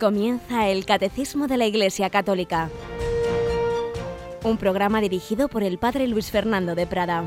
Comienza 0.00 0.66
el 0.66 0.86
Catecismo 0.86 1.46
de 1.46 1.58
la 1.58 1.66
Iglesia 1.66 2.08
Católica, 2.08 2.70
un 4.42 4.56
programa 4.56 5.02
dirigido 5.02 5.48
por 5.48 5.62
el 5.62 5.76
Padre 5.76 6.08
Luis 6.08 6.30
Fernando 6.30 6.74
de 6.74 6.86
Prada. 6.86 7.24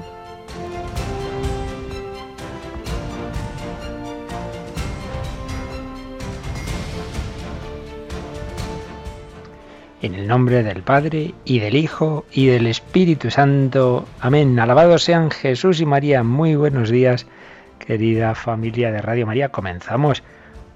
En 10.01 10.15
el 10.15 10.27
nombre 10.27 10.63
del 10.63 10.81
Padre 10.81 11.35
y 11.45 11.59
del 11.59 11.75
Hijo 11.75 12.25
y 12.31 12.47
del 12.47 12.65
Espíritu 12.65 13.29
Santo. 13.29 14.07
Amén. 14.19 14.59
Alabados 14.59 15.03
sean 15.03 15.29
Jesús 15.29 15.79
y 15.79 15.85
María. 15.85 16.23
Muy 16.23 16.55
buenos 16.55 16.89
días, 16.89 17.27
querida 17.77 18.33
familia 18.33 18.91
de 18.91 19.03
Radio 19.03 19.27
María. 19.27 19.49
Comenzamos 19.49 20.23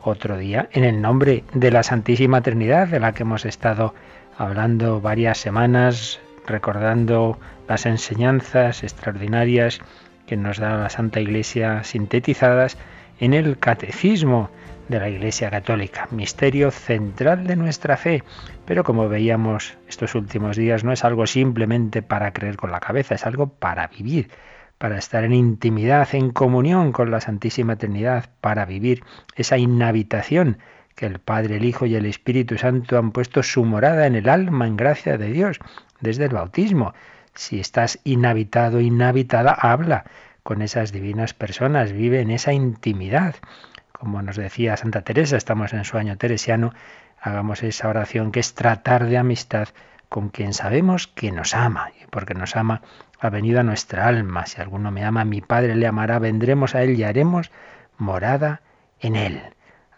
otro 0.08 0.38
día 0.38 0.70
en 0.72 0.84
el 0.84 1.02
nombre 1.02 1.44
de 1.54 1.72
la 1.72 1.84
Santísima 1.84 2.42
Trinidad, 2.42 2.88
de 2.88 3.00
la 3.00 3.14
que 3.14 3.24
hemos 3.24 3.46
estado 3.46 3.94
hablando 4.38 5.02
varias 5.02 5.38
semanas, 5.38 6.20
recordando 6.46 7.38
las 7.68 7.86
enseñanzas 7.86 8.84
extraordinarias 8.84 9.80
que 10.26 10.38
nos 10.38 10.58
da 10.58 10.78
la 10.78 10.90
Santa 10.90 11.20
Iglesia 11.20 11.84
sintetizadas 11.84 12.78
en 13.20 13.34
el 13.34 13.58
Catecismo 13.58 14.50
de 14.88 15.00
la 15.00 15.10
Iglesia 15.10 15.50
Católica, 15.50 16.08
misterio 16.12 16.72
central 16.72 17.46
de 17.46 17.56
nuestra 17.56 17.98
fe. 17.98 18.24
Pero 18.66 18.84
como 18.84 19.10
veíamos 19.10 19.78
estos 19.90 20.16
últimos 20.16 20.56
días, 20.56 20.84
no 20.84 20.94
es 20.94 21.04
algo 21.04 21.28
simplemente 21.28 22.02
para 22.02 22.32
creer 22.32 22.56
con 22.56 22.72
la 22.72 22.80
cabeza, 22.80 23.16
es 23.16 23.26
algo 23.26 23.48
para 23.48 23.88
vivir 23.88 24.30
para 24.78 24.98
estar 24.98 25.24
en 25.24 25.34
intimidad, 25.34 26.08
en 26.14 26.32
comunión 26.32 26.92
con 26.92 27.12
la 27.12 27.22
Santísima 27.22 27.76
Trinidad, 27.76 28.30
para 28.42 28.66
vivir 28.66 29.04
esa 29.36 29.58
inhabitación 29.58 30.58
que 30.96 31.06
el 31.06 31.20
Padre, 31.20 31.58
el 31.58 31.66
Hijo 31.66 31.86
y 31.86 31.96
el 31.96 32.06
Espíritu 32.06 32.58
Santo 32.58 32.98
han 32.98 33.12
puesto 33.12 33.44
su 33.44 33.64
morada 33.64 34.08
en 34.08 34.16
el 34.16 34.30
alma 34.30 34.66
en 34.68 34.78
gracia 34.78 35.18
de 35.18 35.32
Dios 35.32 35.60
desde 36.02 36.26
el 36.26 36.34
bautismo. 36.34 36.94
Si 37.36 37.60
estás 37.60 38.00
inhabitado, 38.04 38.82
inhabitada, 38.82 39.52
habla 39.52 40.06
con 40.42 40.62
esas 40.62 40.92
divinas 40.92 41.34
personas, 41.34 41.92
vive 41.92 42.22
en 42.22 42.32
esa 42.32 42.52
intimidad. 42.52 43.36
Como 43.92 44.22
nos 44.22 44.38
decía 44.38 44.78
Santa 44.78 45.02
Teresa, 45.02 45.38
estamos 45.38 45.74
en 45.74 45.86
su 45.86 45.98
año 45.98 46.18
teresiano, 46.18 46.74
hagamos 47.20 47.64
esa 47.64 47.90
oración 47.90 48.32
que 48.32 48.40
es 48.40 48.56
tratar 48.56 49.06
de 49.06 49.18
amistad 49.18 49.70
con 50.10 50.30
quien 50.30 50.54
sabemos 50.54 51.08
que 51.08 51.32
nos 51.32 51.54
ama, 51.54 51.92
y 52.02 52.06
porque 52.10 52.34
nos 52.34 52.56
ama 52.56 52.82
ha 53.20 53.30
venido 53.30 53.60
a 53.60 53.64
nuestra 53.64 54.08
alma. 54.08 54.46
Si 54.46 54.62
alguno 54.62 54.92
me 54.92 55.04
ama, 55.04 55.26
mi 55.26 55.42
Padre 55.42 55.76
le 55.76 55.88
amará, 55.88 56.20
vendremos 56.20 56.76
a 56.76 56.84
Él 56.84 57.00
y 57.00 57.04
haremos 57.04 57.52
morada 57.98 58.62
en 59.00 59.16
Él. 59.16 59.42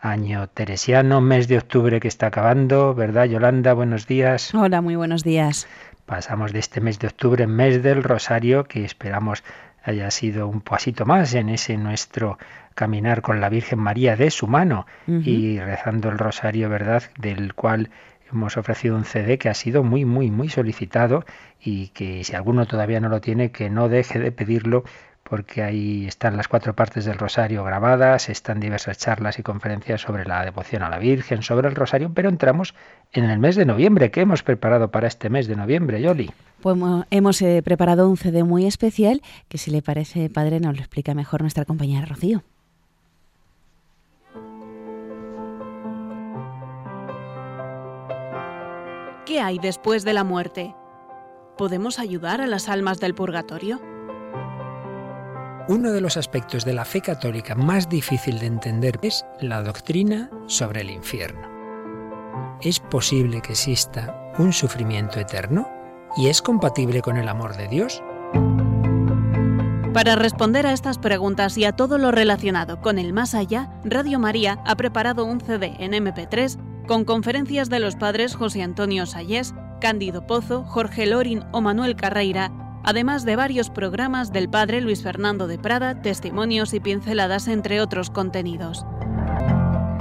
Año 0.02 0.48
teresiano, 0.48 1.20
mes 1.20 1.48
de 1.48 1.58
octubre 1.58 2.00
que 2.00 2.08
está 2.08 2.28
acabando, 2.28 2.96
¿verdad, 2.96 3.26
Yolanda? 3.26 3.74
Buenos 3.74 4.08
días. 4.08 4.54
Hola, 4.54 4.82
muy 4.82 4.96
buenos 4.96 5.24
días. 5.24 5.68
Pasamos 6.06 6.54
de 6.54 6.60
este 6.60 6.80
mes 6.80 7.00
de 7.00 7.08
octubre, 7.08 7.46
mes 7.48 7.84
del 7.84 8.04
Rosario, 8.04 8.64
que 8.64 8.86
esperamos 8.86 9.44
haya 9.84 10.10
sido 10.12 10.48
un 10.48 10.62
pasito 10.62 11.06
más 11.06 11.34
en 11.34 11.50
ese 11.50 11.78
nuestro 11.78 12.38
caminar 12.76 13.22
con 13.22 13.42
la 13.42 13.50
Virgen 13.50 13.80
María 13.80 14.16
de 14.16 14.32
su 14.32 14.48
mano 14.48 14.86
y 15.08 15.60
rezando 15.60 16.10
el 16.10 16.18
Rosario, 16.18 16.70
¿verdad? 16.70 17.04
Del 17.18 17.54
cual 17.54 17.90
hemos 18.32 18.58
ofrecido 18.58 18.96
un 18.96 19.06
CD 19.06 19.38
que 19.38 19.50
ha 19.50 19.54
sido 19.54 19.84
muy, 19.84 20.06
muy, 20.06 20.32
muy 20.32 20.50
solicitado 20.50 21.26
y 21.60 21.90
que 21.90 22.24
si 22.24 22.36
alguno 22.36 22.66
todavía 22.66 23.00
no 23.00 23.10
lo 23.10 23.22
tiene, 23.22 23.52
que 23.52 23.70
no 23.70 23.90
deje 23.90 24.20
de 24.20 24.32
pedirlo 24.32 24.84
porque 25.24 25.62
ahí 25.62 26.08
están 26.08 26.36
las 26.36 26.48
cuatro 26.48 26.74
partes 26.74 27.06
del 27.06 27.20
rosario 27.20 27.64
grabadas, 27.64 28.30
están 28.30 28.60
diversas 28.60 28.98
charlas 28.98 29.38
y 29.38 29.44
conferencias 29.44 30.02
sobre 30.02 30.26
la 30.26 30.44
devoción 30.44 30.82
a 30.82 30.90
la 30.90 30.98
Virgen, 30.98 31.44
sobre 31.44 31.68
el 31.68 31.76
rosario, 31.76 32.12
pero 32.14 32.30
entramos 32.30 32.74
en 33.14 33.26
el 33.26 33.38
mes 33.38 33.56
de 33.56 33.66
noviembre. 33.66 34.10
¿Qué 34.10 34.22
hemos 34.22 34.42
preparado 34.42 34.90
para 34.90 35.08
este 35.08 35.30
mes 35.30 35.48
de 35.48 35.56
noviembre, 35.56 36.02
Yoli? 36.02 36.32
Pues 36.62 36.78
hemos 37.12 37.42
eh, 37.44 37.62
preparado 37.64 38.10
un 38.10 38.18
CD 38.18 38.44
muy 38.44 38.66
especial 38.66 39.22
que 39.48 39.60
si 39.60 39.70
le 39.70 39.84
parece, 39.84 40.30
padre, 40.30 40.60
nos 40.60 40.76
lo 40.76 40.80
explica 40.80 41.14
mejor 41.14 41.42
nuestra 41.42 41.64
compañera 41.64 42.06
Rocío. 42.06 42.44
¿Qué 49.30 49.40
hay 49.40 49.60
después 49.60 50.04
de 50.06 50.14
la 50.14 50.24
muerte? 50.24 50.76
¿Podemos 51.56 52.00
ayudar 52.00 52.42
a 52.42 52.48
las 52.48 52.68
almas 52.68 53.00
del 53.00 53.14
purgatorio? 53.14 53.80
Uno 55.68 55.92
de 55.92 56.02
los 56.02 56.18
aspectos 56.18 56.66
de 56.66 56.74
la 56.74 56.84
fe 56.84 57.02
católica 57.02 57.54
más 57.54 57.88
difícil 57.90 58.40
de 58.40 58.48
entender 58.48 58.98
es 59.04 59.28
la 59.40 59.62
doctrina 59.62 60.32
sobre 60.48 60.82
el 60.82 60.90
infierno. 60.90 61.48
¿Es 62.60 62.80
posible 62.80 63.40
que 63.44 63.52
exista 63.52 64.34
un 64.40 64.52
sufrimiento 64.52 65.20
eterno? 65.20 65.70
¿Y 66.18 66.30
es 66.30 66.42
compatible 66.42 67.04
con 67.04 67.18
el 67.18 67.28
amor 67.28 67.56
de 67.56 67.68
Dios? 67.68 68.02
Para 69.94 70.16
responder 70.16 70.66
a 70.66 70.74
estas 70.74 70.98
preguntas 70.98 71.56
y 71.56 71.66
a 71.66 71.74
todo 71.74 72.00
lo 72.00 72.10
relacionado 72.10 72.82
con 72.82 72.98
el 72.98 73.14
más 73.14 73.36
allá, 73.36 73.70
Radio 73.84 74.18
María 74.18 74.58
ha 74.66 74.76
preparado 74.76 75.24
un 75.26 75.40
CD 75.40 75.76
en 75.78 75.92
MP3 75.92 76.58
con 76.90 77.06
conferencias 77.06 77.70
de 77.70 77.80
los 77.80 77.96
padres 77.96 78.36
José 78.36 78.64
Antonio 78.64 79.06
Sayés, 79.06 79.54
Cándido 79.80 80.26
Pozo, 80.26 80.64
Jorge 80.64 81.06
Lorin 81.06 81.44
o 81.52 81.62
Manuel 81.62 81.96
Carreira, 81.96 82.52
además 82.84 83.26
de 83.26 83.36
varios 83.36 83.70
programas 83.70 84.34
del 84.34 84.50
padre 84.50 84.82
Luis 84.82 85.04
Fernando 85.04 85.46
de 85.46 85.60
Prada, 85.60 86.02
testimonios 86.02 86.74
y 86.74 86.80
pinceladas, 86.80 87.48
entre 87.48 87.80
otros 87.80 88.10
contenidos. 88.10 88.88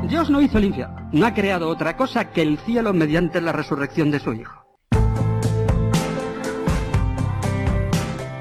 Dios 0.09 0.31
no 0.31 0.41
hizo 0.41 0.56
el 0.56 0.65
infierno, 0.65 1.10
no 1.12 1.26
ha 1.26 1.34
creado 1.34 1.69
otra 1.69 1.94
cosa 1.94 2.31
que 2.31 2.41
el 2.41 2.56
cielo 2.56 2.94
mediante 2.94 3.43
la 3.43 3.53
resurrección 3.53 4.10
de 4.10 4.20
su 4.20 4.32
Hijo. 4.32 4.65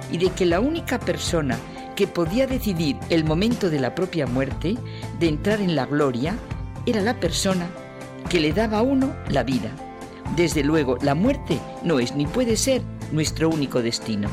Y 0.10 0.20
de 0.20 0.30
que 0.30 0.46
la 0.46 0.62
única 0.62 1.00
persona 1.00 1.58
que 1.98 2.08
podía 2.08 2.48
decidir 2.48 2.96
el 3.10 3.26
momento 3.26 3.70
de 3.70 3.82
la 3.82 3.94
propia 3.94 4.26
muerte, 4.26 4.78
de 5.20 5.28
entrar 5.28 5.60
en 5.60 5.76
la 5.76 5.86
gloria, 5.86 6.38
era 6.86 7.02
la 7.02 7.20
persona 7.20 7.68
que 8.30 8.40
le 8.40 8.52
daba 8.52 8.80
a 8.80 8.82
uno 8.82 9.16
la 9.30 9.44
vida. 9.44 9.72
Desde 10.36 10.64
luego, 10.64 10.98
la 11.02 11.16
muerte 11.16 11.60
no 11.84 12.00
es 12.00 12.16
ni 12.16 12.26
puede 12.26 12.58
ser 12.58 12.82
nuestro 13.12 13.50
único 13.50 13.82
destino. 13.82 14.30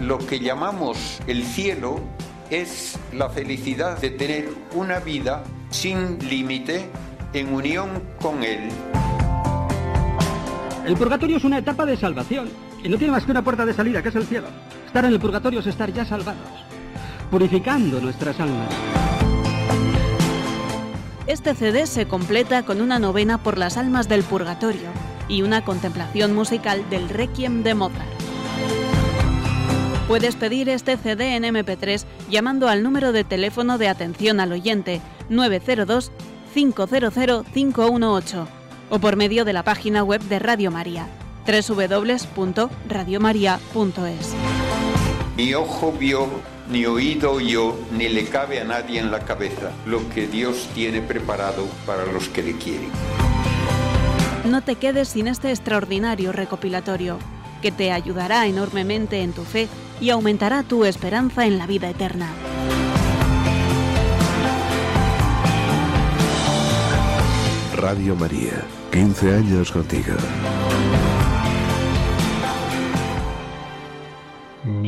Lo 0.00 0.18
que 0.18 0.40
llamamos 0.40 1.20
el 1.26 1.44
cielo 1.44 2.00
es 2.50 2.98
la 3.12 3.28
felicidad 3.28 3.98
de 4.00 4.10
tener 4.10 4.48
una 4.74 5.00
vida 5.00 5.42
sin 5.70 6.18
límite 6.28 6.88
en 7.32 7.52
unión 7.52 8.02
con 8.20 8.42
Él. 8.42 8.68
El 10.86 10.96
purgatorio 10.96 11.36
es 11.36 11.44
una 11.44 11.58
etapa 11.58 11.84
de 11.84 11.96
salvación 11.96 12.48
y 12.82 12.88
no 12.88 12.96
tiene 12.96 13.12
más 13.12 13.24
que 13.24 13.32
una 13.32 13.42
puerta 13.42 13.66
de 13.66 13.74
salida, 13.74 14.02
que 14.02 14.10
es 14.10 14.14
el 14.14 14.26
cielo. 14.26 14.46
Estar 14.86 15.04
en 15.04 15.12
el 15.12 15.20
purgatorio 15.20 15.60
es 15.60 15.66
estar 15.66 15.92
ya 15.92 16.04
salvados, 16.04 16.64
purificando 17.30 18.00
nuestras 18.00 18.38
almas. 18.38 19.05
Este 21.26 21.54
CD 21.56 21.88
se 21.88 22.06
completa 22.06 22.64
con 22.64 22.80
una 22.80 23.00
novena 23.00 23.42
por 23.42 23.58
las 23.58 23.76
almas 23.76 24.08
del 24.08 24.22
purgatorio 24.22 24.90
y 25.28 25.42
una 25.42 25.64
contemplación 25.64 26.36
musical 26.36 26.88
del 26.88 27.08
Requiem 27.08 27.64
de 27.64 27.74
Mozart. 27.74 28.06
Puedes 30.06 30.36
pedir 30.36 30.68
este 30.68 30.96
CD 30.96 31.34
en 31.34 31.42
MP3 31.42 32.04
llamando 32.30 32.68
al 32.68 32.84
número 32.84 33.10
de 33.10 33.24
teléfono 33.24 33.76
de 33.76 33.88
atención 33.88 34.38
al 34.38 34.52
oyente 34.52 35.00
902 35.28 36.12
500 36.54 37.44
518 37.52 38.48
o 38.90 38.98
por 39.00 39.16
medio 39.16 39.44
de 39.44 39.52
la 39.52 39.64
página 39.64 40.04
web 40.04 40.20
de 40.22 40.38
Radio 40.38 40.70
María 40.70 41.08
www.radiomaria.es. 41.44 44.34
Mi 45.36 45.54
ojo 45.54 45.92
vio 45.92 46.28
ni 46.68 46.86
oído 46.86 47.40
yo, 47.40 47.76
ni 47.92 48.08
le 48.08 48.24
cabe 48.26 48.60
a 48.60 48.64
nadie 48.64 48.98
en 48.98 49.10
la 49.10 49.20
cabeza 49.20 49.72
lo 49.84 50.08
que 50.10 50.26
Dios 50.26 50.68
tiene 50.74 51.00
preparado 51.00 51.66
para 51.86 52.06
los 52.06 52.28
que 52.28 52.42
le 52.42 52.52
quieren. 52.56 52.90
No 54.44 54.62
te 54.62 54.76
quedes 54.76 55.08
sin 55.08 55.26
este 55.26 55.50
extraordinario 55.50 56.32
recopilatorio, 56.32 57.18
que 57.62 57.72
te 57.72 57.92
ayudará 57.92 58.46
enormemente 58.46 59.22
en 59.22 59.32
tu 59.32 59.44
fe 59.44 59.68
y 60.00 60.10
aumentará 60.10 60.62
tu 60.62 60.84
esperanza 60.84 61.46
en 61.46 61.58
la 61.58 61.66
vida 61.66 61.90
eterna. 61.90 62.28
Radio 67.76 68.16
María, 68.16 68.64
15 68.90 69.34
años 69.34 69.70
contigo. 69.70 70.14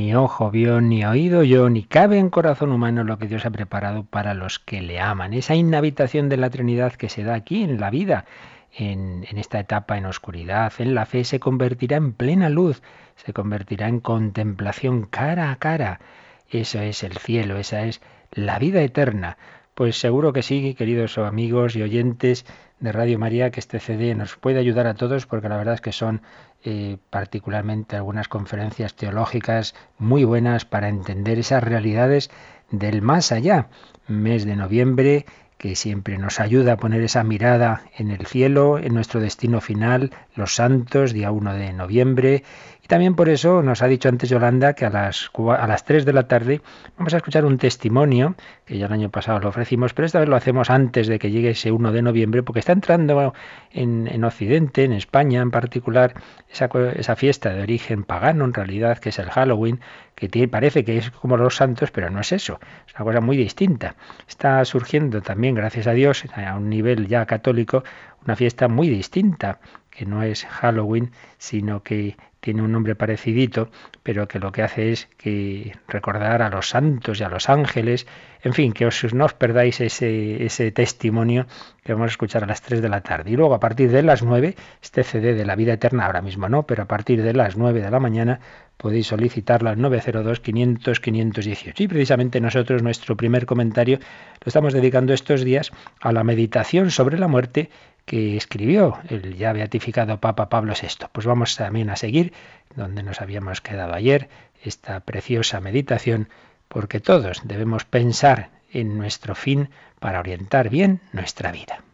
Ni 0.08 0.14
ojo 0.14 0.50
vio, 0.50 0.80
ni 0.80 1.04
oído 1.04 1.42
yo, 1.42 1.68
ni 1.68 1.82
cabe 1.82 2.18
en 2.18 2.30
corazón 2.30 2.72
humano 2.72 3.04
lo 3.04 3.18
que 3.18 3.26
Dios 3.26 3.44
ha 3.44 3.50
preparado 3.50 4.04
para 4.04 4.32
los 4.32 4.58
que 4.58 4.80
le 4.80 5.00
aman. 5.00 5.34
Esa 5.34 5.54
inhabitación 5.54 6.30
de 6.30 6.38
la 6.38 6.48
Trinidad 6.48 6.94
que 6.94 7.10
se 7.10 7.24
da 7.24 7.34
aquí 7.34 7.62
en 7.62 7.78
la 7.78 7.90
vida, 7.90 8.24
en, 8.72 9.26
en, 9.28 9.36
esta 9.36 9.60
etapa 9.60 9.98
en 9.98 10.06
oscuridad, 10.06 10.72
en 10.78 10.94
la 10.94 11.04
fe, 11.04 11.24
se 11.24 11.38
convertirá 11.38 11.98
en 11.98 12.14
plena 12.14 12.48
luz, 12.48 12.80
se 13.16 13.34
convertirá 13.34 13.86
en 13.86 14.00
contemplación 14.00 15.02
cara 15.02 15.50
a 15.50 15.56
cara. 15.56 16.00
Eso 16.48 16.80
es 16.80 17.02
el 17.02 17.18
cielo, 17.18 17.58
esa 17.58 17.82
es 17.82 18.00
la 18.32 18.58
vida 18.58 18.80
eterna. 18.80 19.36
Pues 19.74 20.00
seguro 20.00 20.32
que 20.32 20.42
sí, 20.42 20.72
queridos 20.72 21.18
amigos 21.18 21.76
y 21.76 21.82
oyentes 21.82 22.46
de 22.80 22.92
Radio 22.92 23.18
María, 23.18 23.50
que 23.50 23.60
este 23.60 23.78
CD 23.78 24.14
nos 24.14 24.36
puede 24.36 24.58
ayudar 24.58 24.86
a 24.86 24.94
todos 24.94 25.26
porque 25.26 25.50
la 25.50 25.58
verdad 25.58 25.74
es 25.74 25.80
que 25.82 25.92
son 25.92 26.22
eh, 26.70 26.98
particularmente 27.08 27.96
algunas 27.96 28.28
conferencias 28.28 28.94
teológicas 28.94 29.74
muy 29.96 30.24
buenas 30.24 30.66
para 30.66 30.90
entender 30.90 31.38
esas 31.38 31.64
realidades 31.64 32.30
del 32.70 33.00
más 33.00 33.32
allá. 33.32 33.68
Mes 34.06 34.44
de 34.44 34.54
noviembre 34.54 35.24
que 35.56 35.76
siempre 35.76 36.18
nos 36.18 36.40
ayuda 36.40 36.74
a 36.74 36.76
poner 36.76 37.00
esa 37.00 37.24
mirada 37.24 37.84
en 37.96 38.10
el 38.10 38.26
cielo, 38.26 38.78
en 38.78 38.92
nuestro 38.92 39.18
destino 39.18 39.62
final, 39.62 40.10
los 40.34 40.56
santos, 40.56 41.14
día 41.14 41.30
1 41.32 41.54
de 41.54 41.72
noviembre, 41.72 42.44
también 42.88 43.14
por 43.14 43.28
eso 43.28 43.62
nos 43.62 43.82
ha 43.82 43.86
dicho 43.86 44.08
antes 44.08 44.30
Yolanda 44.30 44.72
que 44.72 44.86
a 44.86 44.90
las, 44.90 45.30
a 45.36 45.66
las 45.66 45.84
3 45.84 46.06
de 46.06 46.12
la 46.14 46.26
tarde 46.26 46.62
vamos 46.96 47.12
a 47.12 47.18
escuchar 47.18 47.44
un 47.44 47.58
testimonio, 47.58 48.34
que 48.64 48.78
ya 48.78 48.86
el 48.86 48.92
año 48.92 49.10
pasado 49.10 49.40
lo 49.40 49.50
ofrecimos, 49.50 49.92
pero 49.92 50.06
esta 50.06 50.20
vez 50.20 50.28
lo 50.28 50.36
hacemos 50.36 50.70
antes 50.70 51.06
de 51.06 51.18
que 51.18 51.30
llegue 51.30 51.50
ese 51.50 51.70
1 51.70 51.92
de 51.92 52.00
noviembre, 52.00 52.42
porque 52.42 52.60
está 52.60 52.72
entrando 52.72 53.34
en, 53.72 54.08
en 54.08 54.24
Occidente, 54.24 54.84
en 54.84 54.94
España 54.94 55.42
en 55.42 55.50
particular, 55.50 56.14
esa, 56.50 56.70
esa 56.96 57.14
fiesta 57.14 57.50
de 57.50 57.60
origen 57.60 58.04
pagano 58.04 58.46
en 58.46 58.54
realidad, 58.54 58.96
que 58.96 59.10
es 59.10 59.18
el 59.18 59.28
Halloween, 59.28 59.80
que 60.14 60.48
parece 60.48 60.82
que 60.82 60.96
es 60.96 61.10
como 61.10 61.36
los 61.36 61.56
santos, 61.56 61.90
pero 61.90 62.08
no 62.08 62.20
es 62.20 62.32
eso, 62.32 62.58
es 62.86 62.94
una 62.94 63.04
cosa 63.04 63.20
muy 63.20 63.36
distinta. 63.36 63.96
Está 64.26 64.64
surgiendo 64.64 65.20
también, 65.20 65.54
gracias 65.54 65.86
a 65.86 65.92
Dios, 65.92 66.24
a 66.34 66.56
un 66.56 66.70
nivel 66.70 67.06
ya 67.06 67.26
católico, 67.26 67.84
una 68.24 68.34
fiesta 68.34 68.66
muy 68.66 68.88
distinta, 68.88 69.60
que 69.90 70.06
no 70.06 70.22
es 70.22 70.46
Halloween, 70.46 71.12
sino 71.38 71.82
que 71.82 72.16
tiene 72.40 72.62
un 72.62 72.72
nombre 72.72 72.94
parecidito, 72.94 73.70
pero 74.02 74.28
que 74.28 74.38
lo 74.38 74.52
que 74.52 74.62
hace 74.62 74.92
es 74.92 75.08
que 75.16 75.72
recordar 75.88 76.42
a 76.42 76.50
los 76.50 76.68
santos 76.68 77.20
y 77.20 77.24
a 77.24 77.28
los 77.28 77.48
ángeles, 77.48 78.06
en 78.42 78.54
fin, 78.54 78.72
que 78.72 78.86
os, 78.86 79.12
no 79.12 79.24
os 79.24 79.34
perdáis 79.34 79.80
ese, 79.80 80.44
ese 80.44 80.70
testimonio 80.70 81.46
que 81.82 81.92
vamos 81.92 82.06
a 82.06 82.12
escuchar 82.12 82.44
a 82.44 82.46
las 82.46 82.62
3 82.62 82.80
de 82.80 82.88
la 82.88 83.00
tarde. 83.00 83.32
Y 83.32 83.36
luego 83.36 83.54
a 83.54 83.60
partir 83.60 83.90
de 83.90 84.02
las 84.02 84.22
9, 84.22 84.54
este 84.82 85.02
CD 85.02 85.34
de 85.34 85.44
la 85.44 85.56
vida 85.56 85.72
eterna, 85.72 86.06
ahora 86.06 86.22
mismo 86.22 86.48
no, 86.48 86.64
pero 86.64 86.84
a 86.84 86.86
partir 86.86 87.22
de 87.22 87.32
las 87.32 87.56
9 87.56 87.80
de 87.80 87.90
la 87.90 87.98
mañana 87.98 88.40
podéis 88.76 89.08
solicitarla 89.08 89.70
al 89.70 89.78
902-500-518. 89.78 91.80
Y 91.80 91.88
precisamente 91.88 92.40
nosotros, 92.40 92.82
nuestro 92.82 93.16
primer 93.16 93.46
comentario, 93.46 93.98
lo 93.98 94.46
estamos 94.46 94.72
dedicando 94.72 95.12
estos 95.12 95.42
días 95.42 95.72
a 96.00 96.12
la 96.12 96.22
meditación 96.22 96.92
sobre 96.92 97.18
la 97.18 97.26
muerte 97.26 97.70
que 98.08 98.38
escribió 98.38 98.98
el 99.10 99.36
ya 99.36 99.52
beatificado 99.52 100.18
Papa 100.18 100.48
Pablo 100.48 100.72
VI. 100.72 101.08
Pues 101.12 101.26
vamos 101.26 101.54
también 101.56 101.90
a 101.90 101.96
seguir 101.96 102.32
donde 102.74 103.02
nos 103.02 103.20
habíamos 103.20 103.60
quedado 103.60 103.92
ayer, 103.92 104.30
esta 104.64 105.00
preciosa 105.00 105.60
meditación, 105.60 106.30
porque 106.68 107.00
todos 107.00 107.42
debemos 107.44 107.84
pensar 107.84 108.48
en 108.72 108.96
nuestro 108.96 109.34
fin 109.34 109.68
para 110.00 110.20
orientar 110.20 110.70
bien 110.70 111.00
nuestra 111.12 111.52
vida. 111.52 111.84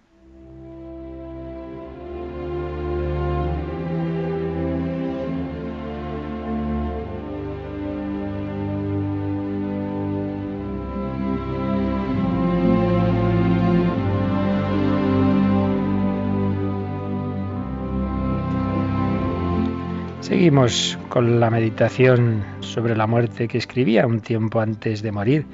Seguimos 20.44 20.98
con 21.08 21.40
la 21.40 21.48
meditación 21.48 22.44
sobre 22.60 22.94
la 22.94 23.06
muerte 23.06 23.48
que 23.48 23.56
escribía 23.56 24.06
un 24.06 24.20
tiempo 24.20 24.60
antes 24.60 25.00
de 25.00 25.10
morir 25.10 25.46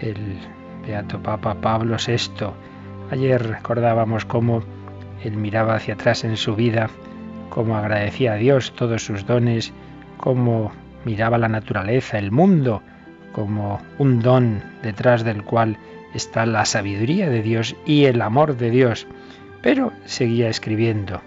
el 0.00 0.16
Beato 0.84 1.22
Papa 1.22 1.54
Pablo 1.54 1.96
VI. 2.04 2.48
Ayer 3.12 3.40
recordábamos 3.46 4.24
cómo 4.24 4.64
él 5.22 5.36
miraba 5.36 5.76
hacia 5.76 5.94
atrás 5.94 6.24
en 6.24 6.36
su 6.36 6.56
vida, 6.56 6.90
cómo 7.48 7.76
agradecía 7.76 8.32
a 8.32 8.36
Dios 8.38 8.72
todos 8.74 9.04
sus 9.04 9.24
dones, 9.24 9.72
cómo 10.16 10.72
miraba 11.04 11.38
la 11.38 11.48
naturaleza, 11.48 12.18
el 12.18 12.32
mundo, 12.32 12.82
como 13.30 13.80
un 14.00 14.18
don 14.18 14.60
detrás 14.82 15.22
del 15.22 15.44
cual 15.44 15.76
está 16.12 16.44
la 16.44 16.64
sabiduría 16.64 17.30
de 17.30 17.40
Dios 17.40 17.76
y 17.86 18.06
el 18.06 18.20
amor 18.20 18.56
de 18.56 18.70
Dios. 18.70 19.06
Pero 19.62 19.92
seguía 20.06 20.48
escribiendo, 20.48 21.20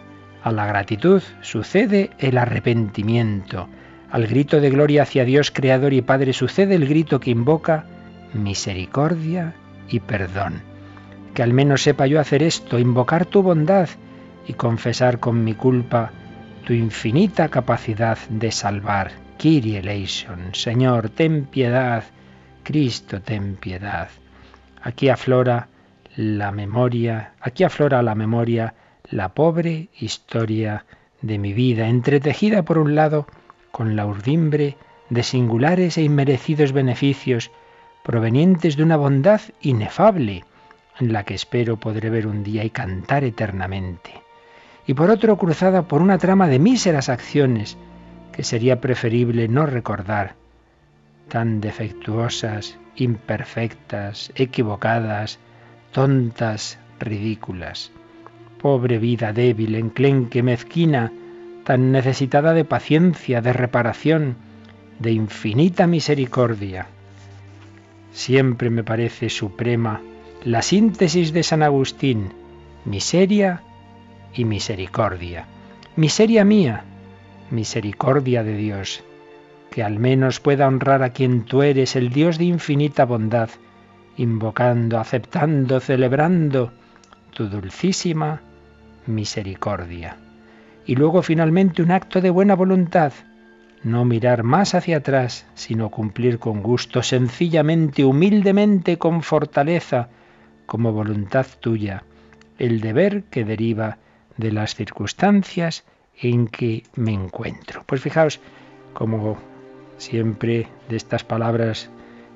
a 0.44 0.52
la 0.52 0.66
gratitud 0.66 1.22
sucede 1.42 2.12
el 2.20 2.38
arrepentimiento. 2.38 3.68
Al 4.10 4.28
grito 4.28 4.60
de 4.60 4.70
gloria 4.70 5.04
hacia 5.04 5.24
Dios 5.24 5.52
Creador 5.52 5.94
y 5.94 6.02
Padre 6.02 6.34
sucede 6.34 6.76
el 6.76 6.88
grito 6.88 7.20
que 7.20 7.32
invoca 7.32 7.86
misericordia 8.34 9.54
y 9.90 10.00
perdón. 10.00 10.62
Que 11.34 11.44
al 11.44 11.54
menos 11.54 11.84
sepa 11.84 12.08
yo 12.08 12.20
hacer 12.20 12.44
esto, 12.44 12.80
invocar 12.80 13.26
tu 13.26 13.42
bondad 13.42 13.90
y 14.48 14.54
confesar 14.54 15.20
con 15.20 15.44
mi 15.44 15.54
culpa 15.54 16.12
tu 16.66 16.74
infinita 16.74 17.50
capacidad 17.50 18.18
de 18.30 18.52
salvar. 18.52 19.12
Kyrie 19.38 19.80
eleison, 19.80 20.54
Señor, 20.54 21.10
ten 21.10 21.46
piedad, 21.46 22.04
Cristo, 22.64 23.22
ten 23.22 23.56
piedad. 23.56 24.10
Aquí 24.82 25.10
aflora 25.10 25.68
la 26.16 26.52
memoria, 26.52 27.34
aquí 27.40 27.64
aflora 27.64 28.02
la 28.04 28.14
memoria 28.14 28.74
la 29.12 29.30
pobre 29.34 29.90
historia 30.00 30.86
de 31.22 31.38
mi 31.38 31.54
vida, 31.54 31.88
entretejida 31.88 32.64
por 32.64 32.78
un 32.78 32.96
lado 32.96 33.28
con 33.72 33.96
la 33.96 34.06
urdimbre 34.06 34.78
de 35.10 35.24
singulares 35.24 35.98
e 35.98 36.04
inmerecidos 36.04 36.72
beneficios 36.72 37.52
provenientes 38.04 38.78
de 38.78 38.84
una 38.84 38.96
bondad 38.96 39.42
inefable, 39.62 40.46
en 41.00 41.12
la 41.14 41.24
que 41.24 41.34
espero 41.34 41.78
podré 41.78 42.10
ver 42.10 42.26
un 42.26 42.44
día 42.44 42.64
y 42.64 42.70
cantar 42.70 43.24
eternamente, 43.24 44.22
y 44.88 44.94
por 44.94 45.10
otro 45.10 45.38
cruzada 45.38 45.84
por 45.84 46.02
una 46.02 46.18
trama 46.18 46.48
de 46.48 46.60
míseras 46.60 47.10
acciones 47.10 47.78
que 48.32 48.44
sería 48.44 48.80
preferible 48.80 49.50
no 49.50 49.66
recordar, 49.66 50.36
tan 51.28 51.60
defectuosas, 51.60 52.78
imperfectas, 52.96 54.32
equivocadas, 54.36 55.40
tontas, 55.92 56.80
ridículas. 57.00 57.92
Pobre 58.62 59.00
vida 59.00 59.34
débil, 59.34 59.74
enclenque, 59.74 60.44
mezquina, 60.44 61.12
tan 61.64 61.92
necesitada 61.92 62.54
de 62.54 62.64
paciencia, 62.64 63.42
de 63.42 63.54
reparación, 63.54 64.36
de 65.00 65.12
infinita 65.12 65.88
misericordia. 65.88 66.86
Siempre 68.12 68.70
me 68.70 68.84
parece 68.84 69.30
suprema 69.30 70.00
la 70.44 70.62
síntesis 70.62 71.34
de 71.34 71.42
San 71.42 71.64
Agustín, 71.64 72.34
miseria 72.86 73.64
y 74.36 74.46
misericordia. 74.46 75.48
Miseria 75.96 76.46
mía, 76.46 76.84
misericordia 77.50 78.44
de 78.44 78.58
Dios, 78.58 79.04
que 79.72 79.82
al 79.82 79.98
menos 79.98 80.40
pueda 80.40 80.68
honrar 80.68 81.02
a 81.02 81.14
quien 81.14 81.46
tú 81.46 81.64
eres, 81.64 81.96
el 81.96 82.12
Dios 82.12 82.38
de 82.38 82.46
infinita 82.46 83.06
bondad, 83.06 83.50
invocando, 84.18 85.00
aceptando, 85.00 85.80
celebrando 85.80 86.72
tu 87.34 87.50
dulcísima 87.50 88.42
misericordia. 89.06 90.18
Y 90.86 90.96
luego 90.96 91.22
finalmente 91.22 91.82
un 91.82 91.92
acto 91.92 92.22
de 92.22 92.30
buena 92.30 92.56
voluntad, 92.56 93.14
no 93.84 94.06
mirar 94.06 94.44
más 94.44 94.76
hacia 94.76 94.98
atrás, 94.98 95.46
sino 95.54 95.90
cumplir 95.90 96.40
con 96.40 96.62
gusto, 96.62 97.04
sencillamente, 97.04 98.06
humildemente, 98.06 98.98
con 98.98 99.24
fortaleza, 99.24 100.10
como 100.66 100.92
voluntad 100.92 101.46
tuya, 101.60 102.04
el 102.60 102.80
deber 102.80 103.24
que 103.24 103.44
deriva 103.44 103.98
de 104.38 104.52
las 104.52 104.76
circunstancias 104.76 105.84
en 106.20 106.48
que 106.48 106.84
me 106.96 107.14
encuentro. 107.14 107.84
Pues 107.86 108.02
fijaos, 108.02 108.40
como 108.94 109.38
siempre 109.98 110.68
de 110.90 110.98
estas 110.98 111.24
palabras 111.24 111.90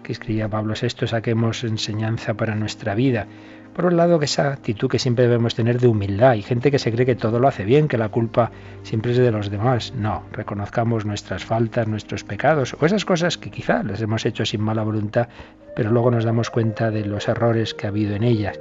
que 0.04 0.12
escribía 0.12 0.50
Pablo 0.50 0.76
VI 0.80 1.08
saquemos 1.08 1.64
enseñanza 1.64 2.36
para 2.36 2.56
nuestra 2.56 2.96
vida. 2.96 3.28
Por 3.76 3.88
un 3.88 3.98
lado, 3.98 4.20
que 4.20 4.26
esa 4.26 4.54
actitud 4.54 4.90
que 4.90 5.00
siempre 5.00 5.26
debemos 5.26 5.54
tener 5.54 5.82
de 5.82 5.88
humildad. 5.88 6.30
Hay 6.30 6.42
gente 6.42 6.72
que 6.72 6.80
se 6.80 6.94
cree 6.94 7.06
que 7.06 7.18
todo 7.18 7.40
lo 7.40 7.50
hace 7.50 7.66
bien, 7.66 7.90
que 7.90 7.98
la 7.98 8.08
culpa 8.08 8.52
siempre 8.84 9.12
es 9.12 9.18
de 9.18 9.32
los 9.32 9.50
demás. 9.50 9.94
No, 9.94 10.24
reconozcamos 10.32 11.06
nuestras 11.06 11.44
faltas, 11.44 11.86
nuestros 11.86 12.24
pecados 12.24 12.78
o 12.80 12.86
esas 12.86 13.04
cosas 13.04 13.38
que 13.38 13.52
quizá 13.52 13.84
las 13.84 14.02
hemos 14.02 14.26
hecho 14.26 14.46
sin 14.46 14.62
mala 14.62 14.84
voluntad, 14.84 15.28
pero 15.76 15.92
luego 15.92 16.10
nos 16.10 16.24
damos 16.24 16.50
cuenta 16.50 16.90
de 16.90 17.06
los 17.06 17.28
errores 17.28 17.74
que 17.74 17.86
ha 17.86 17.90
habido 17.90 18.16
en 18.16 18.24
ellas. 18.24 18.58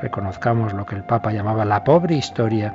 Reconozcamos 0.00 0.72
lo 0.72 0.86
que 0.86 0.96
el 0.96 1.04
Papa 1.04 1.30
llamaba 1.30 1.66
la 1.66 1.84
pobre 1.84 2.14
historia 2.14 2.74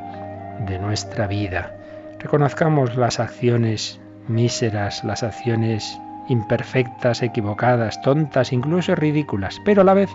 de 0.68 0.78
nuestra 0.78 1.26
vida. 1.26 1.76
Reconozcamos 2.20 2.96
las 2.96 3.20
acciones 3.20 4.00
míseras, 4.28 5.04
las 5.04 5.24
acciones 5.24 6.00
imperfectas, 6.28 7.24
equivocadas, 7.24 8.00
tontas, 8.04 8.54
incluso 8.54 8.94
ridículas, 8.94 9.60
pero 9.66 9.82
a 9.82 9.86
la 9.86 9.96
vez 9.96 10.12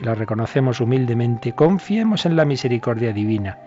la 0.00 0.14
reconocemos 0.14 0.80
humildemente, 0.80 1.52
confiemos 1.52 2.26
en 2.26 2.36
la 2.36 2.44
misericordia 2.44 3.12
divina. 3.12 3.58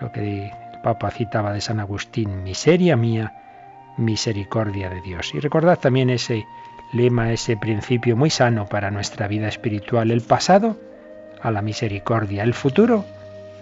Lo 0.00 0.12
que 0.12 0.46
el 0.46 0.52
Papa 0.82 1.10
citaba 1.10 1.52
de 1.52 1.60
San 1.60 1.80
Agustín, 1.80 2.42
miseria 2.42 2.96
mía, 2.96 3.34
misericordia 3.96 4.88
de 4.88 5.00
Dios. 5.00 5.34
Y 5.34 5.40
recordad 5.40 5.78
también 5.78 6.10
ese 6.10 6.46
lema, 6.92 7.32
ese 7.32 7.56
principio 7.56 8.16
muy 8.16 8.30
sano 8.30 8.66
para 8.66 8.90
nuestra 8.90 9.28
vida 9.28 9.48
espiritual. 9.48 10.10
El 10.10 10.22
pasado 10.22 10.78
a 11.42 11.50
la 11.50 11.62
misericordia, 11.62 12.42
el 12.42 12.54
futuro 12.54 13.04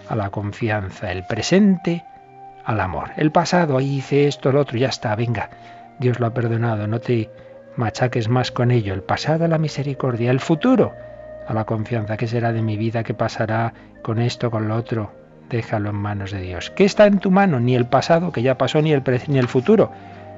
a 0.07 0.15
la 0.15 0.29
confianza, 0.29 1.11
el 1.11 1.25
presente 1.25 2.03
al 2.65 2.79
amor. 2.79 3.11
El 3.17 3.31
pasado, 3.31 3.77
ahí 3.77 3.97
hice 3.97 4.27
esto, 4.27 4.51
lo 4.51 4.61
otro, 4.61 4.77
ya 4.77 4.89
está, 4.89 5.15
venga, 5.15 5.49
Dios 5.99 6.19
lo 6.19 6.27
ha 6.27 6.33
perdonado, 6.33 6.87
no 6.87 6.99
te 6.99 7.29
machaques 7.75 8.29
más 8.29 8.51
con 8.51 8.71
ello. 8.71 8.93
El 8.93 9.03
pasado 9.03 9.45
a 9.45 9.47
la 9.47 9.57
misericordia, 9.57 10.31
el 10.31 10.39
futuro 10.39 10.93
a 11.49 11.53
la 11.53 11.65
confianza. 11.65 12.15
¿Qué 12.15 12.27
será 12.27 12.53
de 12.53 12.61
mi 12.61 12.77
vida? 12.77 13.03
¿Qué 13.03 13.15
pasará 13.15 13.73
con 14.03 14.21
esto, 14.21 14.51
con 14.51 14.67
lo 14.67 14.75
otro? 14.75 15.11
Déjalo 15.49 15.89
en 15.89 15.95
manos 15.95 16.31
de 16.31 16.41
Dios. 16.41 16.69
¿Qué 16.69 16.85
está 16.85 17.07
en 17.07 17.17
tu 17.17 17.31
mano? 17.31 17.59
Ni 17.59 17.75
el 17.75 17.87
pasado, 17.87 18.31
que 18.31 18.43
ya 18.43 18.55
pasó, 18.55 18.83
ni 18.83 18.93
el, 18.93 19.47
futuro, 19.47 19.91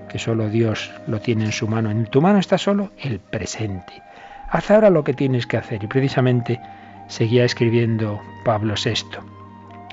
que 0.07 0.19
solo 0.19 0.47
Dios 0.47 0.89
lo 1.07 1.19
tiene 1.19 1.43
en 1.43 1.51
su 1.51 1.67
mano. 1.67 1.91
En 1.91 2.05
tu 2.05 2.21
mano 2.21 2.39
está 2.39 2.57
solo 2.57 2.91
el 2.97 3.19
presente. 3.19 4.01
Haz 4.49 4.71
ahora 4.71 4.89
lo 4.89 5.03
que 5.03 5.13
tienes 5.13 5.45
que 5.45 5.57
hacer. 5.57 5.83
Y 5.83 5.87
precisamente 5.87 6.61
seguía 7.07 7.43
escribiendo 7.43 8.21
Pablo 8.45 8.75
VI. 8.81 9.19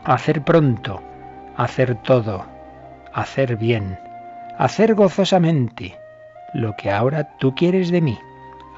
Hacer 0.05 0.43
pronto, 0.43 1.03
hacer 1.57 1.97
todo, 1.97 2.47
hacer 3.13 3.57
bien, 3.57 3.99
hacer 4.57 4.95
gozosamente 4.95 5.99
lo 6.55 6.77
que 6.77 6.93
ahora 6.93 7.37
tú 7.39 7.57
quieres 7.57 7.91
de 7.91 8.03
mí, 8.03 8.19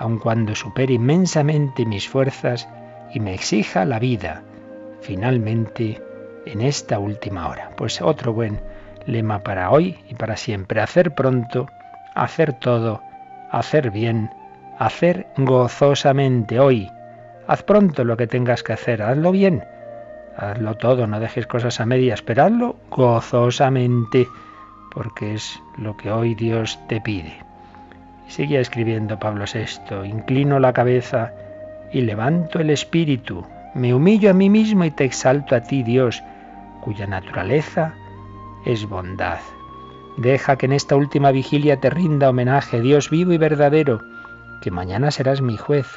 aun 0.01 0.19
cuando 0.19 0.57
supere 0.57 0.95
inmensamente 0.95 1.87
mis 1.87 2.09
fuerzas 2.09 2.69
y 3.15 3.21
me 3.21 3.35
exija 3.35 3.85
la 3.85 4.01
vida, 4.01 4.43
finalmente 5.01 6.03
en 6.47 6.61
esta 6.61 6.99
última 6.99 7.49
hora. 7.49 7.71
Pues 7.77 8.03
otro 8.03 8.33
buen 8.33 8.61
lema 9.07 9.45
para 9.45 9.71
hoy 9.71 9.97
y 10.09 10.15
para 10.17 10.37
siempre, 10.37 10.81
hacer 10.81 11.15
pronto, 11.15 11.69
hacer 12.17 12.55
todo, 12.55 13.01
hacer 13.53 13.93
bien, 13.93 14.31
hacer 14.79 15.29
gozosamente 15.37 16.59
hoy. 16.59 16.91
Haz 17.47 17.63
pronto 17.63 18.03
lo 18.03 18.17
que 18.17 18.27
tengas 18.27 18.65
que 18.65 18.73
hacer, 18.73 19.03
hazlo 19.03 19.31
bien 19.31 19.63
hazlo 20.41 20.75
todo, 20.77 21.07
no 21.07 21.21
dejes 21.21 21.47
cosas 21.47 21.81
a 21.81 21.87
medias, 21.87 22.23
pero 22.23 22.45
hazlo 22.45 22.77
gozosamente, 22.91 24.27
porque 24.91 25.35
es 25.35 25.61
lo 25.77 25.97
que 25.97 26.11
hoy 26.11 26.35
Dios 26.35 26.79
te 26.89 27.01
pide. 27.01 27.50
Seguía 28.31 28.61
escribiendo 28.61 29.19
Pablo 29.19 29.45
VI, 29.53 30.07
inclino 30.09 30.61
la 30.61 30.73
cabeza 30.73 31.33
y 31.93 32.03
levanto 32.03 32.61
el 32.61 32.71
espíritu, 32.71 33.45
me 33.75 33.93
humillo 33.93 34.31
a 34.31 34.35
mí 34.35 34.49
mismo 34.49 34.85
y 34.85 34.93
te 34.93 35.05
exalto 35.05 35.57
a 35.57 35.63
ti, 35.63 35.83
Dios, 35.83 36.23
cuya 36.81 37.09
naturaleza 37.09 37.93
es 38.65 38.89
bondad. 38.89 39.41
Deja 40.17 40.55
que 40.55 40.67
en 40.67 40.73
esta 40.73 40.95
última 40.95 41.33
vigilia 41.33 41.81
te 41.81 41.91
rinda 41.91 42.31
homenaje, 42.31 42.81
Dios 42.81 43.11
vivo 43.11 43.33
y 43.33 43.39
verdadero, 43.39 44.01
que 44.63 44.71
mañana 44.71 45.11
serás 45.11 45.43
mi 45.43 45.57
juez, 45.57 45.89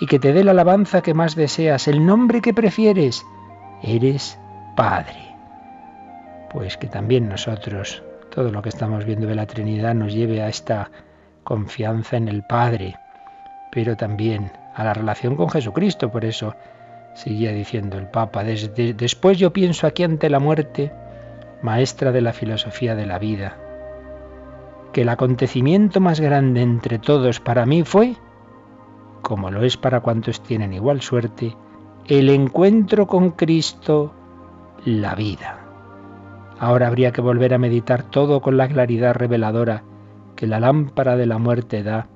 y 0.00 0.06
que 0.06 0.18
te 0.18 0.32
dé 0.32 0.42
la 0.42 0.50
alabanza 0.50 1.02
que 1.02 1.14
más 1.14 1.36
deseas, 1.36 1.86
el 1.86 2.04
nombre 2.04 2.40
que 2.40 2.52
prefieres, 2.52 3.24
eres 3.80 4.40
Padre. 4.74 5.36
Pues 6.50 6.76
que 6.76 6.88
también 6.88 7.28
nosotros, 7.28 8.02
todo 8.28 8.50
lo 8.50 8.60
que 8.60 8.70
estamos 8.70 9.04
viendo 9.04 9.28
de 9.28 9.36
la 9.36 9.46
Trinidad, 9.46 9.94
nos 9.94 10.12
lleve 10.12 10.42
a 10.42 10.48
esta 10.48 10.90
confianza 11.50 12.16
en 12.16 12.28
el 12.28 12.44
Padre, 12.44 12.94
pero 13.72 13.96
también 13.96 14.52
a 14.72 14.84
la 14.84 14.94
relación 14.94 15.34
con 15.34 15.50
Jesucristo. 15.50 16.08
Por 16.08 16.24
eso 16.24 16.54
seguía 17.14 17.50
diciendo 17.50 17.98
el 17.98 18.06
Papa, 18.06 18.44
después 18.44 19.36
yo 19.36 19.52
pienso 19.52 19.88
aquí 19.88 20.04
ante 20.04 20.30
la 20.30 20.38
muerte, 20.38 20.92
maestra 21.60 22.12
de 22.12 22.20
la 22.20 22.32
filosofía 22.32 22.94
de 22.94 23.04
la 23.04 23.18
vida, 23.18 23.56
que 24.92 25.02
el 25.02 25.08
acontecimiento 25.08 25.98
más 25.98 26.20
grande 26.20 26.62
entre 26.62 27.00
todos 27.00 27.40
para 27.40 27.66
mí 27.66 27.82
fue, 27.82 28.14
como 29.20 29.50
lo 29.50 29.64
es 29.64 29.76
para 29.76 30.02
cuantos 30.02 30.44
tienen 30.44 30.72
igual 30.72 31.00
suerte, 31.00 31.56
el 32.06 32.28
encuentro 32.28 33.08
con 33.08 33.32
Cristo, 33.32 34.14
la 34.84 35.16
vida. 35.16 35.58
Ahora 36.60 36.86
habría 36.86 37.10
que 37.10 37.22
volver 37.22 37.54
a 37.54 37.58
meditar 37.58 38.04
todo 38.04 38.40
con 38.40 38.56
la 38.56 38.68
claridad 38.68 39.14
reveladora 39.14 39.89
que 40.40 40.46
la 40.46 40.58
lámpara 40.58 41.18
de 41.18 41.26
la 41.26 41.36
muerte 41.36 41.82
da 41.82 42.06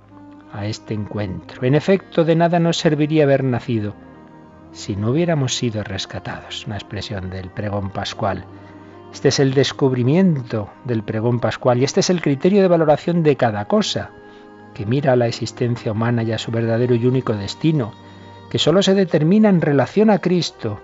a 0.50 0.64
este 0.64 0.95
encuentro. 0.95 1.62
En 1.62 1.75
efecto, 1.75 2.25
de 2.25 2.35
nada 2.35 2.59
nos 2.59 2.78
serviría 2.78 3.25
haber 3.25 3.45
nacido 3.45 3.95
si 4.73 4.97
no 4.97 5.11
hubiéramos 5.11 5.54
sido 5.54 5.85
rescatados. 5.85 6.66
Una 6.66 6.76
expresión 6.76 7.28
del 7.28 7.50
pregón 7.50 7.90
pascual. 7.90 8.47
Este 9.12 9.28
es 9.28 9.40
el 9.40 9.52
descubrimiento 9.52 10.71
del 10.87 11.02
pregón 11.02 11.38
pascual 11.38 11.81
y 11.81 11.85
este 11.85 12.00
es 12.00 12.09
el 12.09 12.23
criterio 12.23 12.62
de 12.62 12.69
valoración 12.69 13.23
de 13.23 13.37
cada 13.37 13.66
cosa, 13.66 14.11
que 14.73 14.87
mira 14.87 15.12
a 15.12 15.16
la 15.16 15.26
existencia 15.26 15.93
humana 15.93 16.23
y 16.23 16.33
a 16.33 16.38
su 16.38 16.50
verdadero 16.50 16.95
y 16.95 17.04
único 17.04 17.35
destino, 17.35 17.93
que 18.49 18.59
solo 18.59 18.83
se 18.83 18.95
determina 18.95 19.50
en 19.50 19.61
relación 19.61 20.09
a 20.09 20.21
Cristo. 20.21 20.81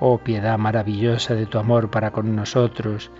Oh 0.00 0.18
piedad 0.18 0.58
maravillosa 0.58 1.36
de 1.36 1.46
tu 1.46 1.56
amor 1.56 1.88
para 1.88 2.10
con 2.10 2.34
nosotros, 2.34 3.12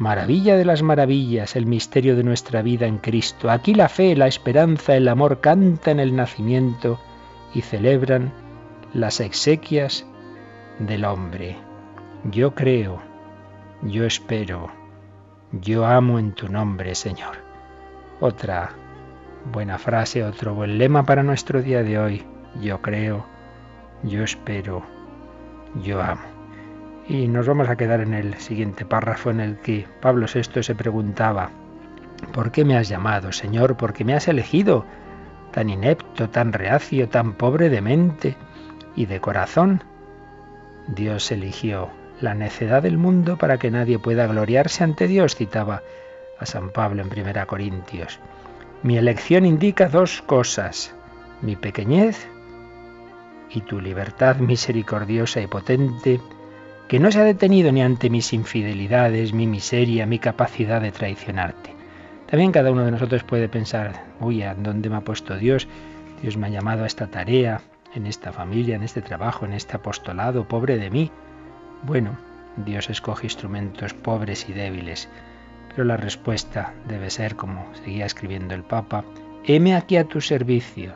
maravilla 0.00 0.56
de 0.56 0.64
las 0.64 0.82
maravillas, 0.82 1.54
el 1.56 1.66
misterio 1.66 2.16
de 2.16 2.24
nuestra 2.24 2.62
vida 2.62 2.86
en 2.86 2.98
Cristo. 2.98 3.50
Aquí 3.50 3.74
la 3.74 3.88
fe, 3.88 4.16
la 4.16 4.26
esperanza, 4.26 4.96
el 4.96 5.06
amor 5.08 5.40
cantan 5.40 6.00
el 6.00 6.16
nacimiento 6.16 6.98
y 7.54 7.60
celebran 7.60 8.32
las 8.94 9.20
exequias 9.20 10.06
del 10.78 11.04
hombre. 11.04 11.58
Yo 12.24 12.54
creo, 12.54 13.02
yo 13.82 14.06
espero, 14.06 14.70
yo 15.52 15.84
amo 15.84 16.18
en 16.18 16.32
tu 16.32 16.48
nombre, 16.48 16.94
Señor. 16.94 17.36
Otra 18.20 18.70
buena 19.52 19.78
frase, 19.78 20.24
otro 20.24 20.54
buen 20.54 20.78
lema 20.78 21.04
para 21.04 21.22
nuestro 21.22 21.60
día 21.60 21.82
de 21.82 21.98
hoy 21.98 22.24
yo 22.58 22.82
creo, 22.82 23.24
yo 24.02 24.24
espero, 24.24 24.82
yo 25.82 26.02
amo. 26.02 26.39
Y 27.10 27.26
nos 27.26 27.48
vamos 27.48 27.68
a 27.68 27.74
quedar 27.74 28.02
en 28.02 28.14
el 28.14 28.34
siguiente 28.34 28.84
párrafo 28.84 29.32
en 29.32 29.40
el 29.40 29.56
que 29.56 29.84
Pablo 30.00 30.26
VI 30.32 30.62
se 30.62 30.76
preguntaba, 30.76 31.50
¿por 32.32 32.52
qué 32.52 32.64
me 32.64 32.76
has 32.76 32.88
llamado, 32.88 33.32
Señor? 33.32 33.76
¿Por 33.76 33.92
qué 33.92 34.04
me 34.04 34.14
has 34.14 34.28
elegido? 34.28 34.84
Tan 35.50 35.70
inepto, 35.70 36.30
tan 36.30 36.52
reacio, 36.52 37.08
tan 37.08 37.32
pobre 37.32 37.68
de 37.68 37.80
mente 37.80 38.36
y 38.94 39.06
de 39.06 39.20
corazón. 39.20 39.82
Dios 40.86 41.32
eligió 41.32 41.90
la 42.20 42.34
necedad 42.34 42.80
del 42.80 42.96
mundo 42.96 43.38
para 43.38 43.58
que 43.58 43.72
nadie 43.72 43.98
pueda 43.98 44.28
gloriarse 44.28 44.84
ante 44.84 45.08
Dios, 45.08 45.34
citaba 45.34 45.82
a 46.38 46.46
San 46.46 46.70
Pablo 46.70 47.02
en 47.02 47.08
1 47.08 47.46
Corintios. 47.48 48.20
Mi 48.84 48.98
elección 48.98 49.46
indica 49.46 49.88
dos 49.88 50.22
cosas, 50.22 50.94
mi 51.42 51.56
pequeñez 51.56 52.28
y 53.52 53.62
tu 53.62 53.80
libertad 53.80 54.36
misericordiosa 54.36 55.40
y 55.40 55.48
potente, 55.48 56.20
que 56.90 56.98
no 56.98 57.12
se 57.12 57.20
ha 57.20 57.24
detenido 57.24 57.70
ni 57.70 57.82
ante 57.82 58.10
mis 58.10 58.32
infidelidades, 58.32 59.32
mi 59.32 59.46
miseria, 59.46 60.06
mi 60.06 60.18
capacidad 60.18 60.80
de 60.80 60.90
traicionarte. 60.90 61.72
También 62.26 62.50
cada 62.50 62.72
uno 62.72 62.84
de 62.84 62.90
nosotros 62.90 63.22
puede 63.22 63.48
pensar, 63.48 64.06
uy, 64.18 64.42
¿a 64.42 64.56
dónde 64.56 64.90
me 64.90 64.96
ha 64.96 65.00
puesto 65.02 65.36
Dios? 65.36 65.68
Dios 66.20 66.36
me 66.36 66.48
ha 66.48 66.50
llamado 66.50 66.82
a 66.82 66.88
esta 66.88 67.06
tarea, 67.06 67.60
en 67.94 68.08
esta 68.08 68.32
familia, 68.32 68.74
en 68.74 68.82
este 68.82 69.02
trabajo, 69.02 69.44
en 69.44 69.52
este 69.52 69.76
apostolado, 69.76 70.48
pobre 70.48 70.78
de 70.78 70.90
mí. 70.90 71.12
Bueno, 71.84 72.18
Dios 72.56 72.90
escoge 72.90 73.26
instrumentos 73.26 73.94
pobres 73.94 74.48
y 74.48 74.52
débiles, 74.52 75.08
pero 75.68 75.84
la 75.84 75.96
respuesta 75.96 76.74
debe 76.88 77.10
ser, 77.10 77.36
como 77.36 77.72
seguía 77.84 78.06
escribiendo 78.06 78.56
el 78.56 78.64
Papa, 78.64 79.04
heme 79.44 79.76
aquí 79.76 79.96
a 79.96 80.08
tu 80.08 80.20
servicio, 80.20 80.94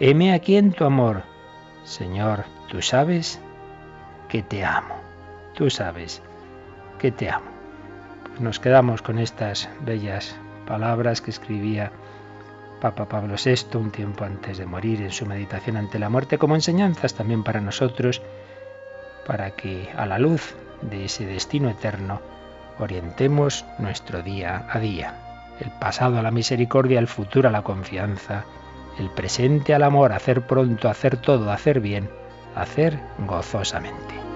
heme 0.00 0.32
aquí 0.32 0.56
en 0.56 0.72
tu 0.72 0.86
amor, 0.86 1.22
Señor, 1.84 2.46
tú 2.70 2.80
sabes 2.80 3.42
que 4.30 4.42
te 4.42 4.64
amo. 4.64 5.03
Tú 5.54 5.70
sabes 5.70 6.20
que 6.98 7.12
te 7.12 7.30
amo. 7.30 7.46
Pues 8.26 8.40
nos 8.40 8.58
quedamos 8.58 9.02
con 9.02 9.20
estas 9.20 9.68
bellas 9.84 10.34
palabras 10.66 11.20
que 11.20 11.30
escribía 11.30 11.92
Papa 12.80 13.06
Pablo 13.06 13.36
VI 13.42 13.78
un 13.78 13.92
tiempo 13.92 14.24
antes 14.24 14.58
de 14.58 14.66
morir 14.66 15.00
en 15.00 15.12
su 15.12 15.26
meditación 15.26 15.76
ante 15.76 16.00
la 16.00 16.10
muerte 16.10 16.38
como 16.38 16.56
enseñanzas 16.56 17.14
también 17.14 17.44
para 17.44 17.60
nosotros, 17.60 18.20
para 19.26 19.52
que 19.52 19.88
a 19.96 20.06
la 20.06 20.18
luz 20.18 20.56
de 20.82 21.04
ese 21.04 21.24
destino 21.24 21.70
eterno 21.70 22.20
orientemos 22.80 23.64
nuestro 23.78 24.22
día 24.22 24.66
a 24.68 24.80
día, 24.80 25.14
el 25.60 25.70
pasado 25.70 26.18
a 26.18 26.22
la 26.22 26.32
misericordia, 26.32 26.98
el 26.98 27.06
futuro 27.06 27.48
a 27.48 27.52
la 27.52 27.62
confianza, 27.62 28.44
el 28.98 29.08
presente 29.10 29.72
al 29.72 29.84
amor, 29.84 30.12
hacer 30.12 30.42
pronto, 30.42 30.88
hacer 30.88 31.16
todo, 31.16 31.52
hacer 31.52 31.78
bien, 31.78 32.10
hacer 32.56 32.98
gozosamente. 33.18 34.33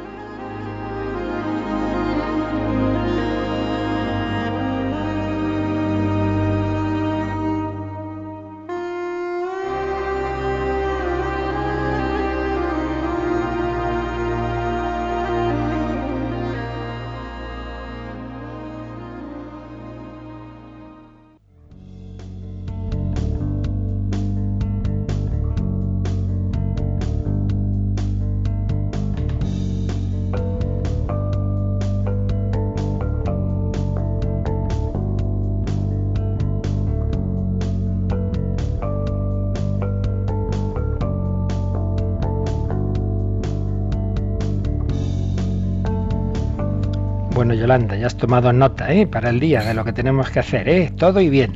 Yolanda, 47.69 47.97
ya 47.97 48.07
has 48.07 48.17
tomado 48.17 48.51
nota 48.51 48.91
¿eh? 48.95 49.07
para 49.07 49.29
el 49.29 49.41
día 49.41 49.63
de 49.63 49.75
lo 49.75 49.85
que 49.85 49.93
tenemos 49.93 50.31
que 50.31 50.39
hacer, 50.39 50.71
¿eh? 50.71 50.91
Todo 50.97 51.21
y 51.21 51.29
bien. 51.29 51.53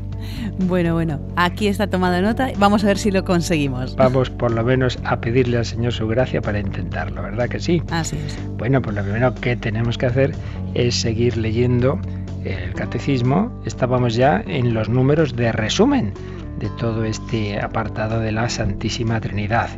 Bueno, 0.58 0.92
bueno, 0.92 1.18
aquí 1.36 1.68
está 1.68 1.86
tomada 1.86 2.20
nota. 2.20 2.50
Vamos 2.58 2.84
a 2.84 2.88
ver 2.88 2.98
si 2.98 3.10
lo 3.10 3.24
conseguimos. 3.24 3.96
Vamos 3.96 4.28
por 4.28 4.50
lo 4.50 4.62
menos 4.62 4.98
a 5.04 5.22
pedirle 5.22 5.56
al 5.56 5.64
Señor 5.64 5.94
su 5.94 6.06
gracia 6.06 6.42
para 6.42 6.60
intentarlo, 6.60 7.22
¿verdad 7.22 7.48
que 7.48 7.58
sí? 7.60 7.82
Así 7.90 8.18
es. 8.26 8.38
Bueno, 8.58 8.82
pues 8.82 8.94
lo 8.94 9.02
primero 9.02 9.34
que 9.36 9.56
tenemos 9.56 9.96
que 9.96 10.04
hacer 10.04 10.34
es 10.74 10.96
seguir 10.96 11.38
leyendo 11.38 11.98
el 12.44 12.74
catecismo. 12.74 13.50
Estábamos 13.64 14.14
ya 14.14 14.44
en 14.46 14.74
los 14.74 14.90
números 14.90 15.34
de 15.34 15.50
resumen 15.50 16.12
de 16.58 16.68
todo 16.78 17.06
este 17.06 17.58
apartado 17.58 18.20
de 18.20 18.32
la 18.32 18.50
Santísima 18.50 19.18
Trinidad. 19.18 19.70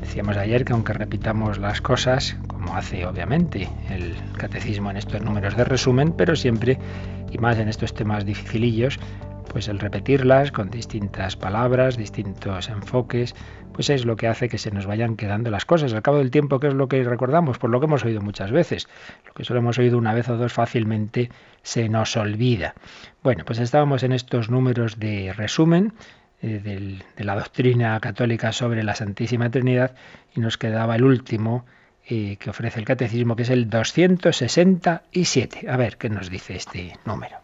Decíamos 0.00 0.38
ayer 0.38 0.64
que 0.64 0.72
aunque 0.72 0.94
repitamos 0.94 1.58
las 1.58 1.82
cosas, 1.82 2.38
como 2.64 2.78
hace 2.78 3.04
obviamente 3.04 3.68
el 3.90 4.16
catecismo 4.38 4.90
en 4.90 4.96
estos 4.96 5.20
números 5.20 5.54
de 5.54 5.64
resumen, 5.64 6.12
pero 6.12 6.34
siempre, 6.34 6.78
y 7.30 7.36
más 7.36 7.58
en 7.58 7.68
estos 7.68 7.92
temas 7.92 8.24
dificilillos, 8.24 8.98
pues 9.50 9.68
el 9.68 9.78
repetirlas 9.78 10.50
con 10.50 10.70
distintas 10.70 11.36
palabras, 11.36 11.98
distintos 11.98 12.70
enfoques, 12.70 13.34
pues 13.74 13.90
es 13.90 14.06
lo 14.06 14.16
que 14.16 14.28
hace 14.28 14.48
que 14.48 14.56
se 14.56 14.70
nos 14.70 14.86
vayan 14.86 15.16
quedando 15.16 15.50
las 15.50 15.66
cosas. 15.66 15.92
Al 15.92 16.00
cabo 16.00 16.18
del 16.18 16.30
tiempo, 16.30 16.58
¿qué 16.58 16.68
es 16.68 16.74
lo 16.74 16.88
que 16.88 17.04
recordamos? 17.04 17.58
Por 17.58 17.68
lo 17.68 17.80
que 17.80 17.86
hemos 17.86 18.02
oído 18.02 18.22
muchas 18.22 18.50
veces. 18.50 18.88
Lo 19.26 19.34
que 19.34 19.44
solo 19.44 19.60
hemos 19.60 19.78
oído 19.78 19.98
una 19.98 20.14
vez 20.14 20.30
o 20.30 20.38
dos 20.38 20.54
fácilmente 20.54 21.30
se 21.62 21.90
nos 21.90 22.16
olvida. 22.16 22.74
Bueno, 23.22 23.44
pues 23.44 23.58
estábamos 23.58 24.04
en 24.04 24.12
estos 24.12 24.48
números 24.48 24.98
de 24.98 25.34
resumen 25.34 25.92
eh, 26.40 27.02
de 27.14 27.24
la 27.24 27.34
doctrina 27.34 28.00
católica 28.00 28.52
sobre 28.52 28.82
la 28.84 28.94
Santísima 28.94 29.50
Trinidad 29.50 29.94
y 30.34 30.40
nos 30.40 30.56
quedaba 30.56 30.96
el 30.96 31.04
último 31.04 31.66
eh, 32.08 32.36
que 32.38 32.50
ofrece 32.50 32.78
el 32.78 32.84
catecismo, 32.84 33.36
que 33.36 33.42
es 33.42 33.50
el 33.50 33.70
267. 33.70 35.70
A 35.70 35.76
ver 35.76 35.96
qué 35.96 36.10
nos 36.10 36.30
dice 36.30 36.56
este 36.56 36.96
número. 37.04 37.36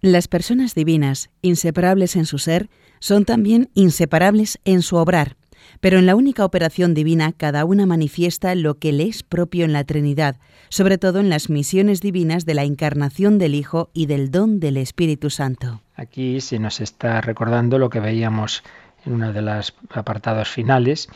Las 0.00 0.28
personas 0.28 0.74
divinas, 0.74 1.30
inseparables 1.42 2.16
en 2.16 2.24
su 2.24 2.38
ser, 2.38 2.70
son 3.00 3.24
también 3.24 3.70
inseparables 3.74 4.58
en 4.64 4.82
su 4.82 4.96
obrar, 4.96 5.36
pero 5.80 5.98
en 5.98 6.06
la 6.06 6.16
única 6.16 6.44
operación 6.44 6.94
divina 6.94 7.32
cada 7.32 7.64
una 7.64 7.86
manifiesta 7.86 8.54
lo 8.54 8.78
que 8.78 8.92
le 8.92 9.04
es 9.04 9.22
propio 9.22 9.64
en 9.64 9.72
la 9.72 9.84
Trinidad, 9.84 10.36
sobre 10.68 10.98
todo 10.98 11.20
en 11.20 11.28
las 11.28 11.50
misiones 11.50 12.00
divinas 12.00 12.44
de 12.44 12.54
la 12.54 12.64
encarnación 12.64 13.38
del 13.38 13.54
Hijo 13.54 13.90
y 13.92 14.06
del 14.06 14.30
don 14.30 14.60
del 14.60 14.76
Espíritu 14.76 15.30
Santo. 15.30 15.80
Aquí 15.96 16.40
se 16.40 16.58
nos 16.58 16.80
está 16.80 17.20
recordando 17.20 17.78
lo 17.78 17.90
que 17.90 18.00
veíamos 18.00 18.62
en 19.04 19.14
uno 19.14 19.32
de 19.32 19.42
los 19.42 19.74
apartados 19.90 20.48
finales 20.48 21.08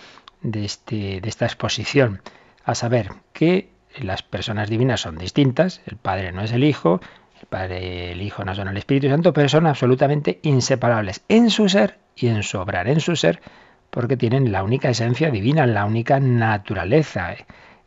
de, 0.42 0.64
este, 0.64 1.20
de 1.20 1.28
esta 1.28 1.46
exposición, 1.46 2.20
a 2.64 2.74
saber 2.74 3.10
que 3.32 3.70
las 4.00 4.22
personas 4.22 4.68
divinas 4.68 5.00
son 5.00 5.18
distintas, 5.18 5.82
el 5.86 5.96
Padre 5.96 6.32
no 6.32 6.42
es 6.42 6.52
el 6.52 6.64
Hijo, 6.64 7.00
el 7.40 7.46
Padre, 7.46 8.12
el 8.12 8.22
Hijo 8.22 8.44
no 8.44 8.54
son 8.54 8.68
el 8.68 8.76
Espíritu 8.76 9.08
Santo, 9.08 9.32
pero 9.32 9.48
son 9.48 9.66
absolutamente 9.66 10.40
inseparables 10.42 11.22
en 11.28 11.50
su 11.50 11.68
ser 11.68 11.98
y 12.16 12.28
en 12.28 12.42
su 12.42 12.58
obrar, 12.58 12.88
en 12.88 13.00
su 13.00 13.16
ser, 13.16 13.40
porque 13.90 14.16
tienen 14.16 14.52
la 14.52 14.62
única 14.62 14.88
esencia 14.88 15.30
divina, 15.30 15.66
la 15.66 15.84
única 15.84 16.20
naturaleza, 16.20 17.34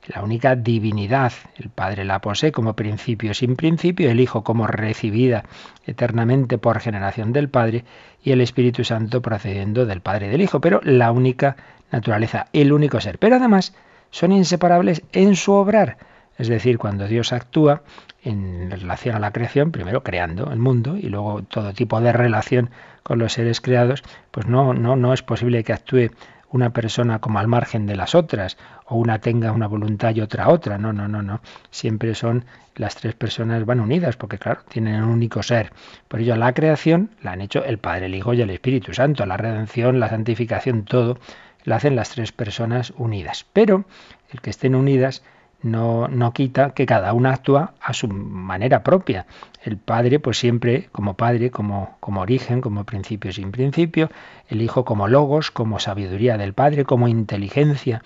la 0.08 0.21
única 0.21 0.56
divinidad. 0.56 1.34
El 1.58 1.69
Padre 1.69 2.06
la 2.06 2.21
posee 2.21 2.52
como 2.52 2.76
principio 2.76 3.34
sin 3.34 3.56
principio, 3.56 4.12
el 4.12 4.19
Hijo 4.19 4.43
como 4.43 4.67
recibida 4.67 5.45
eternamente 5.86 6.58
por 6.58 6.80
generación 6.80 7.34
del 7.34 7.49
Padre 7.49 7.86
y 8.23 8.32
el 8.32 8.41
Espíritu 8.41 8.84
Santo 8.84 9.21
procediendo 9.21 9.86
del 9.86 10.02
Padre 10.02 10.28
y 10.28 10.30
del 10.30 10.41
Hijo, 10.41 10.62
pero 10.62 10.82
la 10.84 11.12
única 11.12 11.56
naturaleza, 11.91 12.47
el 12.54 12.73
único 12.73 12.99
ser. 12.99 13.17
Pero 13.17 13.38
además 13.38 13.73
son 14.12 14.32
inseparables 14.32 15.04
en 15.12 15.36
su 15.36 15.54
obrar. 15.54 15.98
Es 16.38 16.48
decir, 16.48 16.78
cuando 16.78 17.08
Dios 17.08 17.32
actúa, 17.34 17.84
en 18.26 18.72
relación 18.72 19.15
a 19.15 19.20
la 19.20 19.32
creación, 19.32 19.72
primero 19.72 20.04
creando 20.04 20.52
el 20.52 20.58
mundo 20.58 20.98
y 20.98 21.10
luego 21.10 21.44
todo 21.44 21.74
tipo 21.74 22.02
de 22.02 22.12
relación 22.12 22.72
con 23.04 23.20
los 23.20 23.34
seres 23.34 23.62
creados, 23.62 24.04
pues 24.32 24.48
no, 24.48 24.74
no, 24.74 24.96
no 24.96 25.13
es 25.13 25.22
posible 25.22 25.63
que 25.63 25.74
actúe 25.74 26.10
una 26.50 26.72
persona 26.72 27.20
como 27.20 27.39
al 27.39 27.48
margen 27.48 27.86
de 27.86 27.96
las 27.96 28.15
otras, 28.15 28.58
o 28.86 28.96
una 28.96 29.20
tenga 29.20 29.52
una 29.52 29.68
voluntad 29.68 30.15
y 30.15 30.22
otra 30.22 30.50
otra. 30.50 30.78
No, 30.78 30.94
no, 30.94 31.08
no, 31.08 31.22
no. 31.22 31.41
Siempre 31.70 32.15
son 32.15 32.46
las 32.76 32.96
tres 32.96 33.13
personas 33.13 33.65
van 33.65 33.80
unidas, 33.80 34.15
porque 34.15 34.38
claro, 34.38 34.62
tienen 34.70 35.04
un 35.04 35.10
único 35.10 35.44
ser. 35.44 35.74
Por 36.08 36.22
ello, 36.22 36.36
la 36.36 36.54
creación 36.54 37.12
la 37.22 37.34
han 37.34 37.41
hecho 37.41 37.63
el 37.63 37.78
Padre, 37.78 38.06
el 38.06 38.15
Hijo 38.15 38.34
y 38.34 38.41
el 38.41 38.50
Espíritu 38.50 38.94
Santo. 38.94 39.26
La 39.26 39.38
redención, 39.38 40.00
la 40.00 40.10
santificación, 40.10 40.86
todo 40.86 41.20
la 41.65 41.75
hacen 41.75 41.95
las 41.95 42.10
tres 42.10 42.32
personas 42.32 42.93
unidas. 42.95 43.45
Pero 43.51 43.86
el 44.32 44.39
que 44.41 44.51
estén 44.51 44.75
unidas 44.75 45.23
no, 45.62 46.08
no 46.08 46.32
quita 46.32 46.71
que 46.71 46.86
cada 46.86 47.12
una 47.13 47.34
actúa 47.34 47.73
a 47.82 47.93
su 47.93 48.08
manera 48.08 48.84
propia. 48.84 49.25
El 49.63 49.78
Padre, 49.78 50.19
pues 50.19 50.38
siempre 50.38 50.89
como 50.91 51.15
Padre, 51.15 51.49
como, 51.49 51.97
como 51.99 52.21
origen, 52.21 52.62
como 52.62 52.84
principio 52.84 53.34
sin 53.34 53.51
principio, 53.51 54.12
el 54.47 54.62
Hijo 54.62 54.86
como 54.86 55.08
logos, 55.08 55.49
como 55.49 55.80
sabiduría 55.80 56.38
del 56.38 56.54
Padre, 56.54 56.86
como 56.86 57.08
inteligencia 57.08 58.04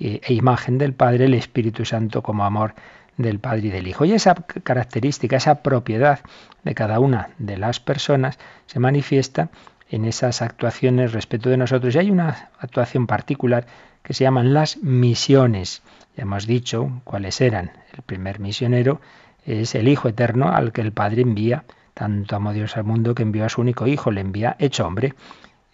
e, 0.00 0.20
e 0.24 0.32
imagen 0.32 0.78
del 0.78 0.94
Padre, 0.94 1.26
el 1.26 1.34
Espíritu 1.34 1.84
Santo 1.84 2.22
como 2.22 2.44
amor 2.44 2.74
del 3.18 3.38
Padre 3.40 3.66
y 3.66 3.70
del 3.70 3.88
Hijo. 3.88 4.06
Y 4.06 4.12
esa 4.12 4.34
característica, 4.34 5.36
esa 5.36 5.62
propiedad 5.62 6.20
de 6.64 6.74
cada 6.74 6.98
una 6.98 7.30
de 7.38 7.58
las 7.58 7.78
personas 7.78 8.38
se 8.66 8.80
manifiesta 8.80 9.50
en 9.92 10.06
esas 10.06 10.42
actuaciones 10.42 11.12
respecto 11.12 11.50
de 11.50 11.58
nosotros. 11.58 11.94
Y 11.94 11.98
hay 11.98 12.10
una 12.10 12.50
actuación 12.58 13.06
particular 13.06 13.66
que 14.02 14.14
se 14.14 14.24
llaman 14.24 14.54
las 14.54 14.78
misiones. 14.78 15.82
Ya 16.16 16.22
hemos 16.22 16.46
dicho 16.46 17.00
cuáles 17.04 17.40
eran. 17.40 17.72
El 17.92 18.02
primer 18.02 18.40
misionero 18.40 19.00
es 19.44 19.74
el 19.74 19.88
Hijo 19.88 20.08
Eterno 20.08 20.48
al 20.48 20.72
que 20.72 20.80
el 20.80 20.92
Padre 20.92 21.22
envía. 21.22 21.64
Tanto 21.94 22.36
amó 22.36 22.54
Dios 22.54 22.76
al 22.78 22.84
mundo 22.84 23.14
que 23.14 23.22
envió 23.22 23.44
a 23.44 23.50
su 23.50 23.60
único 23.60 23.86
Hijo, 23.86 24.10
le 24.10 24.22
envía 24.22 24.56
hecho 24.58 24.86
hombre. 24.86 25.12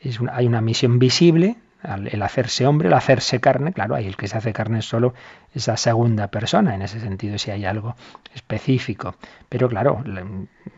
Es 0.01 0.19
hay 0.33 0.47
una 0.47 0.61
misión 0.61 0.99
visible, 0.99 1.57
el 1.83 2.23
hacerse 2.23 2.67
hombre, 2.67 2.89
el 2.89 2.95
hacerse 2.95 3.41
carne, 3.41 3.73
claro, 3.73 3.95
ahí 3.95 4.07
el 4.07 4.17
que 4.17 4.27
se 4.27 4.37
hace 4.37 4.53
carne 4.53 4.81
es 4.81 4.85
solo 4.85 5.15
esa 5.55 5.77
segunda 5.77 6.27
persona, 6.27 6.75
en 6.75 6.83
ese 6.83 6.99
sentido 6.99 7.39
si 7.39 7.53
hay 7.53 7.65
algo 7.65 7.95
específico. 8.35 9.15
Pero 9.49 9.69
claro, 9.69 10.03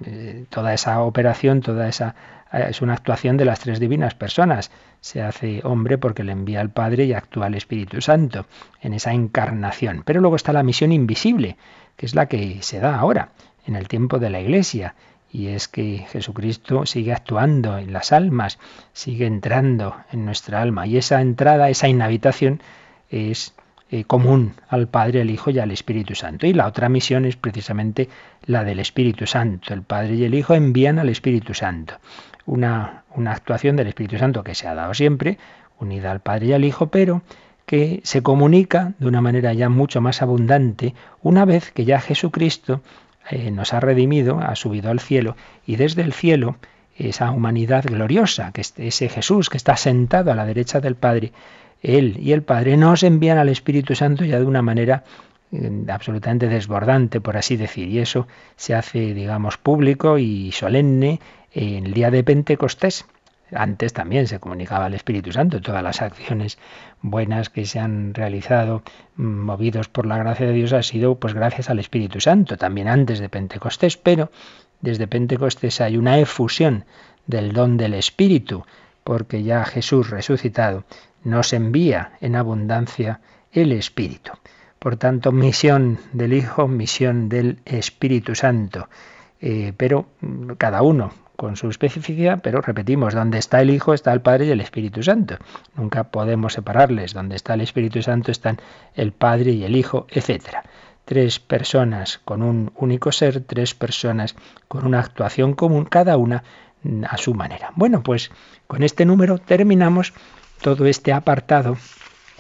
eh, 0.05 0.45
toda 0.51 0.75
esa 0.75 1.01
operación, 1.01 1.63
toda 1.63 1.89
esa 1.89 2.15
es 2.53 2.83
una 2.83 2.95
actuación 2.95 3.37
de 3.37 3.45
las 3.45 3.61
tres 3.61 3.79
divinas 3.79 4.15
personas. 4.15 4.71
Se 5.01 5.23
hace 5.23 5.61
hombre 5.65 5.99
porque 5.99 6.25
le 6.25 6.33
envía 6.33 6.61
al 6.61 6.71
Padre 6.71 7.05
y 7.05 7.13
actúa 7.13 7.47
el 7.47 7.55
Espíritu 7.55 8.01
Santo 8.01 8.47
en 8.81 8.95
esa 8.95 9.13
encarnación. 9.13 10.03
Pero 10.05 10.21
luego 10.21 10.37
está 10.37 10.53
la 10.53 10.63
misión 10.63 10.93
invisible, 10.93 11.57
que 11.97 12.07
es 12.07 12.15
la 12.15 12.27
que 12.27 12.63
se 12.63 12.81
da 12.81 12.99
ahora, 12.99 13.31
en 13.67 13.77
el 13.77 13.89
tiempo 13.89 14.19
de 14.19 14.31
la 14.31 14.41
Iglesia. 14.41 14.95
Y 15.33 15.49
es 15.49 15.69
que 15.69 16.07
Jesucristo 16.11 16.87
sigue 16.87 17.13
actuando 17.13 17.79
en 17.79 17.93
las 17.93 18.11
almas, 18.11 18.59
sigue 18.93 19.27
entrando 19.27 19.95
en 20.11 20.25
nuestra 20.25 20.61
alma. 20.61 20.89
Y 20.89 20.97
esa 20.97 21.21
entrada, 21.21 21.71
esa 21.71 21.87
inhabitación 21.87 22.61
es 23.11 23.55
eh, 23.93 24.03
común 24.05 24.55
al 24.69 24.89
Padre, 24.89 25.21
al 25.21 25.31
Hijo 25.31 25.51
y 25.51 25.61
al 25.61 25.71
Espíritu 25.71 26.17
Santo. 26.17 26.49
Y 26.49 26.53
la 26.53 26.67
otra 26.67 26.89
misión 26.89 27.27
es 27.27 27.37
precisamente 27.37 28.09
la 28.45 28.65
del 28.65 28.81
Espíritu 28.81 29.29
Santo. 29.29 29.73
El 29.73 29.83
Padre 29.83 30.17
y 30.17 30.25
el 30.25 30.35
Hijo 30.35 30.55
envían 30.55 30.99
al 30.99 31.09
Espíritu 31.09 31.55
Santo 31.55 31.95
una, 32.51 33.05
actuación 33.27 33.77
del 33.77 33.87
Espíritu 33.87 34.19
Santo 34.19 34.43
que 34.43 34.55
se 34.55 34.67
ha 34.67 34.75
dado 34.75 34.93
siempre, 34.95 35.39
unida 35.79 36.11
al 36.11 36.21
Padre 36.21 36.47
y 36.47 36.53
al 36.53 36.65
Hijo, 36.65 36.89
pero 36.89 37.23
que 37.65 38.01
se 38.03 38.23
comunica 38.23 38.93
de 38.99 39.07
una 39.07 39.21
manera 39.21 39.53
ya 39.53 39.69
mucho 39.69 40.01
más 40.01 40.23
abundante 40.23 40.95
una 41.23 41.45
vez 41.45 41.71
que 41.71 41.85
ya 41.85 42.01
Jesucristo 42.01 42.83
eh, 43.31 43.51
nos 43.53 43.73
ha 43.73 43.81
redimido, 43.81 44.41
ha 44.41 44.57
subido 44.57 44.91
al 44.91 44.99
cielo 44.99 45.37
y 45.65 45.77
desde 45.77 46.03
el 46.03 46.13
cielo 46.13 46.57
esa 46.97 47.31
humanidad 47.31 47.85
gloriosa, 47.85 48.51
que 48.53 48.63
es 48.63 48.75
ese 48.77 49.09
Jesús 49.09 49.49
que 49.49 49.57
está 49.57 49.77
sentado 49.77 50.33
a 50.33 50.35
la 50.35 50.45
derecha 50.45 50.81
del 50.81 50.97
Padre, 50.97 51.33
Él 51.83 52.17
y 52.21 52.33
el 52.33 52.43
Padre 52.43 52.77
nos 52.77 53.05
envían 53.05 53.39
al 53.39 53.49
Espíritu 53.49 53.95
Santo 53.95 54.25
ya 54.25 54.41
de 54.41 54.45
una 54.45 54.61
manera 54.61 55.05
absolutamente 55.89 56.49
desbordante, 56.49 57.21
por 57.21 57.37
así 57.37 57.57
decir, 57.57 57.89
y 57.89 57.99
eso 57.99 58.29
se 58.57 58.75
hace, 58.75 59.15
digamos, 59.15 59.57
público 59.59 60.19
y 60.19 60.53
solemne 60.53 61.21
en 61.53 61.87
el 61.87 61.93
día 61.93 62.11
de 62.11 62.23
Pentecostés. 62.23 63.05
Antes 63.53 63.93
también 63.93 64.29
se 64.29 64.39
comunicaba 64.39 64.87
al 64.87 64.95
Espíritu 64.95 65.33
Santo, 65.33 65.61
todas 65.61 65.83
las 65.83 66.03
acciones 66.03 66.57
buenas 67.03 67.51
que 67.51 67.67
se 67.67 67.81
han 67.81 68.15
realizado 68.15 68.83
mm, 69.17 69.23
movidos 69.23 69.89
por 69.89 70.07
la 70.07 70.19
gracia 70.19 70.47
de 70.47 70.53
Dios 70.53 70.73
ha 70.73 70.85
sido 70.85 71.17
pues 71.17 71.35
gracias 71.35 71.69
al 71.69 71.81
Espíritu 71.81 72.21
Santo, 72.21 72.57
también 72.57 72.87
antes 72.87 73.19
de 73.19 73.29
Pentecostés, 73.29 73.97
pero 73.97 74.31
desde 74.81 75.09
Pentecostés 75.09 75.81
hay 75.81 75.97
una 75.97 76.19
efusión 76.19 76.85
del 77.27 77.53
don 77.53 77.77
del 77.77 77.95
Espíritu, 77.95 78.65
porque 79.03 79.43
ya 79.43 79.65
Jesús 79.65 80.11
resucitado 80.11 80.85
nos 81.25 81.53
envía 81.53 82.13
en 82.21 82.37
abundancia 82.37 83.21
el 83.53 83.73
Espíritu. 83.73 84.33
Por 84.81 84.97
tanto, 84.97 85.31
misión 85.31 85.99
del 86.15 86.33
Hijo, 86.33 86.67
misión 86.67 87.29
del 87.29 87.61
Espíritu 87.67 88.35
Santo. 88.35 88.89
Eh, 89.39 89.75
pero 89.77 90.07
mm, 90.23 90.53
cada 90.53 90.81
uno 90.81 91.13
con 91.37 91.57
su 91.57 91.69
especificidad, 91.69 92.41
pero 92.43 92.63
repetimos, 92.63 93.15
donde 93.15 93.39
está 93.39 93.61
el 93.61 93.69
Hijo 93.69 93.93
está 93.93 94.11
el 94.13 94.23
Padre 94.23 94.47
y 94.47 94.51
el 94.51 94.61
Espíritu 94.63 95.03
Santo. 95.03 95.37
Nunca 95.77 96.05
podemos 96.05 96.55
separarles. 96.55 97.13
Donde 97.13 97.37
está 97.37 97.55
el 97.55 97.61
Espíritu 97.61 98.01
Santo 98.01 98.31
están 98.31 98.59
el 98.95 99.13
Padre 99.13 99.53
y 99.53 99.65
el 99.65 99.77
Hijo, 99.77 100.07
etc. 100.11 100.65
tres 101.05 101.41
personas 101.41 102.19
con 102.25 102.43
un 102.43 102.73
único 102.75 103.13
ser, 103.13 103.43
tres 103.43 103.75
personas 103.75 104.35
con 104.67 104.87
una 104.87 105.01
actuación 105.01 105.53
común, 105.53 105.85
cada 105.85 106.17
una 106.17 106.43
a 107.07 107.19
su 107.19 107.35
manera. 107.35 107.73
Bueno, 107.77 108.03
pues 108.03 108.31
con 108.67 108.83
este 108.83 109.05
número 109.05 109.37
terminamos 109.37 110.15
todo 110.63 110.87
este 110.87 111.13
apartado 111.13 111.77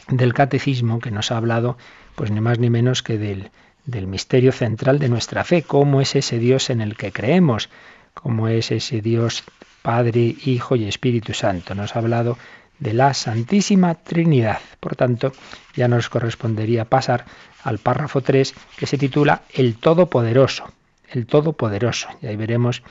del 0.08 0.34
catecismo 0.34 0.98
que 0.98 1.10
nos 1.10 1.30
ha 1.30 1.36
hablado, 1.36 1.76
pues 2.20 2.30
ni 2.30 2.42
más 2.42 2.58
ni 2.58 2.68
menos 2.68 3.02
que 3.02 3.16
del, 3.16 3.50
del 3.86 4.06
misterio 4.06 4.52
central 4.52 4.98
de 4.98 5.08
nuestra 5.08 5.42
fe, 5.42 5.62
cómo 5.62 6.02
es 6.02 6.14
ese 6.14 6.38
Dios 6.38 6.68
en 6.68 6.82
el 6.82 6.94
que 6.94 7.12
creemos, 7.12 7.70
cómo 8.12 8.46
es 8.48 8.72
ese 8.72 9.00
Dios 9.00 9.42
Padre, 9.80 10.36
Hijo 10.44 10.76
y 10.76 10.84
Espíritu 10.84 11.32
Santo. 11.32 11.74
Nos 11.74 11.96
ha 11.96 12.00
hablado 12.00 12.36
de 12.78 12.92
la 12.92 13.14
Santísima 13.14 13.94
Trinidad. 13.94 14.58
Por 14.80 14.96
tanto, 14.96 15.32
ya 15.74 15.88
nos 15.88 16.10
correspondería 16.10 16.84
pasar 16.84 17.24
al 17.64 17.78
párrafo 17.78 18.20
3 18.20 18.54
que 18.76 18.86
se 18.86 18.98
titula 18.98 19.40
El 19.54 19.76
Todopoderoso. 19.76 20.70
El 21.08 21.24
Todopoderoso. 21.24 22.10
Y 22.20 22.26
ahí 22.26 22.36
veremos 22.36 22.82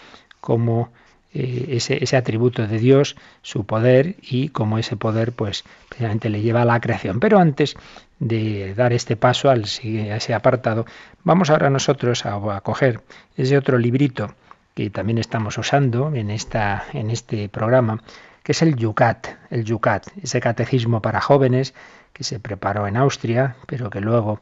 cómo 0.42 0.92
eh, 1.36 1.66
ese, 1.74 2.04
ese, 2.04 2.18
atributo 2.18 2.66
de 2.66 2.80
Dios, 2.80 3.16
su 3.44 3.64
poder 3.68 4.16
y 4.24 4.50
cómo 4.50 4.80
ese 4.80 4.96
poder 4.96 5.34
pues 5.34 5.66
precisamente 5.88 6.30
le 6.30 6.42
lleva 6.42 6.64
a 6.64 6.66
la 6.66 6.82
creación. 6.82 7.20
Pero 7.20 7.38
antes 7.38 7.76
de 8.20 8.74
dar 8.76 8.94
este 8.94 9.16
paso 9.16 9.50
al, 9.50 9.64
a 9.64 10.16
ese 10.16 10.34
apartado, 10.34 10.86
vamos 11.24 11.50
ahora 11.50 11.70
nosotros 11.70 12.26
a, 12.26 12.36
a 12.56 12.62
coger 12.62 13.02
ese 13.38 13.58
otro 13.58 13.78
librito 13.78 14.34
que 14.76 14.90
también 14.90 15.18
estamos 15.18 15.58
usando 15.58 16.14
en, 16.14 16.30
esta, 16.30 16.86
en 16.94 17.10
este 17.10 17.50
programa, 17.50 18.02
que 18.44 18.52
es 18.54 18.62
el 18.62 18.76
Yucat, 18.76 19.28
el 19.50 19.66
Yucat, 19.66 20.08
ese 20.22 20.40
catecismo 20.40 21.02
para 21.02 21.22
jóvenes 21.22 21.74
que 22.14 22.24
se 22.24 22.40
preparó 22.40 22.88
en 22.88 22.98
Austria, 22.98 23.56
pero 23.68 23.90
que 23.90 24.02
luego 24.02 24.40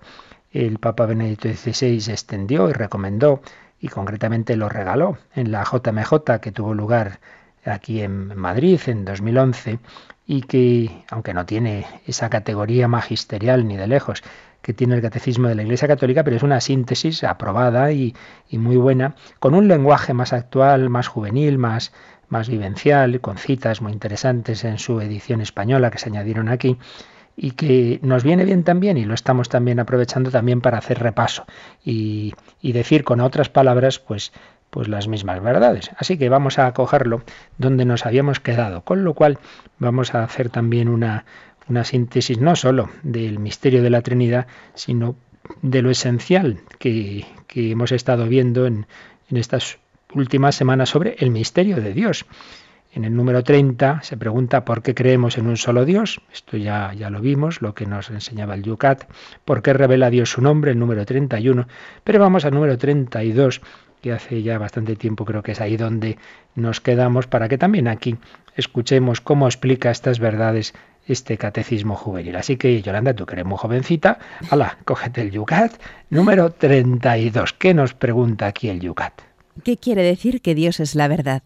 el 0.52 0.80
Papa 0.80 1.06
Benedicto 1.06 1.50
XVI 1.50 2.12
extendió 2.12 2.70
y 2.70 2.74
recomendó 2.74 3.42
y 3.80 3.90
concretamente 3.90 4.56
lo 4.56 4.70
regaló 4.70 5.18
en 5.36 5.52
la 5.52 5.63
JMJ 5.63 6.40
que 6.42 6.52
tuvo 6.52 6.74
lugar 6.74 7.20
aquí 7.67 8.01
en 8.01 8.36
Madrid 8.38 8.80
en 8.88 9.06
2011 9.06 9.80
y 10.25 10.41
que, 10.41 10.91
aunque 11.10 11.34
no 11.34 11.45
tiene 11.45 11.86
esa 12.06 12.30
categoría 12.30 12.88
magisterial 12.88 13.67
ni 13.67 13.77
de 13.77 13.88
lejos 13.88 14.23
que 14.62 14.73
tiene 14.73 14.95
el 14.95 15.01
Catecismo 15.01 15.47
de 15.47 15.56
la 15.56 15.63
Iglesia 15.63 15.88
Católica, 15.88 16.23
pero 16.23 16.36
es 16.36 16.43
una 16.43 16.60
síntesis 16.60 17.23
aprobada 17.23 17.91
y, 17.93 18.13
y 18.49 18.58
muy 18.58 18.75
buena, 18.75 19.15
con 19.39 19.53
un 19.53 19.67
lenguaje 19.67 20.13
más 20.13 20.34
actual, 20.34 20.89
más 20.89 21.08
juvenil, 21.08 21.58
más, 21.58 21.93
más 22.27 22.49
vivencial, 22.49 23.21
con 23.21 23.38
citas 23.38 23.82
muy 23.82 23.93
interesantes 23.93 24.65
en 24.65 24.77
su 24.77 24.99
edición 24.99 25.39
española 25.39 25.91
que 25.91 25.99
se 25.99 26.10
añadieron 26.10 26.49
aquí 26.49 26.77
y 27.38 27.51
que 27.51 27.99
nos 28.01 28.23
viene 28.23 28.43
bien 28.45 28.63
también 28.63 28.97
y 28.97 29.06
lo 29.06 29.13
estamos 29.13 29.47
también 29.47 29.80
aprovechando 29.80 30.32
también 30.32 30.60
para 30.60 30.80
hacer 30.80 30.99
repaso 30.99 31.45
y, 31.86 32.34
y 32.62 32.71
decir 32.71 33.03
con 33.03 33.21
otras 33.21 33.47
palabras 33.47 33.99
pues 33.99 34.34
pues 34.69 34.88
las 34.88 35.08
mismas 35.08 35.41
verdades. 35.41 35.91
Así 35.97 36.17
que 36.17 36.30
vamos 36.30 36.60
a 36.60 36.71
cogerlo 36.73 37.23
donde 37.58 37.86
nos 37.86 38.06
habíamos 38.06 38.39
quedado, 38.39 38.82
con 38.82 39.03
lo 39.03 39.13
cual 39.13 39.39
vamos 39.80 40.13
a 40.13 40.23
hacer 40.23 40.49
también 40.49 40.89
una, 40.89 41.25
una 41.67 41.84
síntesis 41.84 42.39
no 42.39 42.56
solo 42.56 42.89
del 43.03 43.39
misterio 43.39 43.82
de 43.82 43.89
la 43.89 44.01
Trinidad, 44.01 44.47
sino 44.73 45.15
de 45.62 45.82
lo 45.82 45.89
esencial 45.89 46.60
que, 46.80 47.25
que 47.47 47.71
hemos 47.71 47.91
estado 47.91 48.27
viendo 48.27 48.65
en, 48.65 48.86
en 49.30 49.38
estas 49.38 49.80
últimas 50.13 50.56
semanas 50.56 50.89
sobre 50.89 51.15
el 51.19 51.32
misterio 51.32 51.77
de 51.77 51.93
Dios. 51.93 52.25
En 52.93 53.03
el 53.03 53.15
número 53.15 53.43
30 53.43 54.01
se 54.01 54.17
pregunta 54.17 54.65
por 54.65 54.82
qué 54.82 54.95
creemos 54.95 55.38
en 55.38 55.47
un 55.47 55.58
solo 55.58 55.86
Dios. 55.86 56.21
Esto 56.34 56.58
ya, 56.58 56.93
ya 56.93 57.10
lo 57.10 57.21
vimos, 57.21 57.62
lo 57.62 57.75
que 57.75 57.86
nos 57.86 58.10
enseñaba 58.10 58.56
el 58.56 58.63
Yucat. 58.63 59.03
¿Por 59.45 59.62
qué 59.62 59.73
revela 59.73 60.10
Dios 60.10 60.32
su 60.32 60.41
nombre? 60.41 60.71
El 60.71 60.80
número 60.80 61.06
31. 61.06 61.67
Pero 62.03 62.19
vamos 62.19 62.45
al 62.45 62.53
número 62.53 62.77
32, 62.77 63.62
que 64.08 64.13
hace 64.13 64.41
ya 64.41 64.58
bastante 64.58 64.96
tiempo 64.96 65.26
creo 65.26 65.43
que 65.43 65.52
es 65.52 65.60
ahí 65.60 65.76
donde 65.76 66.17
nos 66.56 66.80
quedamos, 66.80 67.28
para 67.28 67.50
que 67.50 67.58
también 67.58 67.89
aquí 67.89 68.15
escuchemos 68.56 69.20
cómo 69.20 69.48
explica 69.48 69.91
estas 69.91 70.20
verdades 70.20 70.74
este 71.08 71.38
catecismo 71.38 71.96
juvenil. 71.96 72.38
Así 72.38 72.56
que, 72.56 72.82
Yolanda, 72.82 73.13
tú 73.13 73.26
que 73.26 73.34
eres 73.34 73.46
muy 73.46 73.58
jovencita, 73.58 74.20
hala, 74.50 74.78
cógete 74.86 75.22
el 75.22 75.32
Yucat, 75.32 75.74
número 76.10 76.52
32. 76.52 77.52
¿Qué 77.54 77.74
nos 77.74 77.93
pregunta 77.93 78.48
aquí 78.48 78.70
el 78.70 78.80
Yucat? 78.80 79.13
¿Qué 79.63 79.76
quiere 79.76 80.04
decir 80.04 80.41
que 80.41 80.56
Dios 80.56 80.80
es 80.80 80.96
la 80.96 81.10
verdad? 81.10 81.43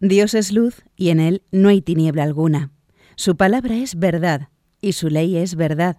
Dios 0.00 0.32
es 0.32 0.50
luz 0.50 0.82
y 0.96 1.10
en 1.10 1.20
él 1.20 1.42
no 1.52 1.68
hay 1.68 1.82
tiniebla 1.82 2.22
alguna. 2.22 2.70
Su 3.16 3.36
palabra 3.36 3.76
es 3.76 3.98
verdad 3.98 4.48
y 4.80 4.92
su 4.92 5.10
ley 5.10 5.36
es 5.36 5.56
verdad. 5.56 5.98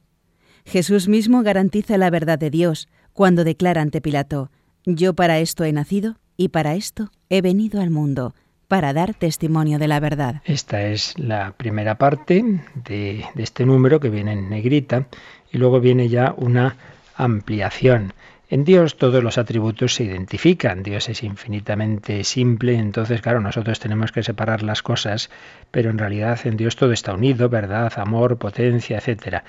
Jesús 0.66 1.08
mismo 1.08 1.44
garantiza 1.44 2.00
la 2.00 2.10
verdad 2.10 2.40
de 2.40 2.50
Dios 2.50 2.90
cuando 3.14 3.44
declara 3.44 3.82
ante 3.82 4.02
Pilato, 4.02 4.50
Yo 4.86 5.14
para 5.14 5.40
esto 5.40 5.64
he 5.64 5.72
nacido 5.72 6.18
y 6.36 6.50
para 6.50 6.76
esto 6.76 7.10
he 7.30 7.42
venido 7.42 7.82
al 7.82 7.90
mundo, 7.90 8.34
para 8.68 8.92
dar 8.92 9.14
testimonio 9.14 9.80
de 9.80 9.88
la 9.88 10.00
verdad. 10.00 10.42
Esta 10.46 10.88
es 10.88 11.18
la 11.18 11.54
primera 11.54 11.96
parte 11.96 12.44
de, 12.74 13.24
este 13.38 13.66
número 13.66 14.00
que 14.00 14.10
viene 14.10 14.34
en 14.34 14.50
negrita 14.50 15.06
y 15.52 15.58
luego 15.58 15.80
viene 15.80 16.10
ya 16.10 16.34
una 16.36 16.76
ampliación. 17.16 18.14
En 18.50 18.66
Dios 18.66 18.98
todos 18.98 19.24
los 19.24 19.38
atributos 19.38 19.96
se 19.96 20.04
identifican, 20.04 20.84
Dios 20.84 21.08
es 21.08 21.24
infinitamente 21.24 22.24
simple, 22.24 22.76
entonces 22.76 23.22
claro, 23.22 23.40
nosotros 23.40 23.80
tenemos 23.80 24.12
que 24.12 24.22
separar 24.22 24.64
las 24.64 24.84
cosas, 24.84 25.30
pero 25.72 25.90
en 25.90 25.98
realidad 25.98 26.40
en 26.44 26.58
Dios 26.58 26.76
todo 26.76 26.92
está 26.92 27.14
unido, 27.14 27.50
verdad, 27.50 27.94
amor, 27.96 28.38
potencia, 28.38 28.98
etcétera. 28.98 29.44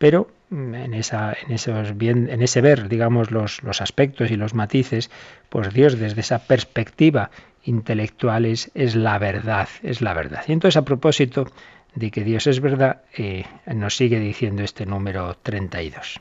Pero 0.00 0.30
mm, 0.48 0.74
en, 0.74 0.94
esa, 0.94 1.34
en, 1.34 1.52
esos 1.52 1.96
bien, 1.98 2.30
en 2.30 2.40
ese 2.40 2.62
ver, 2.62 2.88
digamos, 2.88 3.30
los, 3.30 3.60
aspectos 3.82 4.30
y 4.30 4.36
los 4.36 4.54
matices, 4.54 5.10
pues 5.50 5.74
Dios 5.74 5.98
desde 5.98 6.22
esa 6.22 6.38
perspectiva 6.38 7.30
intelectual 7.64 8.46
es, 8.46 8.70
es 8.74 8.96
la 8.96 9.18
verdad, 9.18 9.68
es 9.82 10.00
la 10.00 10.14
verdad. 10.14 10.42
Y 10.48 10.52
entonces 10.52 10.78
a 10.78 10.86
propósito 10.86 11.46
de 11.94 12.10
que 12.10 12.24
Dios 12.24 12.46
es 12.46 12.60
verdad, 12.60 13.02
eh, 13.14 13.44
nos 13.66 13.94
sigue 13.94 14.18
diciendo 14.18 14.62
este 14.62 14.86
número 14.86 15.36
32. 15.42 16.18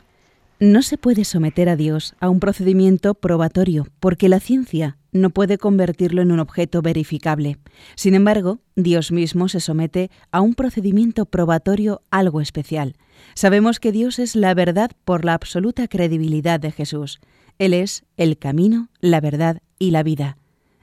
No 0.59 0.81
se 0.81 0.97
puede 0.97 1.23
someter 1.23 1.69
a 1.69 1.77
Dios 1.77 2.15
a 2.19 2.29
un 2.29 2.41
procedimiento 2.41 3.13
probatorio, 3.13 3.87
porque 4.01 4.27
la 4.27 4.41
ciencia 4.41 4.97
no 5.11 5.29
puede 5.29 5.57
convertirlo 5.57 6.21
en 6.21 6.31
un 6.31 6.39
objeto 6.39 6.81
verificable. 6.81 7.57
Sin 7.95 8.15
embargo, 8.15 8.59
Dios 8.75 9.11
mismo 9.11 9.49
se 9.49 9.59
somete 9.59 10.11
a 10.31 10.41
un 10.41 10.55
procedimiento 10.55 11.25
probatorio 11.25 12.01
algo 12.11 12.41
especial. 12.41 12.95
Sabemos 13.33 13.79
que 13.79 13.91
Dios 13.91 14.19
es 14.19 14.35
la 14.35 14.53
verdad 14.53 14.91
por 15.05 15.25
la 15.25 15.33
absoluta 15.33 15.87
credibilidad 15.87 16.59
de 16.59 16.71
Jesús. 16.71 17.19
Él 17.57 17.73
es 17.73 18.05
el 18.17 18.37
camino, 18.37 18.89
la 18.99 19.19
verdad 19.19 19.61
y 19.77 19.91
la 19.91 20.03
vida. 20.03 20.37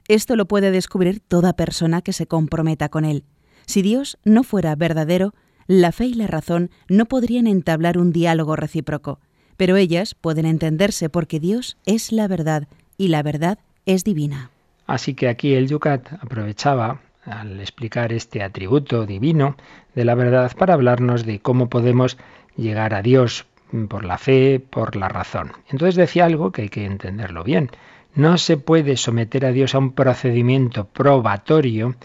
Esto 0.09 0.37
lo 0.37 0.47
puede 0.47 0.71
descubrir 0.71 1.21
toda 1.21 1.55
persona 1.55 2.03
que 2.03 2.13
se 2.13 2.27
comprometa 2.27 2.89
con 2.89 3.05
Él. 3.05 3.25
Si 3.67 3.83
Dios 3.83 4.19
no 4.25 4.45
fuera 4.45 4.77
verdadero, 4.77 5.35
la 5.67 5.91
fe 5.91 6.07
y 6.07 6.15
la 6.15 6.27
razón 6.27 6.71
no 6.89 7.07
podrían 7.07 7.47
entablar 7.47 7.99
un 7.99 8.13
diálogo 8.13 8.55
recíproco 8.55 9.19
pero 9.57 9.77
ellas 9.77 10.15
pueden 10.15 10.47
entenderse 10.47 11.09
porque 11.09 11.41
Dios 11.41 11.77
es 11.87 12.13
la 12.13 12.29
verdad 12.29 12.69
y 12.99 13.09
la 13.09 13.23
verdad 13.23 13.59
es 13.87 14.05
divina. 14.05 14.51
Así 14.87 15.15
que 15.15 15.29
aquí 15.29 15.55
el 15.55 15.69
Yucat 15.69 16.13
aprovechaba 16.21 17.01
al 17.25 17.61
explicar 17.61 18.13
este 18.13 18.43
atributo 18.43 19.07
divino 19.07 19.57
de 19.95 20.05
la 20.05 20.15
verdad 20.15 20.53
para 20.57 20.75
hablarnos 20.75 21.25
de 21.25 21.41
cómo 21.41 21.69
podemos 21.69 22.19
llegar 22.57 22.95
a 22.95 23.03
Dios 23.03 23.47
por 23.89 24.05
la 24.05 24.19
fe, 24.19 24.61
por 24.61 24.95
la 24.97 25.09
razón. 25.09 25.53
Entonces 25.71 25.97
decía 25.97 26.25
algo 26.25 26.53
que 26.53 26.63
hay 26.63 26.69
que 26.69 26.85
entenderlo 26.85 27.43
bien. 27.43 27.71
No 28.15 28.39
se 28.39 28.57
puede 28.57 28.97
someter 28.97 29.45
a 29.45 29.53
Dios 29.53 29.75
a 29.75 29.79
un 29.79 29.93
procedimiento 29.93 30.85
probatorio 30.87 31.97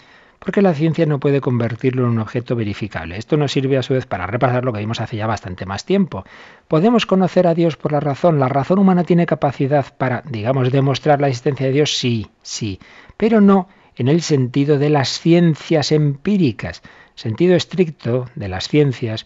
porque 0.44 0.64
la 0.64 0.74
ciencia 0.74 1.06
no 1.06 1.20
puede 1.20 1.40
convertirlo 1.40 2.04
en 2.04 2.10
un 2.10 2.20
objeto 2.20 2.56
verificable. 2.56 3.16
Esto 3.16 3.38
nos 3.38 3.52
sirve 3.52 3.78
a 3.78 3.84
su 3.84 3.94
vez 3.94 4.08
para 4.08 4.26
repasar 4.26 4.66
lo 4.66 4.74
que 4.74 4.80
vimos 4.80 5.00
hace 5.00 5.18
ya 5.18 5.28
bastante 5.28 5.68
más 5.68 5.86
tiempo. 5.86 6.26
¿Podemos 6.68 7.06
conocer 7.06 7.46
a 7.46 7.54
Dios 7.54 7.78
por 7.78 7.92
la 7.92 8.00
razón? 8.00 8.40
¿La 8.40 8.50
razón 8.50 8.80
humana 8.80 9.04
tiene 9.04 9.28
capacidad 9.28 9.86
para, 9.96 10.24
digamos, 10.28 10.72
demostrar 10.72 11.22
la 11.22 11.28
existencia 11.28 11.68
de 11.68 11.74
Dios? 11.74 11.96
Sí, 11.96 12.28
sí, 12.42 12.80
pero 13.18 13.40
no 13.40 13.70
en 13.96 14.08
el 14.08 14.24
sentido 14.24 14.80
de 14.80 14.90
las 14.90 15.20
ciencias 15.20 15.92
empíricas. 15.92 16.82
sentido 17.14 17.56
estricto 17.56 18.26
de 18.34 18.48
las 18.48 18.68
ciencias 18.68 19.24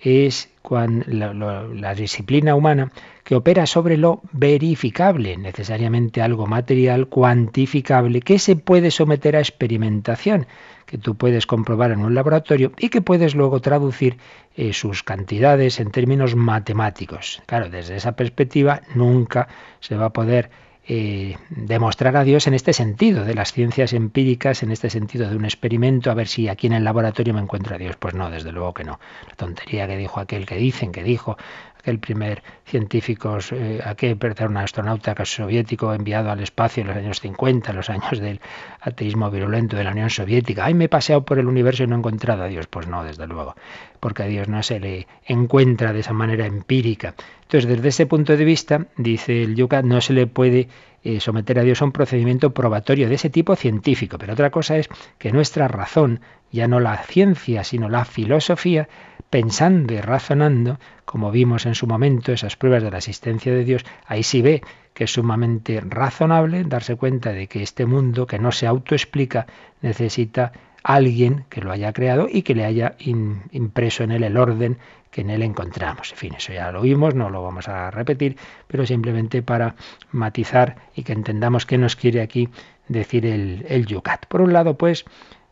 es 0.00 0.50
cuando 0.62 1.04
la, 1.08 1.32
la, 1.34 1.94
disciplina 1.94 2.54
humana 2.54 2.92
que 3.24 3.34
opera 3.34 3.66
sobre 3.66 3.96
lo 3.96 4.20
verificable, 4.32 5.36
necesariamente 5.36 6.22
algo 6.22 6.46
material, 6.46 7.08
cuantificable, 7.08 8.20
que 8.20 8.38
se 8.38 8.56
puede 8.56 8.90
someter 8.90 9.36
a 9.36 9.40
experimentación, 9.40 10.46
que 10.86 10.98
tú 10.98 11.16
puedes 11.16 11.46
comprobar 11.46 11.90
en 11.90 12.00
un 12.00 12.14
laboratorio 12.14 12.72
y 12.78 12.88
que 12.88 13.02
puedes 13.02 13.34
luego 13.34 13.60
traducir 13.60 14.16
eh, 14.56 14.72
sus 14.72 15.02
cantidades 15.02 15.80
en 15.80 15.90
términos 15.90 16.34
matemáticos. 16.34 17.42
Claro, 17.46 17.68
desde 17.68 17.96
esa 17.96 18.12
perspectiva 18.12 18.82
nunca 18.94 19.48
se 19.80 19.96
va 19.96 20.06
a 20.06 20.12
poder 20.12 20.50
eh, 20.90 21.36
demostrar 21.50 22.16
a 22.16 22.24
Dios 22.24 22.46
en 22.46 22.54
este 22.54 22.72
sentido, 22.72 23.24
de 23.26 23.34
las 23.34 23.52
ciencias 23.52 23.92
empíricas, 23.92 24.62
en 24.62 24.70
este 24.70 24.88
sentido 24.88 25.28
de 25.28 25.36
un 25.36 25.44
experimento, 25.44 26.10
a 26.10 26.14
ver 26.14 26.28
si 26.28 26.48
aquí 26.48 26.66
en 26.66 26.72
el 26.72 26.84
laboratorio 26.84 27.34
me 27.34 27.40
encuentro 27.40 27.74
a 27.74 27.78
Dios. 27.78 27.96
Pues 27.96 28.14
no, 28.14 28.30
desde 28.30 28.52
luego 28.52 28.72
que 28.72 28.84
no. 28.84 28.98
La 29.28 29.34
tontería 29.36 29.86
que 29.86 29.98
dijo 29.98 30.18
aquel 30.18 30.46
que 30.46 30.56
dicen, 30.56 30.90
que 30.90 31.02
dijo 31.02 31.36
aquel 31.78 31.98
primer 31.98 32.42
científico, 32.64 33.38
eh, 33.52 33.80
aquel 33.84 34.18
un 34.48 34.56
astronauta 34.56 35.14
soviético 35.24 35.92
enviado 35.94 36.30
al 36.30 36.40
espacio 36.40 36.82
en 36.82 36.88
los 36.88 36.96
años 36.96 37.20
50, 37.20 37.72
los 37.72 37.90
años 37.90 38.18
del 38.18 38.40
ateísmo 38.80 39.30
virulento 39.30 39.76
de 39.76 39.84
la 39.84 39.92
Unión 39.92 40.10
Soviética. 40.10 40.64
Ay, 40.64 40.74
me 40.74 40.84
he 40.84 40.88
paseado 40.88 41.24
por 41.24 41.38
el 41.38 41.46
universo 41.46 41.84
y 41.84 41.86
no 41.86 41.96
he 41.96 41.98
encontrado 41.98 42.42
a 42.42 42.48
Dios. 42.48 42.66
Pues 42.66 42.86
no, 42.86 43.04
desde 43.04 43.26
luego, 43.26 43.54
porque 44.00 44.24
a 44.24 44.26
Dios 44.26 44.48
no 44.48 44.62
se 44.62 44.80
le 44.80 45.06
encuentra 45.26 45.92
de 45.92 46.00
esa 46.00 46.12
manera 46.12 46.46
empírica. 46.46 47.14
Entonces, 47.42 47.68
desde 47.68 47.88
ese 47.88 48.06
punto 48.06 48.36
de 48.36 48.44
vista, 48.44 48.86
dice 48.96 49.42
el 49.42 49.54
Yucat, 49.54 49.84
no 49.84 50.00
se 50.00 50.12
le 50.12 50.26
puede 50.26 50.68
eh, 51.04 51.20
someter 51.20 51.58
a 51.58 51.62
Dios 51.62 51.80
a 51.80 51.84
un 51.84 51.92
procedimiento 51.92 52.52
probatorio 52.52 53.08
de 53.08 53.14
ese 53.14 53.30
tipo 53.30 53.56
científico. 53.56 54.18
Pero 54.18 54.32
otra 54.32 54.50
cosa 54.50 54.76
es 54.76 54.88
que 55.18 55.32
nuestra 55.32 55.68
razón, 55.68 56.20
ya 56.50 56.68
no 56.68 56.80
la 56.80 56.96
ciencia, 56.98 57.64
sino 57.64 57.88
la 57.88 58.04
filosofía, 58.04 58.88
pensando 59.30 59.94
y 59.94 60.00
razonando, 60.00 60.78
como 61.04 61.30
vimos 61.30 61.66
en 61.66 61.74
su 61.74 61.86
momento 61.86 62.32
esas 62.32 62.56
pruebas 62.56 62.82
de 62.82 62.90
la 62.90 62.98
existencia 62.98 63.52
de 63.52 63.64
Dios, 63.64 63.84
ahí 64.06 64.22
sí 64.22 64.42
ve 64.42 64.62
que 64.94 65.04
es 65.04 65.12
sumamente 65.12 65.80
razonable 65.80 66.64
darse 66.64 66.96
cuenta 66.96 67.32
de 67.32 67.46
que 67.46 67.62
este 67.62 67.86
mundo 67.86 68.26
que 68.26 68.38
no 68.38 68.52
se 68.52 68.66
autoexplica 68.66 69.46
necesita 69.82 70.52
alguien 70.82 71.44
que 71.48 71.60
lo 71.60 71.70
haya 71.70 71.92
creado 71.92 72.28
y 72.30 72.42
que 72.42 72.54
le 72.54 72.64
haya 72.64 72.96
impreso 72.98 74.04
en 74.04 74.12
él 74.12 74.24
el 74.24 74.36
orden 74.36 74.78
que 75.10 75.22
en 75.22 75.30
él 75.30 75.42
encontramos. 75.42 76.12
En 76.12 76.18
fin, 76.18 76.34
eso 76.34 76.52
ya 76.52 76.70
lo 76.72 76.82
vimos, 76.82 77.14
no 77.14 77.30
lo 77.30 77.42
vamos 77.42 77.68
a 77.68 77.90
repetir, 77.90 78.36
pero 78.66 78.86
simplemente 78.86 79.42
para 79.42 79.74
matizar 80.12 80.76
y 80.94 81.02
que 81.02 81.12
entendamos 81.12 81.66
qué 81.66 81.78
nos 81.78 81.96
quiere 81.96 82.20
aquí 82.20 82.48
decir 82.88 83.26
el, 83.26 83.64
el 83.68 83.86
Yucat. 83.86 84.26
Por 84.26 84.40
un 84.40 84.52
lado, 84.52 84.76
pues, 84.76 85.04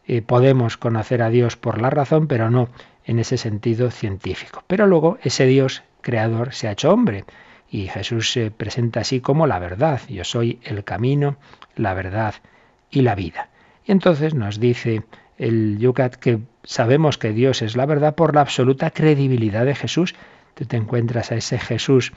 eh, 0.06 0.22
podemos 0.22 0.76
conocer 0.76 1.20
a 1.22 1.30
Dios 1.30 1.56
por 1.56 1.80
la 1.80 1.90
razón, 1.90 2.28
pero 2.28 2.50
no 2.50 2.68
en 3.04 3.18
ese 3.18 3.36
sentido 3.36 3.90
científico. 3.90 4.62
Pero 4.66 4.86
luego 4.86 5.18
ese 5.22 5.46
Dios 5.46 5.82
creador 6.00 6.54
se 6.54 6.68
ha 6.68 6.72
hecho 6.72 6.92
hombre 6.92 7.24
y 7.68 7.88
Jesús 7.88 8.30
se 8.30 8.50
presenta 8.50 9.00
así 9.00 9.20
como 9.20 9.46
la 9.46 9.58
verdad. 9.58 10.00
Yo 10.08 10.24
soy 10.24 10.60
el 10.62 10.84
camino, 10.84 11.36
la 11.74 11.94
verdad 11.94 12.34
y 12.90 13.02
la 13.02 13.14
vida. 13.16 13.48
Y 13.84 13.92
entonces 13.92 14.34
nos 14.34 14.60
dice 14.60 15.02
el 15.38 15.78
Yucat 15.78 16.16
que 16.16 16.40
sabemos 16.64 17.18
que 17.18 17.32
Dios 17.32 17.62
es 17.62 17.76
la 17.76 17.86
verdad 17.86 18.14
por 18.14 18.34
la 18.34 18.40
absoluta 18.40 18.90
credibilidad 18.90 19.64
de 19.64 19.74
Jesús. 19.74 20.14
Tú 20.54 20.64
te 20.64 20.76
encuentras 20.76 21.32
a 21.32 21.36
ese 21.36 21.58
Jesús 21.58 22.12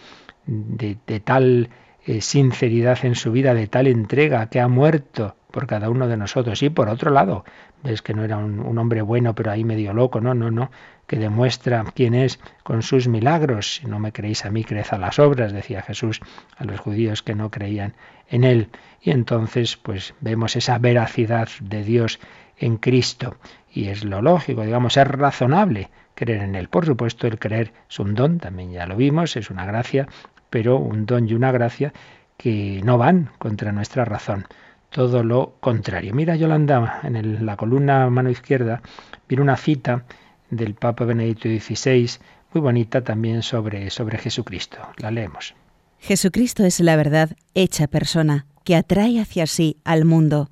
de, 0.46 1.20
tal 1.20 1.70
eh, 2.06 2.22
sinceridad 2.22 3.04
en 3.04 3.16
su 3.16 3.32
vida, 3.32 3.54
de 3.54 3.68
tal 3.68 3.88
entrega, 3.88 4.50
que 4.50 4.60
ha 4.60 4.68
muerto 4.68 5.36
por 5.52 5.68
cada 5.68 5.90
uno 5.90 6.08
de 6.08 6.18
nosotros. 6.18 6.62
Y 6.64 6.70
por 6.70 6.90
otro 6.90 7.12
lado, 7.12 7.44
ves 7.84 8.02
que 8.02 8.14
no 8.14 8.24
era 8.24 8.38
un, 8.38 8.78
hombre 8.78 9.02
bueno, 9.02 9.36
pero 9.36 9.52
ahí 9.52 9.64
medio 9.64 9.94
loco, 9.94 10.22
no, 10.22 10.34
no, 10.34 10.52
no, 10.52 10.72
que 11.08 11.18
demuestra 11.18 11.86
quién 11.94 12.14
es 12.14 12.40
con 12.64 12.82
sus 12.84 13.08
milagros. 13.08 13.76
Si 13.76 13.88
no 13.88 14.00
me 14.00 14.12
creéis 14.12 14.46
a 14.46 14.52
mí, 14.52 14.64
creed 14.64 14.86
a 14.92 14.98
las 14.98 15.20
obras, 15.20 15.52
decía 15.52 15.82
Jesús 15.82 16.22
a 16.56 16.66
los 16.66 16.80
judíos 16.80 17.24
que 17.24 17.36
no 17.36 17.50
creían 17.50 17.94
en 18.30 18.44
él. 18.44 18.70
Y 19.02 19.12
entonces, 19.12 19.78
pues 19.78 20.14
vemos 20.22 20.56
esa 20.56 20.78
veracidad 20.78 21.50
de 21.62 21.84
Dios 21.84 22.20
en 22.60 22.78
Cristo. 22.78 23.38
Y 23.72 23.88
es 23.88 24.04
lo 24.04 24.22
lógico, 24.22 24.63
digamos, 24.63 24.98
es 24.98 25.08
razonable 25.08 25.89
creer 26.15 26.41
en 26.41 26.56
Él. 26.56 26.67
Por 26.67 26.86
supuesto, 26.86 27.28
el 27.28 27.39
creer 27.39 27.72
es 27.89 28.00
un 28.00 28.15
don, 28.15 28.39
también 28.39 28.72
ya 28.72 28.86
lo 28.86 28.95
vimos, 28.95 29.36
es 29.38 29.50
una 29.50 29.65
gracia, 29.65 30.08
pero 30.50 30.78
un 30.78 31.06
don 31.06 31.28
y 31.28 31.34
una 31.34 31.52
gracia 31.52 31.93
que 32.38 32.82
no 32.84 32.98
van 32.98 33.30
contra 33.38 33.72
nuestra 33.72 34.06
razón. 34.06 34.45
Todo 34.89 35.24
lo 35.24 35.56
contrario. 35.60 36.13
Mira, 36.13 36.36
Yolanda, 36.36 37.02
en 37.04 37.45
la 37.45 37.56
columna 37.58 38.10
mano 38.10 38.30
izquierda, 38.30 38.82
viene 39.28 39.43
una 39.43 39.56
cita 39.56 40.06
del 40.50 40.74
Papa 40.74 41.06
Benedicto 41.06 41.48
XVI, 41.48 42.10
muy 42.54 42.62
bonita 42.62 43.04
también 43.04 43.43
sobre, 43.43 43.89
sobre 43.91 44.17
Jesucristo. 44.17 44.80
La 44.98 45.12
leemos. 45.12 45.54
Jesucristo 46.00 46.63
es 46.65 46.80
la 46.80 46.95
verdad 46.95 47.32
hecha 47.54 47.88
persona, 47.88 48.45
que 48.63 48.76
atrae 48.76 49.19
hacia 49.19 49.48
sí 49.48 49.78
al 49.84 50.06
mundo 50.06 50.50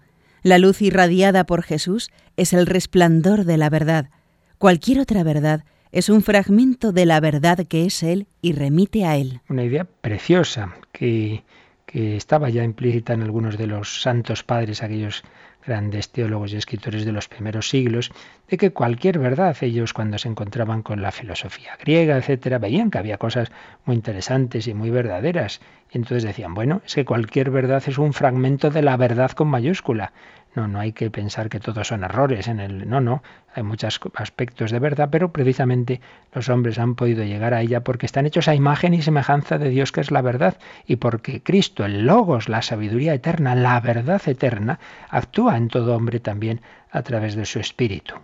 la 0.47 0.57
luz 0.57 0.81
irradiada 0.81 1.45
por 1.45 1.61
Jesús 1.61 2.09
es 2.37 2.53
el 2.53 2.65
resplandor 2.65 3.43
de 3.43 3.57
la 3.57 3.69
verdad. 3.69 4.09
Cualquier 4.57 4.99
otra 4.99 5.23
verdad 5.23 5.65
es 5.91 6.09
un 6.09 6.21
fragmento 6.21 6.91
de 6.91 7.05
la 7.05 7.19
verdad 7.19 7.65
que 7.67 7.85
es 7.85 8.01
Él 8.01 8.27
y 8.41 8.53
remite 8.53 9.05
a 9.05 9.17
Él. 9.17 9.41
Una 9.49 9.63
idea 9.63 9.85
preciosa 9.85 10.75
que, 10.91 11.43
que 11.85 12.15
estaba 12.15 12.49
ya 12.49 12.63
implícita 12.63 13.13
en 13.13 13.23
algunos 13.23 13.57
de 13.57 13.67
los 13.67 14.01
santos 14.01 14.43
padres, 14.43 14.83
aquellos 14.83 15.23
grandes 15.67 16.09
teólogos 16.09 16.53
y 16.53 16.57
escritores 16.57 17.05
de 17.05 17.11
los 17.11 17.27
primeros 17.27 17.69
siglos, 17.69 18.11
de 18.47 18.57
que 18.57 18.71
cualquier 18.71 19.19
verdad, 19.19 19.55
ellos 19.61 19.93
cuando 19.93 20.17
se 20.17 20.29
encontraban 20.29 20.81
con 20.81 21.01
la 21.01 21.11
filosofía 21.11 21.77
griega, 21.79 22.17
etcétera, 22.17 22.57
veían 22.57 22.89
que 22.89 22.97
había 22.97 23.17
cosas 23.17 23.51
muy 23.85 23.95
interesantes 23.95 24.67
y 24.67 24.73
muy 24.73 24.89
verdaderas. 24.89 25.59
Y 25.91 25.97
entonces 25.97 26.23
decían, 26.23 26.53
bueno, 26.53 26.81
es 26.85 26.95
que 26.95 27.05
cualquier 27.05 27.51
verdad 27.51 27.83
es 27.85 27.97
un 27.97 28.13
fragmento 28.13 28.71
de 28.71 28.81
la 28.81 28.97
verdad 28.97 29.31
con 29.31 29.49
mayúscula. 29.49 30.13
No, 30.57 30.67
no 30.67 30.79
hay 30.79 30.91
que 30.91 31.11
pensar 31.11 31.49
que 31.49 31.59
todos 31.59 31.89
son 31.89 32.03
errores 32.03 32.47
en 32.47 32.59
el. 32.59 32.89
No, 32.89 32.99
no. 32.99 33.21
Hay 33.53 33.61
muchos 33.61 33.99
aspectos 34.15 34.71
de 34.71 34.79
verdad, 34.79 35.09
pero 35.11 35.31
precisamente 35.31 36.01
los 36.33 36.49
hombres 36.49 36.79
han 36.79 36.95
podido 36.95 37.23
llegar 37.23 37.53
a 37.53 37.61
ella 37.61 37.83
porque 37.83 38.07
están 38.07 38.25
hechos 38.25 38.47
a 38.47 38.55
imagen 38.55 38.95
y 38.95 39.03
semejanza 39.03 39.59
de 39.59 39.69
Dios, 39.69 39.91
que 39.91 40.01
es 40.01 40.09
la 40.09 40.23
verdad, 40.23 40.57
y 40.87 40.95
porque 40.95 41.43
Cristo, 41.43 41.85
el 41.85 42.07
Logos, 42.07 42.49
la 42.49 42.63
sabiduría 42.63 43.13
eterna, 43.13 43.53
la 43.53 43.79
verdad 43.81 44.19
eterna, 44.25 44.79
actúa 45.09 45.57
en 45.57 45.67
todo 45.67 45.95
hombre 45.95 46.19
también 46.19 46.61
a 46.89 47.03
través 47.03 47.35
de 47.35 47.45
su 47.45 47.59
espíritu. 47.59 48.15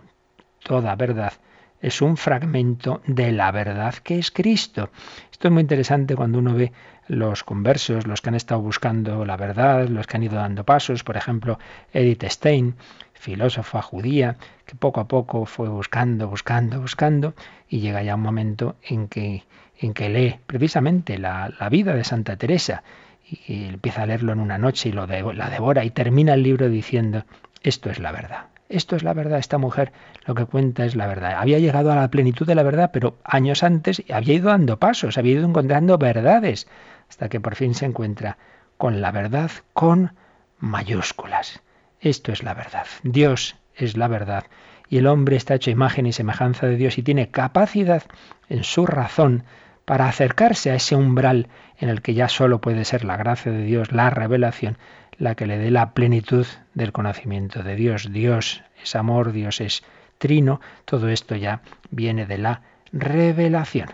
Toda 0.64 0.96
verdad 0.96 1.34
es 1.80 2.02
un 2.02 2.16
fragmento 2.16 3.00
de 3.06 3.30
la 3.30 3.52
verdad 3.52 3.94
que 3.94 4.18
es 4.18 4.32
Cristo. 4.32 4.90
Esto 5.30 5.46
es 5.46 5.52
muy 5.52 5.60
interesante 5.60 6.16
cuando 6.16 6.40
uno 6.40 6.54
ve 6.54 6.72
los 7.08 7.44
conversos, 7.44 8.06
los 8.06 8.20
que 8.20 8.30
han 8.30 8.34
estado 8.34 8.60
buscando 8.60 9.24
la 9.24 9.36
verdad, 9.36 9.88
los 9.88 10.06
que 10.06 10.16
han 10.16 10.22
ido 10.22 10.36
dando 10.36 10.64
pasos, 10.64 11.04
por 11.04 11.16
ejemplo, 11.16 11.58
Edith 11.92 12.24
Stein, 12.24 12.74
filósofa 13.12 13.82
judía, 13.82 14.36
que 14.66 14.74
poco 14.74 15.00
a 15.00 15.08
poco 15.08 15.46
fue 15.46 15.68
buscando, 15.68 16.28
buscando, 16.28 16.80
buscando, 16.80 17.34
y 17.68 17.80
llega 17.80 18.02
ya 18.02 18.14
un 18.14 18.22
momento 18.22 18.76
en 18.82 19.08
que, 19.08 19.44
en 19.78 19.94
que 19.94 20.08
lee 20.08 20.40
precisamente 20.46 21.18
la, 21.18 21.52
vida 21.70 21.94
de 21.94 22.04
Santa 22.04 22.36
Teresa, 22.36 22.82
y 23.28 23.64
empieza 23.64 24.02
a 24.02 24.06
leerlo 24.06 24.32
en 24.32 24.40
una 24.40 24.58
noche 24.58 24.90
y 24.90 24.92
lo 24.92 25.06
la 25.06 25.48
devora 25.48 25.84
y 25.84 25.90
termina 25.90 26.34
el 26.34 26.42
libro 26.42 26.68
diciendo, 26.68 27.24
esto 27.62 27.90
es 27.90 27.98
la 27.98 28.12
verdad. 28.12 28.46
Esto 28.68 28.96
es 28.96 29.02
la 29.02 29.12
verdad, 29.12 29.38
esta 29.38 29.58
mujer 29.58 29.92
lo 30.26 30.34
que 30.34 30.46
cuenta 30.46 30.84
es 30.84 30.96
la 30.96 31.06
verdad. 31.06 31.34
Había 31.36 31.58
llegado 31.58 31.92
a 31.92 31.96
la 31.96 32.10
plenitud 32.10 32.46
de 32.46 32.54
la 32.54 32.62
verdad, 32.62 32.90
pero 32.92 33.16
años 33.22 33.62
antes 33.62 34.02
había 34.12 34.34
ido 34.34 34.50
dando 34.50 34.78
pasos, 34.78 35.18
había 35.18 35.34
ido 35.34 35.46
encontrando 35.46 35.98
verdades 35.98 36.66
hasta 37.08 37.28
que 37.28 37.40
por 37.40 37.54
fin 37.54 37.74
se 37.74 37.86
encuentra 37.86 38.38
con 38.76 39.00
la 39.00 39.12
verdad 39.12 39.50
con 39.72 40.14
mayúsculas. 40.58 41.62
Esto 42.00 42.32
es 42.32 42.42
la 42.42 42.54
verdad. 42.54 42.86
Dios 43.02 43.56
es 43.74 43.96
la 43.96 44.08
verdad. 44.08 44.44
Y 44.88 44.98
el 44.98 45.06
hombre 45.06 45.36
está 45.36 45.54
hecho 45.54 45.70
imagen 45.70 46.06
y 46.06 46.12
semejanza 46.12 46.66
de 46.66 46.76
Dios 46.76 46.98
y 46.98 47.02
tiene 47.02 47.30
capacidad 47.30 48.02
en 48.48 48.64
su 48.64 48.86
razón 48.86 49.44
para 49.84 50.08
acercarse 50.08 50.70
a 50.70 50.74
ese 50.74 50.96
umbral 50.96 51.48
en 51.78 51.88
el 51.88 52.02
que 52.02 52.14
ya 52.14 52.28
solo 52.28 52.60
puede 52.60 52.84
ser 52.84 53.04
la 53.04 53.16
gracia 53.16 53.52
de 53.52 53.64
Dios, 53.64 53.92
la 53.92 54.10
revelación, 54.10 54.78
la 55.18 55.34
que 55.34 55.46
le 55.46 55.58
dé 55.58 55.70
la 55.70 55.92
plenitud 55.92 56.46
del 56.74 56.92
conocimiento 56.92 57.62
de 57.62 57.76
Dios. 57.76 58.12
Dios 58.12 58.62
es 58.82 58.96
amor, 58.96 59.32
Dios 59.32 59.60
es 59.60 59.82
trino, 60.18 60.60
todo 60.84 61.08
esto 61.08 61.36
ya 61.36 61.60
viene 61.90 62.26
de 62.26 62.38
la 62.38 62.62
revelación. 62.92 63.90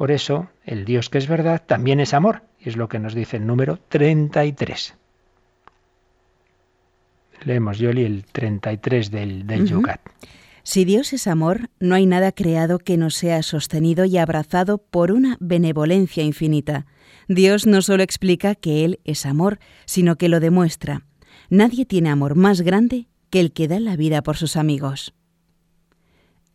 Por 0.00 0.12
eso, 0.12 0.48
el 0.64 0.86
Dios 0.86 1.10
que 1.10 1.18
es 1.18 1.28
verdad 1.28 1.62
también 1.66 2.00
es 2.00 2.14
amor, 2.14 2.42
y 2.58 2.70
es 2.70 2.78
lo 2.78 2.88
que 2.88 2.98
nos 2.98 3.12
dice 3.12 3.36
el 3.36 3.46
número 3.46 3.78
33. 3.90 4.94
Leemos, 7.44 7.78
Yoli, 7.78 8.04
el 8.04 8.24
33 8.24 9.10
del, 9.10 9.46
del 9.46 9.66
Yucat. 9.66 10.00
Si 10.62 10.86
Dios 10.86 11.12
es 11.12 11.26
amor, 11.26 11.68
no 11.80 11.94
hay 11.94 12.06
nada 12.06 12.32
creado 12.32 12.78
que 12.78 12.96
no 12.96 13.10
sea 13.10 13.42
sostenido 13.42 14.06
y 14.06 14.16
abrazado 14.16 14.78
por 14.78 15.12
una 15.12 15.36
benevolencia 15.38 16.22
infinita. 16.22 16.86
Dios 17.28 17.66
no 17.66 17.82
solo 17.82 18.02
explica 18.02 18.54
que 18.54 18.86
Él 18.86 19.00
es 19.04 19.26
amor, 19.26 19.58
sino 19.84 20.16
que 20.16 20.30
lo 20.30 20.40
demuestra. 20.40 21.04
Nadie 21.50 21.84
tiene 21.84 22.08
amor 22.08 22.36
más 22.36 22.62
grande 22.62 23.08
que 23.28 23.40
el 23.40 23.52
que 23.52 23.68
da 23.68 23.78
la 23.78 23.96
vida 23.96 24.22
por 24.22 24.38
sus 24.38 24.56
amigos. 24.56 25.12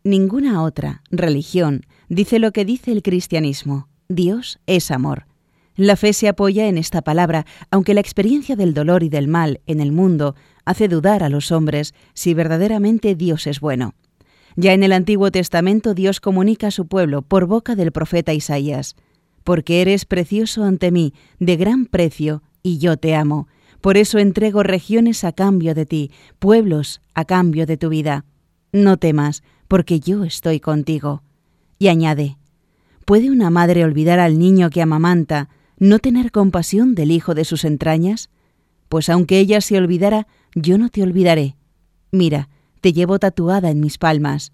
Ninguna 0.03 0.63
otra 0.63 1.03
religión 1.11 1.85
dice 2.09 2.39
lo 2.39 2.51
que 2.51 2.65
dice 2.65 2.91
el 2.91 3.01
cristianismo. 3.01 3.87
Dios 4.07 4.59
es 4.67 4.91
amor. 4.91 5.25
La 5.75 5.97
fe 5.97 6.13
se 6.13 6.27
apoya 6.29 6.67
en 6.67 6.77
esta 6.77 7.01
palabra, 7.01 7.45
aunque 7.69 7.93
la 7.93 7.99
experiencia 7.99 8.55
del 8.55 8.73
dolor 8.73 9.03
y 9.03 9.09
del 9.09 9.27
mal 9.27 9.59
en 9.65 9.81
el 9.81 9.91
mundo 9.91 10.35
hace 10.63 10.87
dudar 10.87 11.21
a 11.21 11.29
los 11.29 11.51
hombres 11.51 11.93
si 12.13 12.33
verdaderamente 12.33 13.15
Dios 13.15 13.45
es 13.45 13.59
bueno. 13.59 13.93
Ya 14.55 14.71
en 14.71 14.83
el 14.83 14.93
Antiguo 14.93 15.31
Testamento 15.31 15.93
Dios 15.93 16.21
comunica 16.21 16.67
a 16.67 16.71
su 16.71 16.87
pueblo 16.87 17.23
por 17.23 17.45
boca 17.45 17.75
del 17.75 17.91
profeta 17.91 18.33
Isaías, 18.33 18.95
porque 19.43 19.81
eres 19.81 20.05
precioso 20.05 20.63
ante 20.63 20.91
mí, 20.91 21.13
de 21.39 21.57
gran 21.57 21.85
precio, 21.85 22.41
y 22.63 22.77
yo 22.77 22.95
te 22.95 23.13
amo. 23.13 23.49
Por 23.81 23.97
eso 23.97 24.17
entrego 24.17 24.63
regiones 24.63 25.25
a 25.25 25.33
cambio 25.33 25.75
de 25.75 25.85
ti, 25.85 26.11
pueblos 26.39 27.01
a 27.13 27.25
cambio 27.25 27.65
de 27.65 27.75
tu 27.77 27.89
vida. 27.89 28.25
No 28.71 28.97
temas, 28.97 29.43
porque 29.67 29.99
yo 29.99 30.23
estoy 30.23 30.61
contigo. 30.61 31.21
Y 31.77 31.87
añade, 31.87 32.37
¿Puede 33.05 33.29
una 33.29 33.51
madre 33.51 33.83
olvidar 33.83 34.19
al 34.19 34.39
niño 34.39 34.71
que 34.71 34.81
amamanta, 34.81 35.49
no 35.77 35.99
tener 35.99 36.31
compasión 36.31 36.95
del 36.95 37.11
hijo 37.11 37.35
de 37.35 37.45
sus 37.45 37.63
entrañas? 37.63 38.31
Pues 38.89 39.09
aunque 39.09 39.37
ella 39.37 39.61
se 39.61 39.77
olvidara, 39.77 40.25
yo 40.55 40.79
no 40.79 40.89
te 40.89 41.03
olvidaré. 41.03 41.55
Mira, 42.11 42.49
te 42.81 42.93
llevo 42.93 43.19
tatuada 43.19 43.69
en 43.69 43.79
mis 43.79 43.99
palmas. 43.99 44.53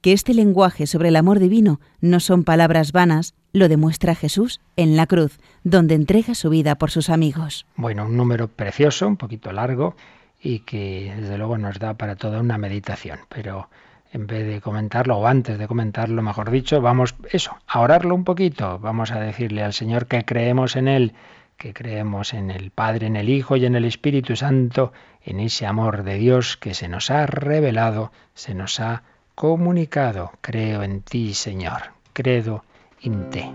Que 0.00 0.14
este 0.14 0.32
lenguaje 0.32 0.86
sobre 0.86 1.08
el 1.10 1.16
amor 1.16 1.40
divino 1.40 1.78
no 2.00 2.20
son 2.20 2.42
palabras 2.42 2.92
vanas, 2.92 3.34
lo 3.52 3.68
demuestra 3.68 4.14
Jesús 4.14 4.60
en 4.76 4.96
la 4.96 5.06
cruz, 5.06 5.38
donde 5.62 5.94
entrega 5.94 6.34
su 6.34 6.48
vida 6.48 6.76
por 6.76 6.90
sus 6.90 7.10
amigos. 7.10 7.66
Bueno, 7.76 8.06
un 8.06 8.16
número 8.16 8.48
precioso, 8.48 9.06
un 9.06 9.18
poquito 9.18 9.52
largo 9.52 9.94
y 10.40 10.60
que 10.60 11.12
desde 11.20 11.36
luego 11.36 11.58
nos 11.58 11.78
da 11.78 11.94
para 11.94 12.16
toda 12.16 12.40
una 12.40 12.56
meditación, 12.56 13.18
pero 13.28 13.68
en 14.12 14.26
vez 14.26 14.46
de 14.46 14.60
comentarlo, 14.60 15.18
o 15.18 15.26
antes 15.26 15.58
de 15.58 15.68
comentarlo, 15.68 16.22
mejor 16.22 16.50
dicho, 16.50 16.80
vamos 16.80 17.14
eso, 17.30 17.56
a 17.66 17.80
orarlo 17.80 18.14
un 18.14 18.24
poquito, 18.24 18.78
vamos 18.78 19.10
a 19.10 19.20
decirle 19.20 19.62
al 19.62 19.72
Señor 19.72 20.06
que 20.06 20.24
creemos 20.24 20.76
en 20.76 20.88
Él, 20.88 21.14
que 21.56 21.74
creemos 21.74 22.34
en 22.34 22.50
el 22.50 22.70
Padre, 22.70 23.06
en 23.06 23.16
el 23.16 23.28
Hijo 23.28 23.56
y 23.56 23.66
en 23.66 23.74
el 23.74 23.84
Espíritu 23.84 24.36
Santo, 24.36 24.92
en 25.24 25.40
ese 25.40 25.66
amor 25.66 26.04
de 26.04 26.14
Dios 26.14 26.56
que 26.56 26.72
se 26.72 26.88
nos 26.88 27.10
ha 27.10 27.26
revelado, 27.26 28.12
se 28.34 28.54
nos 28.54 28.80
ha 28.80 29.02
comunicado. 29.34 30.32
Creo 30.40 30.82
en 30.82 31.02
ti, 31.02 31.34
Señor, 31.34 31.92
credo 32.12 32.64
in 33.00 33.30
te. 33.30 33.52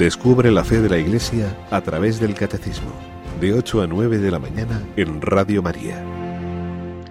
Descubre 0.00 0.50
la 0.50 0.64
fe 0.64 0.80
de 0.80 0.88
la 0.88 0.96
Iglesia 0.96 1.54
a 1.70 1.82
través 1.82 2.18
del 2.18 2.32
Catecismo, 2.32 2.90
de 3.38 3.52
8 3.52 3.82
a 3.82 3.86
9 3.86 4.16
de 4.16 4.30
la 4.30 4.38
mañana 4.38 4.80
en 4.96 5.20
Radio 5.20 5.62
María. 5.62 6.02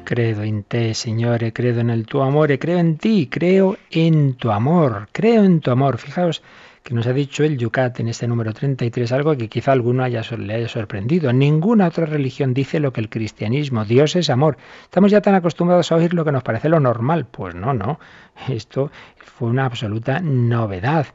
Credo 0.06 0.42
en 0.42 0.64
te, 0.64 0.96
Señor, 0.96 1.54
credo 1.54 1.82
en 1.82 1.92
el 1.92 2.08
tu 2.08 2.24
amor, 2.24 2.58
creo 2.58 2.80
en 2.80 2.98
ti, 2.98 3.28
creo 3.32 3.78
en 3.92 4.34
tu 4.34 4.50
amor, 4.50 5.08
creo 5.12 5.44
en 5.44 5.60
tu 5.60 5.70
amor. 5.70 6.00
Fijaos 6.00 6.42
que 6.82 6.96
nos 6.96 7.06
ha 7.06 7.14
dicho 7.14 7.44
el 7.44 7.60
Yucat 7.60 8.00
en 8.00 8.08
este 8.08 8.28
número 8.28 8.54
33, 8.54 9.12
algo 9.12 9.38
que 9.38 9.50
quizá 9.50 9.74
alguno 9.74 10.04
haya, 10.04 10.24
le 10.40 10.56
haya 10.56 10.68
sorprendido. 10.68 11.32
Ninguna 11.32 11.90
otra 11.90 12.08
religión 12.08 12.56
dice 12.56 12.80
lo 12.80 12.92
que 12.92 13.02
el 13.02 13.10
cristianismo, 13.10 13.86
Dios 13.86 14.16
es 14.16 14.32
amor. 14.32 14.58
Estamos 14.82 15.12
ya 15.12 15.22
tan 15.22 15.36
acostumbrados 15.36 15.92
a 15.92 15.96
oír 15.96 16.16
lo 16.16 16.26
que 16.26 16.32
nos 16.32 16.42
parece 16.42 16.70
lo 16.70 16.80
normal. 16.80 17.28
Pues 17.30 17.54
no, 17.54 17.76
no. 17.76 18.00
Esto 18.48 18.90
fue 19.38 19.48
una 19.48 19.66
absoluta 19.66 20.22
novedad. 20.22 21.06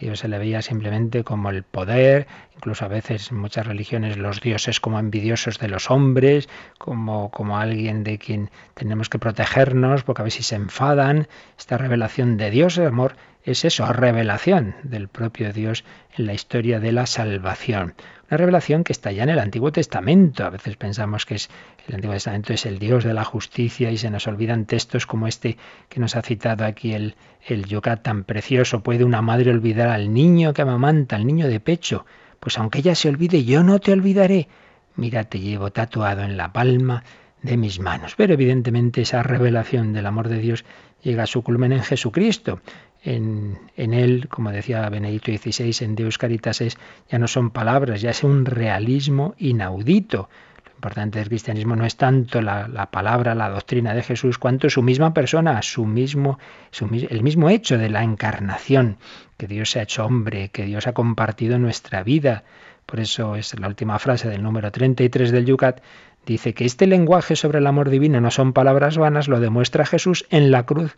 Dios 0.00 0.18
se 0.18 0.28
le 0.28 0.38
veía 0.38 0.62
simplemente 0.62 1.24
como 1.24 1.50
el 1.50 1.62
poder, 1.62 2.26
incluso 2.56 2.84
a 2.84 2.88
veces 2.88 3.30
en 3.30 3.38
muchas 3.38 3.66
religiones 3.66 4.16
los 4.16 4.40
dioses 4.40 4.80
como 4.80 4.98
envidiosos 4.98 5.58
de 5.58 5.68
los 5.68 5.90
hombres, 5.90 6.48
como, 6.78 7.30
como 7.30 7.58
alguien 7.58 8.04
de 8.04 8.18
quien 8.18 8.50
tenemos 8.74 9.08
que 9.08 9.18
protegernos, 9.18 10.02
porque 10.02 10.22
a 10.22 10.24
veces 10.24 10.46
se 10.46 10.56
enfadan. 10.56 11.28
Esta 11.58 11.78
revelación 11.78 12.36
de 12.36 12.50
Dios, 12.50 12.78
el 12.78 12.86
amor, 12.86 13.16
es 13.44 13.64
eso, 13.64 13.86
revelación 13.92 14.74
del 14.82 15.08
propio 15.08 15.52
Dios 15.52 15.84
en 16.16 16.26
la 16.26 16.34
historia 16.34 16.80
de 16.80 16.92
la 16.92 17.06
salvación. 17.06 17.94
Una 18.30 18.38
revelación 18.38 18.84
que 18.84 18.92
está 18.92 19.12
ya 19.12 19.24
en 19.24 19.28
el 19.28 19.38
Antiguo 19.38 19.70
Testamento. 19.70 20.44
A 20.44 20.50
veces 20.50 20.76
pensamos 20.76 21.26
que 21.26 21.34
es, 21.34 21.50
el 21.86 21.96
Antiguo 21.96 22.14
Testamento 22.14 22.52
es 22.52 22.64
el 22.64 22.78
Dios 22.78 23.04
de 23.04 23.12
la 23.12 23.24
justicia 23.24 23.90
y 23.90 23.98
se 23.98 24.10
nos 24.10 24.26
olvidan 24.26 24.64
textos 24.64 25.06
como 25.06 25.26
este 25.26 25.58
que 25.88 26.00
nos 26.00 26.16
ha 26.16 26.22
citado 26.22 26.64
aquí 26.64 26.94
el, 26.94 27.16
el 27.46 27.66
tan 28.02 28.24
precioso. 28.24 28.82
¿Puede 28.82 29.04
una 29.04 29.20
madre 29.20 29.50
olvidar 29.50 29.90
al 29.90 30.12
niño 30.14 30.54
que 30.54 30.62
amamanta, 30.62 31.16
al 31.16 31.26
niño 31.26 31.48
de 31.48 31.60
pecho? 31.60 32.06
Pues 32.40 32.58
aunque 32.58 32.78
ella 32.78 32.94
se 32.94 33.08
olvide, 33.08 33.44
yo 33.44 33.62
no 33.62 33.78
te 33.78 33.92
olvidaré. 33.92 34.48
Mira, 34.96 35.24
te 35.24 35.40
llevo 35.40 35.70
tatuado 35.70 36.22
en 36.22 36.36
la 36.36 36.52
palma 36.52 37.04
de 37.42 37.56
mis 37.58 37.78
manos. 37.78 38.14
Pero 38.16 38.32
evidentemente 38.32 39.02
esa 39.02 39.22
revelación 39.22 39.92
del 39.92 40.06
amor 40.06 40.28
de 40.28 40.38
Dios 40.38 40.64
llega 41.02 41.24
a 41.24 41.26
su 41.26 41.42
culmen 41.42 41.72
en 41.72 41.82
Jesucristo. 41.82 42.60
En, 43.06 43.58
él, 43.76 44.28
como 44.30 44.50
decía 44.50 44.88
Benedicto 44.88 45.30
XVI, 45.30 45.84
en 45.84 45.94
Deus 45.94 46.16
Caritas 46.16 46.62
es, 46.62 46.78
ya 47.10 47.18
no 47.18 47.28
son 47.28 47.50
palabras, 47.50 48.00
ya 48.00 48.10
es 48.10 48.24
un 48.24 48.46
realismo 48.46 49.34
inaudito. 49.36 50.30
Lo 50.64 50.72
importante 50.72 51.18
del 51.18 51.28
cristianismo 51.28 51.76
no 51.76 51.84
es 51.84 51.96
tanto 51.96 52.40
la, 52.40 52.66
la 52.66 52.90
palabra, 52.90 53.34
la 53.34 53.50
doctrina 53.50 53.94
de 53.94 54.02
Jesús, 54.02 54.38
cuanto 54.38 54.70
su 54.70 54.82
misma 54.82 55.12
persona, 55.12 55.60
su 55.60 55.84
mismo, 55.84 56.38
el 57.10 57.22
mismo 57.22 57.50
hecho 57.50 57.76
de 57.76 57.90
la 57.90 58.02
encarnación, 58.02 58.96
que 59.36 59.46
Dios 59.46 59.70
se 59.70 59.80
ha 59.80 59.82
hecho 59.82 60.06
hombre, 60.06 60.48
que 60.48 60.64
Dios 60.64 60.86
ha 60.86 60.94
compartido 60.94 61.58
nuestra 61.58 62.02
vida. 62.02 62.44
Por 62.86 63.00
eso 63.00 63.36
es 63.36 63.58
la 63.58 63.68
última 63.68 63.98
frase 63.98 64.30
del 64.30 64.42
número 64.42 64.72
33 64.72 65.30
del 65.30 65.44
Yucat, 65.44 65.82
dice 66.24 66.54
que 66.54 66.64
este 66.64 66.86
lenguaje 66.86 67.36
sobre 67.36 67.58
el 67.58 67.66
amor 67.66 67.90
divino 67.90 68.20
no 68.22 68.30
son 68.30 68.54
palabras 68.54 68.96
vanas, 68.96 69.28
lo 69.28 69.40
demuestra 69.40 69.84
Jesús 69.84 70.24
en 70.30 70.50
la 70.50 70.64
cruz, 70.64 70.96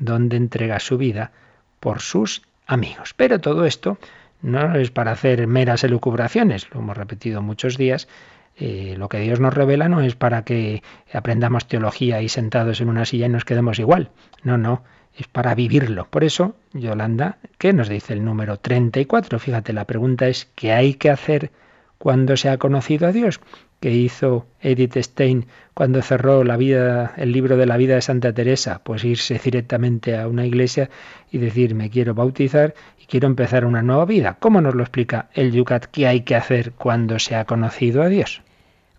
donde 0.00 0.36
entrega 0.36 0.80
su 0.80 0.98
vida 0.98 1.30
por 1.78 2.00
sus 2.00 2.42
amigos. 2.66 3.14
Pero 3.14 3.40
todo 3.40 3.64
esto 3.64 3.98
no 4.42 4.74
es 4.74 4.90
para 4.90 5.12
hacer 5.12 5.46
meras 5.46 5.84
elucubraciones, 5.84 6.68
lo 6.72 6.80
hemos 6.80 6.96
repetido 6.96 7.42
muchos 7.42 7.76
días. 7.76 8.08
Eh, 8.56 8.94
lo 8.98 9.08
que 9.08 9.20
Dios 9.20 9.40
nos 9.40 9.54
revela 9.54 9.88
no 9.88 10.00
es 10.00 10.16
para 10.16 10.42
que 10.44 10.82
aprendamos 11.12 11.66
teología 11.66 12.20
y 12.20 12.28
sentados 12.28 12.80
en 12.80 12.88
una 12.88 13.04
silla 13.04 13.26
y 13.26 13.30
nos 13.30 13.44
quedemos 13.44 13.78
igual. 13.78 14.10
No, 14.42 14.58
no, 14.58 14.82
es 15.16 15.28
para 15.28 15.54
vivirlo. 15.54 16.06
Por 16.10 16.24
eso, 16.24 16.56
Yolanda, 16.72 17.38
¿qué 17.58 17.72
nos 17.72 17.88
dice 17.88 18.12
el 18.12 18.24
número 18.24 18.58
34? 18.58 19.38
Fíjate, 19.38 19.72
la 19.72 19.86
pregunta 19.86 20.28
es, 20.28 20.48
¿qué 20.54 20.72
hay 20.72 20.94
que 20.94 21.10
hacer 21.10 21.52
cuando 21.98 22.36
se 22.36 22.48
ha 22.48 22.58
conocido 22.58 23.06
a 23.06 23.12
Dios? 23.12 23.40
Que 23.80 23.90
hizo 23.90 24.46
Edith 24.60 24.96
Stein 24.98 25.46
cuando 25.74 26.02
cerró 26.02 26.44
la 26.44 26.56
vida, 26.58 27.14
el 27.16 27.32
libro 27.32 27.56
de 27.56 27.66
la 27.66 27.78
vida 27.78 27.94
de 27.94 28.02
Santa 28.02 28.32
Teresa, 28.32 28.82
pues 28.84 29.04
irse 29.04 29.40
directamente 29.42 30.18
a 30.18 30.28
una 30.28 30.44
iglesia 30.46 30.90
y 31.32 31.38
decir 31.38 31.74
me 31.74 31.88
quiero 31.88 32.14
bautizar 32.14 32.74
y 33.02 33.06
quiero 33.06 33.26
empezar 33.26 33.64
una 33.64 33.82
nueva 33.82 34.04
vida. 34.04 34.36
¿Cómo 34.38 34.60
nos 34.60 34.74
lo 34.74 34.82
explica 34.82 35.30
el 35.32 35.52
Yucat? 35.52 35.86
¿Qué 35.86 36.06
hay 36.06 36.20
que 36.20 36.36
hacer 36.36 36.72
cuando 36.72 37.18
se 37.18 37.34
ha 37.34 37.46
conocido 37.46 38.02
a 38.02 38.08
Dios? 38.08 38.42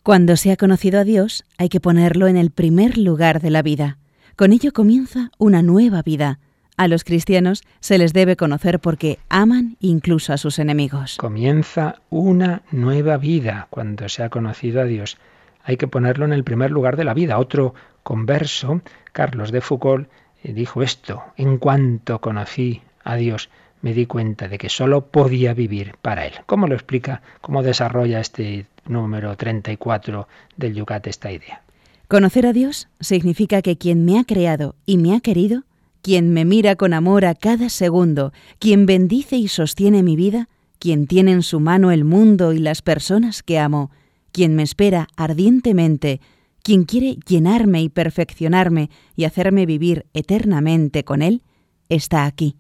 Cuando 0.02 0.36
se 0.36 0.52
ha 0.52 0.58
conocido 0.58 1.00
a 1.00 1.04
Dios 1.04 1.46
hay 1.60 1.70
que 1.70 1.80
ponerlo 1.80 2.28
en 2.28 2.38
el 2.38 2.50
primer 2.50 2.98
lugar 2.98 3.40
de 3.40 3.52
la 3.52 3.62
vida. 3.62 4.00
Con 4.36 4.52
ello 4.52 4.74
comienza 4.74 5.30
una 5.38 5.62
nueva 5.62 6.02
vida 6.02 6.40
a 6.82 6.88
los 6.88 7.04
cristianos 7.04 7.64
se 7.80 8.00
les 8.00 8.12
debe 8.12 8.36
conocer 8.36 8.80
porque 8.80 9.20
aman 9.30 9.78
incluso 9.80 10.34
a 10.34 10.38
sus 10.38 10.58
enemigos. 10.58 11.16
Comienza 11.18 12.02
una 12.10 12.64
nueva 12.72 13.18
vida 13.18 13.68
cuando 13.70 14.10
se 14.10 14.24
ha 14.24 14.30
conocido 14.30 14.82
a 14.82 14.86
Dios. 14.86 15.18
Hay 15.64 15.78
que 15.78 15.88
ponerlo 15.88 16.26
en 16.26 16.34
el 16.34 16.44
primer 16.44 16.72
lugar 16.72 16.98
de 16.98 17.04
la 17.04 17.14
vida. 17.14 17.38
Otro 17.38 17.76
converso, 18.02 18.82
Carlos 19.12 19.52
de 19.52 19.62
Foucault, 19.62 20.10
eh, 20.44 20.54
dijo 20.54 20.82
esto, 20.82 21.22
en 21.38 21.60
cuanto 21.60 22.20
conocí 22.20 22.82
a 23.04 23.16
Dios, 23.16 23.52
me 23.84 23.94
di 23.94 24.08
cuenta 24.08 24.48
de 24.48 24.58
que 24.58 24.70
solo 24.70 25.06
podía 25.06 25.54
vivir 25.54 25.94
para 26.02 26.26
Él. 26.26 26.34
¿Cómo 26.48 26.66
lo 26.66 26.74
explica, 26.74 27.22
cómo 27.42 27.62
desarrolla 27.62 28.20
este 28.20 28.66
número 28.88 29.38
34 29.38 30.28
del 30.58 30.74
Yucat 30.74 31.06
esta 31.06 31.32
idea? 31.32 31.62
Conocer 32.08 32.48
a 32.48 32.54
Dios 32.54 32.88
significa 33.00 33.62
que 33.62 33.78
quien 33.78 34.04
me 34.04 34.18
ha 34.20 34.24
creado 34.24 34.74
y 34.88 34.98
me 34.98 35.16
ha 35.16 35.20
querido 35.20 35.64
quien 36.02 36.34
me 36.34 36.46
mira 36.46 36.76
con 36.76 36.94
amor 36.94 37.26
a 37.26 37.36
cada 37.36 37.70
segundo, 37.70 38.34
quien 38.60 38.86
bendice 38.86 39.38
y 39.38 39.48
sostiene 39.48 40.04
mi 40.04 40.16
vida, 40.16 40.50
quien 40.80 41.08
tiene 41.08 41.32
en 41.32 41.44
su 41.44 41.60
mano 41.60 41.92
el 41.92 42.04
mundo 42.04 42.54
y 42.54 42.60
las 42.60 42.82
personas 42.82 43.44
que 43.44 43.60
amo, 43.60 43.92
quien 44.32 44.56
me 44.56 44.64
espera 44.64 45.08
ardientemente, 45.16 46.22
quien 46.64 46.84
quiere 46.86 47.18
llenarme 47.28 47.82
y 47.82 47.90
perfeccionarme 47.90 48.90
y 49.16 49.26
hacerme 49.26 49.66
vivir 49.66 50.06
eternamente 50.14 51.04
con 51.04 51.22
Él, 51.22 51.44
está 51.90 52.26
aquí. 52.26 52.56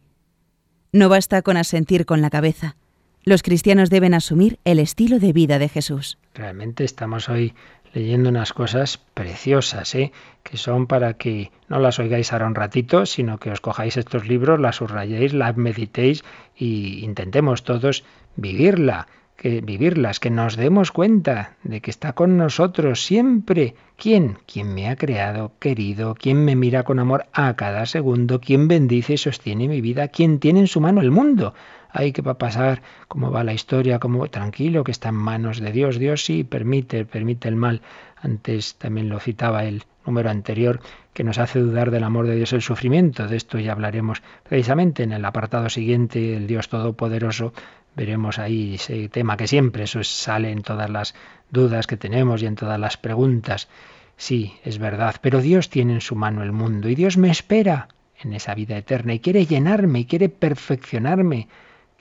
No 0.92 1.10
basta 1.10 1.42
con 1.42 1.58
asentir 1.58 2.06
con 2.06 2.22
la 2.22 2.30
cabeza. 2.30 2.76
Los 3.24 3.44
cristianos 3.44 3.92
deben 3.92 4.16
asumir 4.16 4.58
el 4.66 4.80
estilo 4.80 5.20
de 5.20 5.32
vida 5.32 5.60
de 5.60 5.70
Jesús. 5.70 6.18
Realmente 6.34 6.84
estamos 6.84 7.30
hoy 7.30 7.54
leyendo 7.94 8.30
unas 8.30 8.52
cosas 8.52 8.98
preciosas, 8.98 9.94
¿eh? 9.94 10.12
que 10.42 10.58
son 10.58 10.88
para 10.88 11.14
que 11.14 11.52
no 11.68 11.78
las 11.80 12.00
oigáis 12.00 12.34
ahora 12.34 12.48
un 12.48 12.56
ratito, 12.56 13.06
sino 13.06 13.38
que 13.38 13.52
os 13.52 13.62
cojáis 13.62 13.98
estos 13.98 14.28
libros, 14.28 14.60
las 14.60 14.78
subrayéis, 14.78 15.34
las 15.34 15.56
meditéis 15.56 16.24
y 16.56 17.04
intentemos 17.04 17.64
todos 17.64 18.04
vivirla, 18.38 19.08
que 19.36 19.62
vivirlas, 19.62 20.20
que 20.20 20.32
nos 20.32 20.56
demos 20.56 20.92
cuenta 20.92 21.58
de 21.64 21.80
que 21.80 21.92
está 21.92 22.14
con 22.14 22.38
nosotros 22.38 23.06
siempre. 23.06 23.76
¿Quién? 23.98 24.40
Quien 24.48 24.74
me 24.74 24.90
ha 24.90 24.96
creado, 24.96 25.52
querido, 25.60 26.16
quien 26.16 26.44
me 26.44 26.56
mira 26.56 26.84
con 26.84 26.98
amor 26.98 27.28
a 27.34 27.56
cada 27.56 27.86
segundo, 27.86 28.40
quien 28.40 28.68
bendice 28.68 29.14
y 29.14 29.18
sostiene 29.18 29.68
mi 29.68 29.82
vida, 29.82 30.08
quien 30.08 30.40
tiene 30.40 30.62
en 30.62 30.68
su 30.68 30.82
mano 30.82 31.02
el 31.02 31.12
mundo 31.12 31.54
ay, 31.94 32.12
¿qué 32.12 32.22
va 32.22 32.34
a 32.34 32.38
pasar? 32.38 32.82
¿Cómo 33.08 33.32
va 33.32 33.44
la 33.44 33.54
historia? 33.54 34.00
¿Cómo? 34.00 34.28
Tranquilo, 34.30 34.84
que 34.84 34.92
está 34.92 35.10
en 35.10 35.16
manos 35.16 35.60
de 35.60 35.72
Dios. 35.72 36.00
Dios 36.00 36.26
sí 36.26 36.44
permite, 36.44 37.06
permite 37.06 37.48
el 37.48 37.56
mal. 37.56 37.82
Antes 38.22 38.76
también 38.76 39.10
lo 39.10 39.20
citaba 39.20 39.66
el 39.66 39.84
número 40.06 40.30
anterior, 40.30 40.80
que 41.14 41.24
nos 41.24 41.38
hace 41.38 41.60
dudar 41.60 41.92
del 41.92 42.04
amor 42.04 42.28
de 42.28 42.36
Dios 42.36 42.54
el 42.54 42.62
sufrimiento. 42.62 43.28
De 43.28 43.38
esto 43.38 43.60
ya 43.60 43.74
hablaremos 43.74 44.22
precisamente 44.48 45.04
en 45.04 45.12
el 45.12 45.26
apartado 45.26 45.70
siguiente, 45.70 46.36
el 46.36 46.48
Dios 46.48 46.70
Todopoderoso. 46.70 47.54
Veremos 47.96 48.40
ahí 48.40 48.76
ese 48.76 49.10
tema 49.10 49.38
que 49.38 49.48
siempre 49.48 49.84
eso 49.84 50.04
sale 50.04 50.52
en 50.52 50.62
todas 50.62 50.90
las 50.90 51.14
dudas 51.50 51.88
que 51.88 51.98
tenemos 51.98 52.42
y 52.42 52.46
en 52.46 52.56
todas 52.56 52.80
las 52.80 52.98
preguntas. 52.98 53.68
Sí, 54.16 54.54
es 54.64 54.78
verdad, 54.78 55.16
pero 55.22 55.42
Dios 55.42 55.70
tiene 55.70 55.94
en 55.94 56.02
su 56.02 56.16
mano 56.16 56.44
el 56.44 56.52
mundo 56.52 56.88
y 56.88 56.96
Dios 56.96 57.18
me 57.18 57.30
espera 57.30 57.90
en 58.24 58.34
esa 58.34 58.54
vida 58.56 58.78
eterna 58.78 59.14
y 59.14 59.20
quiere 59.20 59.46
llenarme 59.46 60.02
y 60.02 60.06
quiere 60.06 60.30
perfeccionarme 60.30 61.48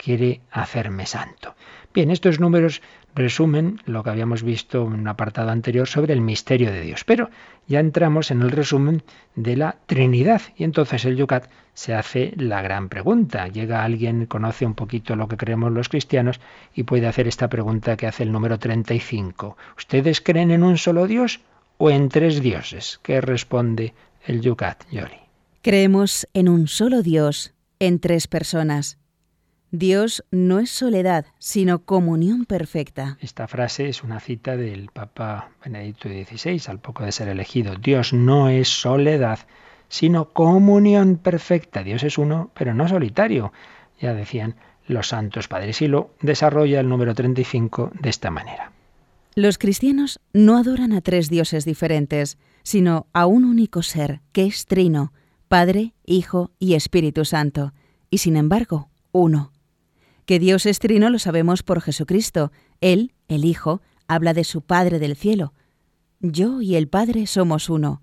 quiere 0.01 0.41
hacerme 0.49 1.05
santo. 1.05 1.53
Bien, 1.93 2.09
estos 2.09 2.39
números 2.39 2.81
resumen 3.13 3.79
lo 3.85 4.01
que 4.01 4.09
habíamos 4.09 4.41
visto 4.41 4.81
en 4.87 4.93
un 4.93 5.07
apartado 5.07 5.51
anterior 5.51 5.87
sobre 5.87 6.13
el 6.13 6.21
misterio 6.21 6.71
de 6.71 6.81
Dios, 6.81 7.03
pero 7.03 7.29
ya 7.67 7.79
entramos 7.79 8.31
en 8.31 8.41
el 8.41 8.49
resumen 8.49 9.03
de 9.35 9.57
la 9.57 9.75
Trinidad 9.85 10.41
y 10.57 10.63
entonces 10.63 11.05
el 11.05 11.17
Yucat 11.17 11.49
se 11.75 11.93
hace 11.93 12.33
la 12.35 12.63
gran 12.63 12.89
pregunta. 12.89 13.47
Llega 13.47 13.83
alguien, 13.83 14.25
conoce 14.25 14.65
un 14.65 14.73
poquito 14.73 15.15
lo 15.15 15.27
que 15.27 15.37
creemos 15.37 15.71
los 15.71 15.89
cristianos 15.89 16.39
y 16.73 16.83
puede 16.83 17.07
hacer 17.07 17.27
esta 17.27 17.47
pregunta 17.49 17.95
que 17.95 18.07
hace 18.07 18.23
el 18.23 18.31
número 18.31 18.57
35. 18.57 19.55
¿Ustedes 19.77 20.19
creen 20.21 20.49
en 20.49 20.63
un 20.63 20.79
solo 20.79 21.05
Dios 21.05 21.41
o 21.77 21.91
en 21.91 22.09
tres 22.09 22.41
dioses? 22.41 22.99
¿Qué 23.03 23.21
responde 23.21 23.93
el 24.25 24.41
Yucat, 24.41 24.83
Yoli? 24.89 25.19
Creemos 25.61 26.27
en 26.33 26.49
un 26.49 26.67
solo 26.67 27.03
Dios, 27.03 27.53
en 27.79 27.99
tres 27.99 28.27
personas 28.27 28.97
Dios 29.73 30.25
no 30.31 30.59
es 30.59 30.69
soledad, 30.69 31.25
sino 31.39 31.85
comunión 31.85 32.43
perfecta. 32.43 33.17
Esta 33.21 33.47
frase 33.47 33.87
es 33.87 34.03
una 34.03 34.19
cita 34.19 34.57
del 34.57 34.89
Papa 34.91 35.51
Benedicto 35.63 36.09
XVI, 36.09 36.61
al 36.67 36.79
poco 36.79 37.05
de 37.05 37.13
ser 37.13 37.29
elegido. 37.29 37.75
Dios 37.75 38.11
no 38.11 38.49
es 38.49 38.67
soledad, 38.67 39.39
sino 39.87 40.29
comunión 40.29 41.15
perfecta. 41.15 41.83
Dios 41.83 42.03
es 42.03 42.17
uno, 42.17 42.51
pero 42.53 42.73
no 42.73 42.89
solitario, 42.89 43.53
ya 44.01 44.13
decían 44.13 44.55
los 44.87 45.07
santos 45.07 45.47
padres. 45.47 45.81
Y 45.81 45.87
lo 45.87 46.11
desarrolla 46.21 46.81
el 46.81 46.89
número 46.89 47.15
35 47.15 47.91
de 47.97 48.09
esta 48.09 48.29
manera. 48.29 48.73
Los 49.35 49.57
cristianos 49.57 50.19
no 50.33 50.57
adoran 50.57 50.91
a 50.91 50.99
tres 50.99 51.29
dioses 51.29 51.63
diferentes, 51.63 52.37
sino 52.63 53.07
a 53.13 53.25
un 53.25 53.45
único 53.45 53.83
ser, 53.83 54.19
que 54.33 54.45
es 54.45 54.65
trino, 54.65 55.13
Padre, 55.47 55.93
Hijo 56.05 56.51
y 56.59 56.73
Espíritu 56.73 57.23
Santo, 57.23 57.73
y 58.09 58.17
sin 58.17 58.35
embargo, 58.35 58.89
uno. 59.13 59.50
Que 60.25 60.39
Dios 60.39 60.65
es 60.65 60.79
trino 60.79 61.09
lo 61.09 61.19
sabemos 61.19 61.63
por 61.63 61.81
Jesucristo. 61.81 62.51
Él, 62.79 63.13
el 63.27 63.45
Hijo, 63.45 63.81
habla 64.07 64.33
de 64.33 64.43
su 64.43 64.61
Padre 64.61 64.99
del 64.99 65.15
cielo. 65.15 65.53
Yo 66.19 66.61
y 66.61 66.75
el 66.75 66.87
Padre 66.87 67.25
somos 67.27 67.69
uno. 67.69 68.01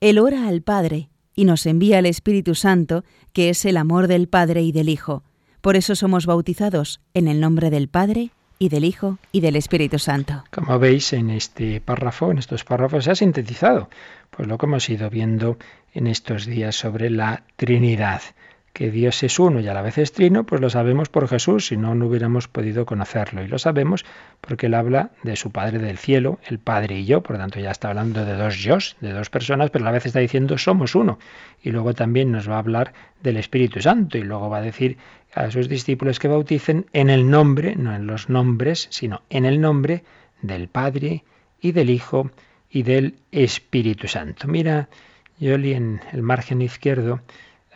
Él 0.00 0.18
ora 0.18 0.48
al 0.48 0.62
Padre 0.62 1.10
y 1.34 1.44
nos 1.44 1.66
envía 1.66 1.98
el 1.98 2.06
Espíritu 2.06 2.54
Santo, 2.54 3.04
que 3.32 3.50
es 3.50 3.64
el 3.64 3.76
amor 3.76 4.08
del 4.08 4.28
Padre 4.28 4.62
y 4.62 4.72
del 4.72 4.88
Hijo. 4.88 5.22
Por 5.60 5.76
eso 5.76 5.94
somos 5.94 6.26
bautizados 6.26 7.00
en 7.14 7.28
el 7.28 7.40
nombre 7.40 7.70
del 7.70 7.88
Padre 7.88 8.30
y 8.58 8.68
del 8.68 8.84
Hijo 8.84 9.18
y 9.32 9.40
del 9.40 9.56
Espíritu 9.56 9.98
Santo. 9.98 10.44
Como 10.50 10.78
veis 10.78 11.12
en 11.12 11.30
este 11.30 11.80
párrafo, 11.80 12.30
en 12.30 12.38
estos 12.38 12.64
párrafos 12.64 13.04
se 13.04 13.10
ha 13.10 13.14
sintetizado 13.14 13.88
pues 14.30 14.48
lo 14.48 14.58
que 14.58 14.66
hemos 14.66 14.88
ido 14.88 15.10
viendo 15.10 15.58
en 15.92 16.06
estos 16.06 16.46
días 16.46 16.76
sobre 16.76 17.10
la 17.10 17.44
Trinidad 17.56 18.22
que 18.76 18.90
Dios 18.90 19.22
es 19.22 19.38
uno 19.38 19.60
y 19.60 19.68
a 19.68 19.72
la 19.72 19.80
vez 19.80 19.96
es 19.96 20.12
trino, 20.12 20.44
pues 20.44 20.60
lo 20.60 20.68
sabemos 20.68 21.08
por 21.08 21.26
Jesús, 21.28 21.68
si 21.68 21.78
no, 21.78 21.94
no 21.94 22.08
hubiéramos 22.08 22.46
podido 22.46 22.84
conocerlo. 22.84 23.42
Y 23.42 23.48
lo 23.48 23.58
sabemos 23.58 24.04
porque 24.42 24.66
él 24.66 24.74
habla 24.74 25.12
de 25.22 25.34
su 25.36 25.50
Padre 25.50 25.78
del 25.78 25.96
cielo, 25.96 26.38
el 26.46 26.58
Padre 26.58 26.98
y 26.98 27.06
yo, 27.06 27.22
por 27.22 27.36
lo 27.36 27.38
tanto 27.38 27.58
ya 27.58 27.70
está 27.70 27.88
hablando 27.88 28.26
de 28.26 28.34
dos 28.34 28.58
yo, 28.58 28.76
de 29.00 29.12
dos 29.14 29.30
personas, 29.30 29.70
pero 29.70 29.82
a 29.82 29.86
la 29.86 29.92
vez 29.92 30.04
está 30.04 30.18
diciendo 30.18 30.58
somos 30.58 30.94
uno. 30.94 31.18
Y 31.62 31.70
luego 31.70 31.94
también 31.94 32.30
nos 32.30 32.50
va 32.50 32.56
a 32.56 32.58
hablar 32.58 32.92
del 33.22 33.38
Espíritu 33.38 33.80
Santo 33.80 34.18
y 34.18 34.24
luego 34.24 34.50
va 34.50 34.58
a 34.58 34.60
decir 34.60 34.98
a 35.32 35.50
sus 35.50 35.70
discípulos 35.70 36.18
que 36.18 36.28
bauticen 36.28 36.84
en 36.92 37.08
el 37.08 37.30
nombre, 37.30 37.76
no 37.76 37.94
en 37.94 38.06
los 38.06 38.28
nombres, 38.28 38.88
sino 38.90 39.22
en 39.30 39.46
el 39.46 39.58
nombre 39.58 40.04
del 40.42 40.68
Padre 40.68 41.24
y 41.62 41.72
del 41.72 41.88
Hijo 41.88 42.30
y 42.68 42.82
del 42.82 43.14
Espíritu 43.32 44.06
Santo. 44.06 44.46
Mira, 44.48 44.90
Yoli, 45.38 45.72
en 45.72 46.02
el 46.12 46.20
margen 46.20 46.60
izquierdo 46.60 47.22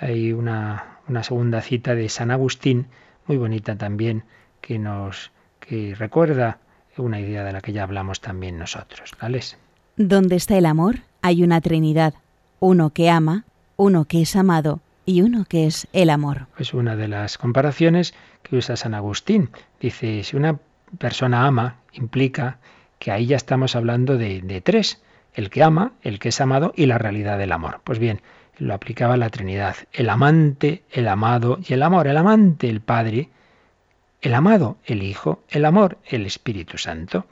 hay 0.01 0.33
una, 0.33 0.99
una 1.09 1.23
segunda 1.23 1.61
cita 1.61 1.95
de 1.95 2.09
San 2.09 2.31
Agustín, 2.31 2.87
muy 3.27 3.37
bonita 3.37 3.77
también, 3.77 4.25
que 4.61 4.79
nos 4.79 5.31
que 5.61 5.95
recuerda 5.95 6.59
una 6.97 7.21
idea 7.21 7.45
de 7.45 7.53
la 7.53 7.61
que 7.61 7.73
ya 7.73 7.85
hablamos 7.85 8.21
también 8.21 8.59
nosotros. 8.59 9.13
¿Vales? 9.21 9.57
Donde 9.97 10.37
está 10.37 10.57
el 10.57 10.67
amor, 10.67 11.01
hay 11.23 11.45
una 11.45 11.61
Trinidad, 11.61 12.15
uno 12.59 12.91
que 12.91 13.11
ama, 13.11 13.45
uno 13.77 14.07
que 14.07 14.23
es 14.23 14.35
amado 14.37 14.81
y 15.07 15.23
uno 15.23 15.45
que 15.49 15.67
es 15.67 15.87
el 15.93 16.11
amor. 16.11 16.47
Es 16.59 16.75
una 16.75 16.97
de 16.97 17.09
las 17.09 17.39
comparaciones 17.39 18.15
que 18.43 18.57
usa 18.57 18.77
San 18.77 18.95
Agustín. 18.95 19.51
Dice, 19.81 20.25
si 20.25 20.37
una 20.37 20.59
persona 20.99 21.47
ama, 21.47 21.77
implica 21.93 22.59
que 22.99 23.11
ahí 23.13 23.27
ya 23.27 23.37
estamos 23.37 23.77
hablando 23.77 24.19
de, 24.19 24.41
de 24.43 24.61
tres, 24.61 25.03
el 25.35 25.51
que 25.51 25.63
ama, 25.63 25.93
el 26.03 26.19
que 26.19 26.31
es 26.31 26.41
amado 26.41 26.73
y 26.77 26.87
la 26.87 26.99
realidad 26.99 27.39
del 27.39 27.53
amor. 27.53 27.81
Pues 27.85 27.99
bien, 27.99 28.21
lo 28.61 28.75
aplicaba 28.75 29.17
la 29.17 29.31
Trinidad, 29.31 29.77
el 29.93 30.09
amante, 30.11 30.83
el 30.93 31.09
amado 31.09 31.59
y 31.67 31.73
el 31.73 31.83
amor. 31.83 32.07
El 32.07 32.17
amante, 32.17 32.69
el 32.69 32.81
Padre, 32.81 33.31
el 34.21 34.35
amado, 34.35 34.77
el 34.85 35.03
Hijo, 35.03 35.43
el 35.49 35.65
amor, 35.65 35.99
el 36.07 36.27
Espíritu 36.27 36.79
Santo. 36.79 37.27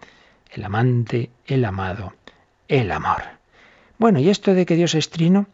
El 0.51 0.65
amante, 0.65 1.31
el 1.47 1.65
amado, 1.65 2.15
el 2.67 2.91
amor. 2.91 3.23
Bueno, 3.99 4.19
y 4.19 4.31
esto 4.31 4.55
de 4.55 4.65
que 4.65 4.77
Dios 4.77 4.95
es 4.95 5.11
trino, 5.11 5.47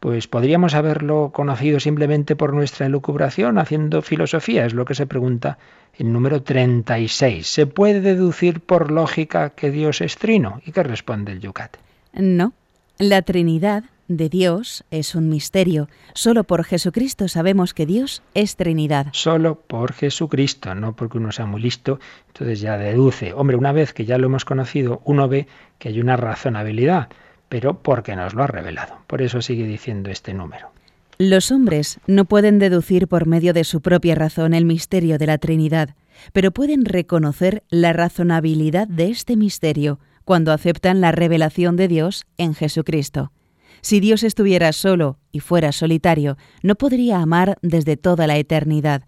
pues 0.00 0.26
podríamos 0.26 0.74
haberlo 0.74 1.30
conocido 1.32 1.78
simplemente 1.78 2.34
por 2.34 2.52
nuestra 2.52 2.86
elucubración, 2.86 3.58
haciendo 3.58 4.02
filosofía, 4.02 4.66
es 4.66 4.74
lo 4.74 4.84
que 4.84 4.94
se 4.94 5.06
pregunta 5.06 5.58
en 5.96 6.12
número 6.12 6.42
36. 6.42 7.46
¿Se 7.46 7.66
puede 7.66 8.00
deducir 8.00 8.60
por 8.60 8.90
lógica 8.90 9.50
que 9.50 9.70
Dios 9.70 10.00
es 10.00 10.16
trino? 10.16 10.60
¿Y 10.64 10.72
qué 10.72 10.82
responde 10.82 11.32
el 11.32 11.40
Yucat? 11.40 11.76
No. 12.14 12.52
La 12.98 13.22
Trinidad 13.22 13.84
de 14.16 14.28
Dios 14.28 14.84
es 14.90 15.14
un 15.14 15.28
misterio. 15.28 15.88
Solo 16.14 16.44
por 16.44 16.64
Jesucristo 16.64 17.28
sabemos 17.28 17.74
que 17.74 17.86
Dios 17.86 18.22
es 18.34 18.56
Trinidad. 18.56 19.08
Solo 19.12 19.60
por 19.60 19.92
Jesucristo, 19.92 20.74
no 20.74 20.96
porque 20.96 21.18
uno 21.18 21.32
sea 21.32 21.46
muy 21.46 21.60
listo, 21.60 22.00
entonces 22.28 22.60
ya 22.60 22.76
deduce. 22.76 23.32
Hombre, 23.32 23.56
una 23.56 23.72
vez 23.72 23.92
que 23.92 24.04
ya 24.04 24.18
lo 24.18 24.26
hemos 24.26 24.44
conocido, 24.44 25.00
uno 25.04 25.28
ve 25.28 25.46
que 25.78 25.90
hay 25.90 26.00
una 26.00 26.16
razonabilidad, 26.16 27.08
pero 27.48 27.82
porque 27.82 28.16
nos 28.16 28.34
lo 28.34 28.42
ha 28.42 28.46
revelado. 28.46 28.98
Por 29.06 29.22
eso 29.22 29.40
sigue 29.42 29.64
diciendo 29.64 30.10
este 30.10 30.34
número. 30.34 30.70
Los 31.18 31.52
hombres 31.52 32.00
no 32.06 32.24
pueden 32.24 32.58
deducir 32.58 33.06
por 33.06 33.26
medio 33.26 33.52
de 33.52 33.64
su 33.64 33.80
propia 33.80 34.14
razón 34.14 34.54
el 34.54 34.64
misterio 34.64 35.18
de 35.18 35.26
la 35.26 35.38
Trinidad, 35.38 35.94
pero 36.32 36.50
pueden 36.50 36.84
reconocer 36.84 37.62
la 37.68 37.92
razonabilidad 37.92 38.88
de 38.88 39.10
este 39.10 39.36
misterio 39.36 39.98
cuando 40.24 40.52
aceptan 40.52 41.00
la 41.00 41.12
revelación 41.12 41.76
de 41.76 41.88
Dios 41.88 42.24
en 42.38 42.54
Jesucristo. 42.54 43.32
Si 43.80 44.00
Dios 44.00 44.22
estuviera 44.22 44.72
solo 44.72 45.18
y 45.32 45.40
fuera 45.40 45.72
solitario, 45.72 46.36
no 46.62 46.74
podría 46.74 47.20
amar 47.20 47.58
desde 47.62 47.96
toda 47.96 48.26
la 48.26 48.36
eternidad. 48.36 49.04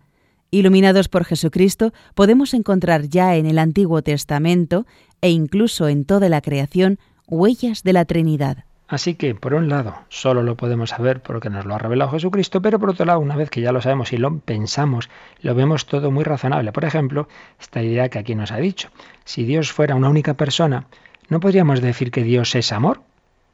Iluminados 0.51 1.09
por 1.09 1.25
Jesucristo, 1.25 1.93
podemos 2.15 2.53
encontrar 2.53 3.09
ya 3.09 3.37
en 3.37 3.47
el 3.47 3.59
Antiguo 3.59 4.03
Testamento 4.03 4.87
e 5.21 5.31
incluso 5.31 5.89
en 5.89 6.05
toda 6.05 6.29
la 6.29 6.43
creación 6.43 6.99
huellas 7.27 7.83
de 7.83 7.93
la 7.95 8.05
Trinidad. 8.05 8.65
Así 8.87 9.15
que, 9.15 9.35
por 9.35 9.55
un 9.55 9.71
lado, 9.71 9.95
solo 10.11 10.43
lo 10.43 10.59
podemos 10.59 10.91
saber 10.91 11.23
porque 11.23 11.49
nos 11.49 11.65
lo 11.65 11.75
ha 11.75 11.79
revelado 11.79 12.11
Jesucristo, 12.11 12.61
pero 12.61 12.79
por 12.79 12.91
otro 12.91 13.07
lado, 13.07 13.21
una 13.21 13.37
vez 13.37 13.49
que 13.49 13.63
ya 13.63 13.73
lo 13.73 13.81
sabemos 13.81 14.13
y 14.13 14.19
lo 14.19 14.41
pensamos, 14.41 15.09
lo 15.41 15.55
vemos 15.55 15.87
todo 15.87 16.11
muy 16.11 16.25
razonable. 16.25 16.73
Por 16.73 16.85
ejemplo, 16.85 17.27
esta 17.59 17.83
idea 17.83 18.11
que 18.11 18.19
aquí 18.19 18.35
nos 18.35 18.53
ha 18.53 18.59
dicho. 18.59 18.91
Si 19.25 19.45
Dios 19.45 19.73
fuera 19.73 19.95
una 19.95 20.11
única 20.11 20.35
persona, 20.35 20.89
no 21.31 21.41
podríamos 21.41 21.81
decir 21.81 22.11
que 22.11 22.23
Dios 22.23 22.55
es 22.55 22.71
amor, 22.73 23.01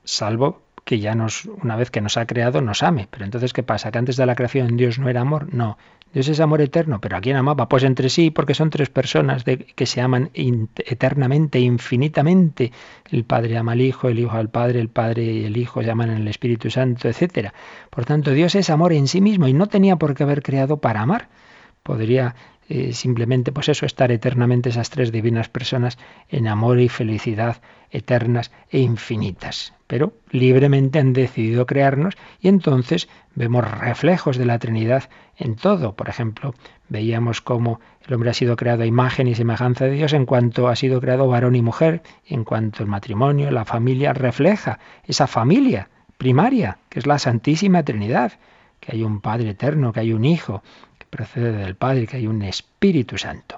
salvo 0.03 0.63
que 0.89 1.01
ya 1.01 1.15
nos, 1.15 1.45
una 1.45 1.77
vez 1.77 1.91
que 1.91 2.01
nos 2.01 2.17
ha 2.17 2.25
creado, 2.25 2.63
nos 2.63 2.83
ame. 2.83 3.09
Pero 3.11 3.27
entonces, 3.27 3.53
¿qué 3.53 3.63
pasa? 3.63 3.91
¿Que 3.91 3.99
antes 3.99 4.17
de 4.17 4.25
la 4.25 4.35
creación 4.35 4.79
Dios 4.79 4.99
no 4.99 5.11
era 5.11 5.21
amor? 5.21 5.53
No. 5.53 5.77
Dios 6.15 6.29
es 6.29 6.41
amor 6.41 6.63
eterno, 6.63 6.99
pero 6.99 7.19
¿a 7.19 7.21
quién 7.21 7.37
amaba? 7.37 7.69
Pues 7.69 7.83
entre 7.83 8.09
sí, 8.09 8.31
porque 8.31 8.55
son 8.55 8.71
tres 8.71 8.89
personas 8.89 9.45
de, 9.45 9.59
que 9.59 9.85
se 9.85 10.01
aman 10.01 10.31
eternamente, 10.33 11.61
infinitamente. 11.61 12.73
El 13.11 13.25
Padre 13.25 13.59
ama 13.59 13.73
al 13.73 13.83
Hijo, 13.83 14.09
el 14.09 14.19
Hijo 14.19 14.35
al 14.35 14.49
Padre, 14.49 14.81
el 14.81 14.89
Padre 14.89 15.25
y 15.25 15.45
el 15.45 15.59
Hijo 15.59 15.83
se 15.83 15.91
aman 15.91 16.09
en 16.09 16.17
el 16.23 16.29
Espíritu 16.29 16.71
Santo, 16.71 17.07
etc. 17.07 17.51
Por 17.91 18.07
tanto, 18.07 18.31
Dios 18.31 18.55
es 18.55 18.71
amor 18.71 18.95
en 18.95 19.09
sí 19.09 19.21
mismo 19.21 19.47
y 19.47 19.53
no 19.53 19.67
tenía 19.67 19.97
por 19.97 20.15
qué 20.15 20.23
haber 20.23 20.43
creado 20.43 20.79
para 20.79 21.03
amar. 21.03 21.29
Podría 21.83 22.35
eh, 22.69 22.93
simplemente, 22.93 23.53
pues 23.53 23.69
eso, 23.69 23.87
estar 23.87 24.13
eternamente 24.13 24.69
esas 24.69 24.91
tres 24.91 25.13
divinas 25.13 25.49
personas 25.49 25.99
en 26.29 26.49
amor 26.49 26.81
y 26.81 26.89
felicidad 26.89 27.61
eternas 27.91 28.51
e 28.71 28.81
infinitas 28.81 29.73
pero 29.89 30.13
libremente 30.31 31.01
han 31.01 31.15
decidido 31.15 31.67
crearnos 31.67 32.15
y 32.41 32.49
entonces 32.49 33.09
vemos 33.35 33.69
reflejos 33.69 34.37
de 34.37 34.45
la 34.45 34.59
Trinidad 34.59 35.09
en 35.37 35.57
todo. 35.57 35.97
Por 35.97 36.11
ejemplo, 36.11 36.55
veíamos 36.91 37.41
cómo 37.41 37.81
el 38.07 38.15
hombre 38.15 38.31
ha 38.31 38.35
sido 38.35 38.55
creado 38.55 38.83
a 38.83 38.87
imagen 38.87 39.27
y 39.27 39.35
semejanza 39.35 39.87
de 39.87 39.93
Dios 39.93 40.13
en 40.13 40.27
cuanto 40.27 40.69
ha 40.69 40.77
sido 40.77 41.01
creado 41.01 41.27
varón 41.27 41.57
y 41.57 41.63
mujer, 41.63 42.03
en 42.27 42.45
cuanto 42.45 42.83
el 42.83 42.89
matrimonio, 42.89 43.51
la 43.51 43.65
familia 43.65 44.13
refleja 44.13 44.79
esa 45.05 45.27
familia 45.27 45.89
primaria, 46.19 46.79
que 46.91 46.99
es 46.99 47.07
la 47.07 47.19
Santísima 47.19 47.83
Trinidad, 47.83 48.33
que 48.81 48.93
hay 48.93 49.03
un 49.03 49.23
Padre 49.23 49.51
eterno, 49.51 49.93
que 49.95 50.01
hay 50.01 50.13
un 50.13 50.27
Hijo 50.27 50.63
procede 51.11 51.53
del 51.53 51.75
Padre, 51.75 52.07
que 52.07 52.19
hay 52.19 52.27
un 52.27 52.43
Espíritu 52.43 53.19
Santo. 53.19 53.57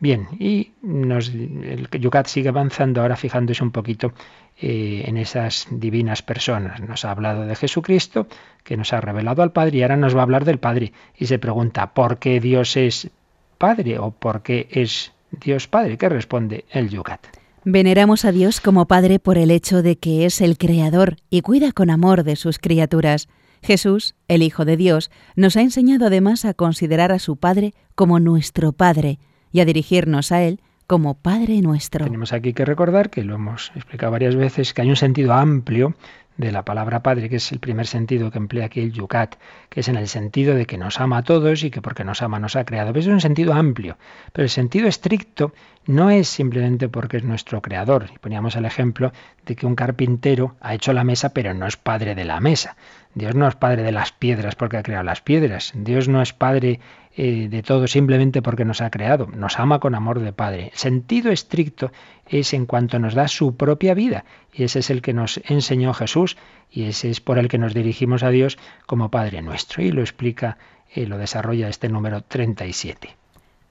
Bien, 0.00 0.26
y 0.38 0.72
nos, 0.82 1.28
el 1.28 1.88
Yucat 1.90 2.26
sigue 2.26 2.48
avanzando 2.48 3.00
ahora 3.00 3.16
fijándose 3.16 3.62
un 3.62 3.70
poquito 3.70 4.12
eh, 4.60 5.04
en 5.06 5.16
esas 5.16 5.66
divinas 5.70 6.22
personas. 6.22 6.80
Nos 6.80 7.04
ha 7.04 7.10
hablado 7.10 7.46
de 7.46 7.56
Jesucristo, 7.56 8.26
que 8.62 8.76
nos 8.76 8.92
ha 8.92 9.00
revelado 9.00 9.42
al 9.42 9.52
Padre, 9.52 9.78
y 9.78 9.82
ahora 9.82 9.96
nos 9.96 10.14
va 10.14 10.20
a 10.20 10.22
hablar 10.24 10.44
del 10.44 10.58
Padre. 10.58 10.92
Y 11.16 11.26
se 11.26 11.38
pregunta, 11.38 11.94
¿por 11.94 12.18
qué 12.18 12.40
Dios 12.40 12.76
es 12.76 13.10
Padre 13.58 13.98
o 13.98 14.10
por 14.10 14.42
qué 14.42 14.68
es 14.70 15.12
Dios 15.30 15.68
Padre? 15.68 15.96
¿Qué 15.96 16.08
responde 16.08 16.64
el 16.70 16.90
Yucat? 16.90 17.20
Veneramos 17.64 18.26
a 18.26 18.32
Dios 18.32 18.60
como 18.60 18.86
Padre 18.86 19.18
por 19.18 19.38
el 19.38 19.50
hecho 19.50 19.82
de 19.82 19.96
que 19.96 20.26
es 20.26 20.42
el 20.42 20.58
Creador 20.58 21.16
y 21.30 21.40
cuida 21.40 21.72
con 21.72 21.88
amor 21.88 22.22
de 22.22 22.36
sus 22.36 22.58
criaturas. 22.58 23.26
Jesús, 23.64 24.14
el 24.28 24.42
Hijo 24.42 24.64
de 24.64 24.76
Dios, 24.76 25.10
nos 25.36 25.56
ha 25.56 25.62
enseñado 25.62 26.06
además 26.06 26.44
a 26.44 26.52
considerar 26.52 27.10
a 27.12 27.18
su 27.18 27.36
Padre 27.36 27.72
como 27.94 28.20
nuestro 28.20 28.72
Padre 28.72 29.18
y 29.52 29.60
a 29.60 29.64
dirigirnos 29.64 30.32
a 30.32 30.42
Él 30.42 30.60
como 30.86 31.14
Padre 31.14 31.62
nuestro. 31.62 32.04
Tenemos 32.04 32.34
aquí 32.34 32.52
que 32.52 32.66
recordar, 32.66 33.08
que 33.08 33.24
lo 33.24 33.36
hemos 33.36 33.72
explicado 33.74 34.12
varias 34.12 34.36
veces, 34.36 34.74
que 34.74 34.82
hay 34.82 34.90
un 34.90 34.96
sentido 34.96 35.32
amplio 35.32 35.96
de 36.36 36.50
la 36.50 36.64
palabra 36.64 37.02
Padre, 37.02 37.28
que 37.28 37.36
es 37.36 37.52
el 37.52 37.60
primer 37.60 37.86
sentido 37.86 38.30
que 38.30 38.38
emplea 38.38 38.66
aquí 38.66 38.80
el 38.80 38.92
Yucat, 38.92 39.36
que 39.68 39.80
es 39.80 39.88
en 39.88 39.96
el 39.96 40.08
sentido 40.08 40.54
de 40.54 40.66
que 40.66 40.78
nos 40.78 41.00
ama 41.00 41.18
a 41.18 41.22
todos 41.22 41.62
y 41.62 41.70
que 41.70 41.80
porque 41.80 42.04
nos 42.04 42.22
ama 42.22 42.38
nos 42.38 42.56
ha 42.56 42.64
creado. 42.64 42.92
Es 42.98 43.06
un 43.06 43.20
sentido 43.20 43.54
amplio, 43.54 43.96
pero 44.32 44.44
el 44.44 44.50
sentido 44.50 44.88
estricto 44.88 45.52
no 45.86 46.10
es 46.10 46.28
simplemente 46.28 46.88
porque 46.88 47.18
es 47.18 47.24
nuestro 47.24 47.62
creador. 47.62 48.08
Y 48.14 48.18
poníamos 48.18 48.56
el 48.56 48.64
ejemplo 48.64 49.12
de 49.44 49.54
que 49.54 49.66
un 49.66 49.76
carpintero 49.76 50.56
ha 50.60 50.74
hecho 50.74 50.92
la 50.92 51.04
mesa, 51.04 51.30
pero 51.30 51.54
no 51.54 51.66
es 51.66 51.76
padre 51.76 52.14
de 52.14 52.24
la 52.24 52.40
mesa. 52.40 52.76
Dios 53.14 53.34
no 53.34 53.46
es 53.46 53.54
padre 53.54 53.82
de 53.82 53.92
las 53.92 54.12
piedras 54.12 54.56
porque 54.56 54.76
ha 54.76 54.82
creado 54.82 55.04
las 55.04 55.20
piedras. 55.20 55.72
Dios 55.76 56.08
no 56.08 56.20
es 56.20 56.32
padre 56.32 56.80
eh, 57.16 57.48
de 57.48 57.62
todo 57.62 57.86
simplemente 57.86 58.42
porque 58.42 58.64
nos 58.64 58.80
ha 58.80 58.90
creado. 58.90 59.26
Nos 59.26 59.58
ama 59.58 59.78
con 59.78 59.94
amor 59.94 60.20
de 60.20 60.32
Padre. 60.32 60.72
Sentido 60.74 61.30
estricto 61.30 61.92
es 62.28 62.52
en 62.54 62.66
cuanto 62.66 62.98
nos 62.98 63.14
da 63.14 63.28
su 63.28 63.56
propia 63.56 63.94
vida. 63.94 64.24
Y 64.52 64.64
ese 64.64 64.80
es 64.80 64.90
el 64.90 65.00
que 65.00 65.12
nos 65.12 65.40
enseñó 65.44 65.94
Jesús 65.94 66.36
y 66.70 66.84
ese 66.84 67.10
es 67.10 67.20
por 67.20 67.38
el 67.38 67.48
que 67.48 67.58
nos 67.58 67.74
dirigimos 67.74 68.22
a 68.22 68.30
Dios 68.30 68.58
como 68.86 69.10
Padre 69.10 69.42
nuestro. 69.42 69.82
Y 69.82 69.92
lo 69.92 70.00
explica 70.00 70.58
eh, 70.94 71.06
lo 71.06 71.18
desarrolla 71.18 71.68
este 71.68 71.88
número 71.88 72.22
37. 72.22 73.16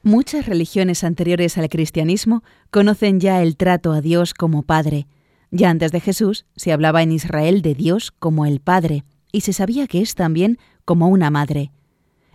Muchas 0.03 0.45
religiones 0.45 1.03
anteriores 1.05 1.57
al 1.57 1.69
cristianismo 1.69 2.43
conocen 2.69 3.21
ya 3.21 3.41
el 3.41 3.55
trato 3.55 3.93
a 3.93 4.01
Dios 4.01 4.33
como 4.33 4.63
Padre. 4.63 5.07
Ya 5.49 5.69
antes 5.69 5.91
de 5.91 6.01
Jesús 6.01 6.45
se 6.55 6.73
hablaba 6.73 7.03
en 7.03 7.13
Israel 7.13 7.61
de 7.61 7.75
Dios 7.75 8.11
como 8.11 8.45
el 8.45 8.59
Padre, 8.59 9.05
y 9.31 9.41
se 9.41 9.53
sabía 9.53 9.87
que 9.87 10.01
es 10.01 10.15
también 10.15 10.57
como 10.83 11.07
una 11.07 11.29
madre. 11.29 11.71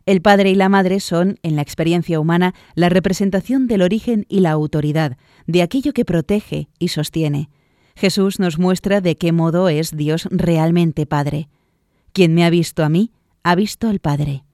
El 0.09 0.23
padre 0.23 0.49
y 0.49 0.55
la 0.55 0.71
madre 0.71 1.01
son, 1.01 1.39
en 1.43 1.55
la 1.55 1.61
experiencia 1.61 2.19
humana, 2.19 2.55
la 2.75 2.89
representación 2.89 3.67
del 3.67 3.83
origen 3.83 4.25
y 4.31 4.41
la 4.41 4.53
autoridad, 4.53 5.19
de 5.47 5.61
aquello 5.61 5.93
que 5.93 6.07
protege 6.07 6.71
y 6.79 6.89
sostiene. 6.89 7.51
Jesús 7.95 8.41
nos 8.41 8.59
muestra 8.59 9.03
de 9.03 9.17
qué 9.19 9.33
modo 9.33 9.69
es 9.69 9.95
Dios 9.95 10.27
realmente 10.31 11.05
Padre. 11.05 11.51
Quien 12.15 12.33
me 12.33 12.47
ha 12.47 12.49
visto 12.49 12.85
a 12.85 12.89
mí, 12.89 13.13
ha 13.43 13.55
visto 13.55 13.87
al 13.87 13.99
Padre. 13.99 14.45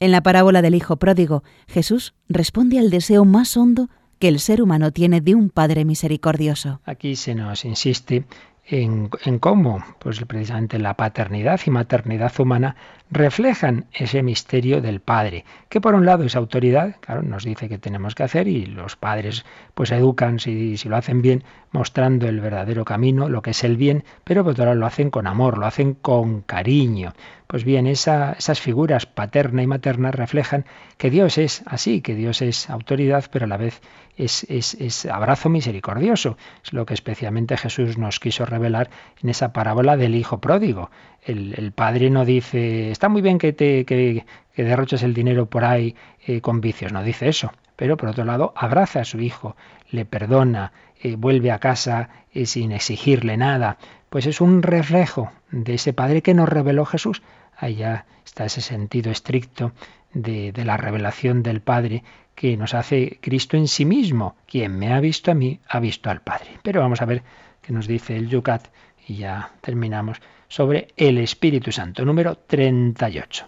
En 0.00 0.12
la 0.12 0.22
parábola 0.22 0.60
del 0.60 0.74
Hijo 0.74 0.98
Pródigo, 0.98 1.44
Jesús 1.66 2.12
responde 2.28 2.78
al 2.78 2.90
deseo 2.90 3.24
más 3.24 3.56
hondo 3.56 3.88
que 4.18 4.28
el 4.28 4.38
ser 4.38 4.60
humano 4.60 4.90
tiene 4.90 5.22
de 5.22 5.34
un 5.34 5.48
Padre 5.48 5.86
misericordioso. 5.86 6.82
Aquí 6.84 7.16
se 7.16 7.34
nos 7.34 7.64
insiste 7.64 8.26
en, 8.70 9.08
cómo, 9.40 9.82
pues 9.98 10.20
precisamente 10.26 10.78
la 10.78 10.94
paternidad 10.94 11.60
y 11.66 11.70
maternidad 11.70 12.32
humana 12.38 12.76
reflejan 13.10 13.86
ese 13.92 14.22
misterio 14.22 14.80
del 14.80 15.00
Padre, 15.00 15.44
que 15.68 15.80
por 15.80 15.94
un 15.94 16.06
lado 16.06 16.24
es 16.24 16.36
autoridad, 16.36 16.96
claro, 17.00 17.22
nos 17.22 17.44
dice 17.44 17.68
que 17.68 17.78
tenemos 17.78 18.14
que 18.14 18.22
hacer 18.22 18.46
y 18.46 18.66
los 18.66 18.96
padres 18.96 19.44
pues 19.74 19.90
educan 19.90 20.38
si, 20.38 20.76
si 20.76 20.88
lo 20.88 20.96
hacen 20.96 21.20
bien, 21.20 21.42
mostrando 21.72 22.28
el 22.28 22.40
verdadero 22.40 22.84
camino, 22.84 23.28
lo 23.28 23.42
que 23.42 23.50
es 23.50 23.64
el 23.64 23.76
bien, 23.76 24.04
pero 24.24 24.44
por 24.44 24.52
otro 24.52 24.64
lado 24.64 24.76
lo 24.76 24.86
hacen 24.86 25.10
con 25.10 25.26
amor, 25.26 25.58
lo 25.58 25.66
hacen 25.66 25.94
con 25.94 26.42
cariño. 26.42 27.12
Pues 27.50 27.64
bien, 27.64 27.88
esas 27.88 28.60
figuras 28.60 29.06
paterna 29.06 29.60
y 29.60 29.66
materna 29.66 30.12
reflejan 30.12 30.66
que 30.98 31.10
Dios 31.10 31.36
es 31.36 31.64
así, 31.66 32.00
que 32.00 32.14
Dios 32.14 32.42
es 32.42 32.70
autoridad, 32.70 33.24
pero 33.28 33.46
a 33.46 33.48
la 33.48 33.56
vez 33.56 33.82
es, 34.16 34.44
es, 34.44 35.04
abrazo 35.06 35.48
misericordioso. 35.48 36.36
Es 36.62 36.72
lo 36.72 36.86
que 36.86 36.94
especialmente 36.94 37.56
Jesús 37.56 37.98
nos 37.98 38.20
quiso 38.20 38.46
revelar 38.46 38.88
en 39.20 39.30
esa 39.30 39.52
parábola 39.52 39.96
del 39.96 40.14
Hijo 40.14 40.38
pródigo. 40.38 40.92
El, 41.24 41.72
Padre 41.72 42.08
no 42.08 42.24
dice, 42.24 42.92
está 42.92 43.08
muy 43.08 43.20
bien 43.20 43.38
que, 43.38 43.52
te, 43.52 43.84
que, 43.84 44.24
derroches 44.54 45.02
el 45.02 45.12
dinero 45.12 45.46
por 45.46 45.64
ahí 45.64 45.96
eh, 46.28 46.40
con 46.40 46.60
vicios, 46.60 46.92
no 46.92 47.02
dice 47.02 47.28
eso. 47.28 47.50
Pero 47.74 47.96
por 47.96 48.10
otro 48.10 48.24
lado, 48.24 48.52
abraza 48.54 49.00
a 49.00 49.04
su 49.04 49.18
Hijo, 49.20 49.56
le 49.90 50.04
perdona, 50.04 50.70
eh, 51.02 51.16
vuelve 51.16 51.50
a 51.50 51.58
casa 51.58 52.10
eh, 52.32 52.46
sin 52.46 52.70
exigirle 52.70 53.36
nada. 53.36 53.76
Pues 54.08 54.26
es 54.26 54.40
un 54.40 54.62
reflejo 54.62 55.32
de 55.50 55.74
ese 55.74 55.92
Padre 55.92 56.22
que 56.22 56.34
nos 56.34 56.48
reveló 56.48 56.84
Jesús 56.84 57.22
Allá 57.60 58.06
está 58.24 58.46
ese 58.46 58.62
sentido 58.62 59.12
estricto 59.12 59.72
de, 60.14 60.52
la 60.64 60.78
revelación 60.78 61.42
del 61.42 61.60
Padre 61.60 62.02
que 62.34 62.56
nos 62.56 62.72
hace 62.72 63.18
Cristo 63.20 63.58
en 63.58 63.68
sí 63.68 63.84
mismo. 63.84 64.34
Quien 64.46 64.78
me 64.78 64.92
ha 64.92 65.00
visto 65.00 65.30
a 65.30 65.34
mí, 65.34 65.60
ha 65.68 65.78
visto 65.78 66.08
al 66.08 66.22
Padre. 66.22 66.58
Pero 66.62 66.80
vamos 66.80 67.02
a 67.02 67.04
ver 67.04 67.22
qué 67.60 67.72
nos 67.72 67.86
dice 67.86 68.16
el 68.16 68.28
Yucat, 68.28 68.68
y 69.06 69.16
ya 69.16 69.52
terminamos, 69.60 70.22
sobre 70.48 70.88
el 70.96 71.18
Espíritu 71.18 71.70
Santo, 71.70 72.04
número 72.04 72.36
38. 72.36 73.44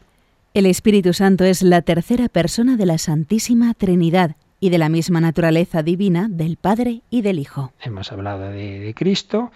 El 0.53 0.67
Espíritu 0.67 1.15
Santo 1.15 1.45
es 1.45 1.63
la 1.63 1.81
tercera 1.81 2.29
persona 2.29 2.77
de 2.77 2.85
la 2.85 2.99
Santísima 2.99 3.73
Trinidad 3.73 4.37
y 4.61 4.69
de 4.69 4.79
la 4.79 4.91
misma 4.91 5.23
naturaleza 5.23 5.83
divina 5.83 6.29
del 6.31 6.59
Padre 6.59 7.01
y 7.09 7.23
del 7.23 7.39
Hijo. 7.39 7.73
Hemos 7.81 8.13
hablado 8.13 8.51
de, 8.51 8.79
de 8.79 8.95
Cristo, 8.95 9.51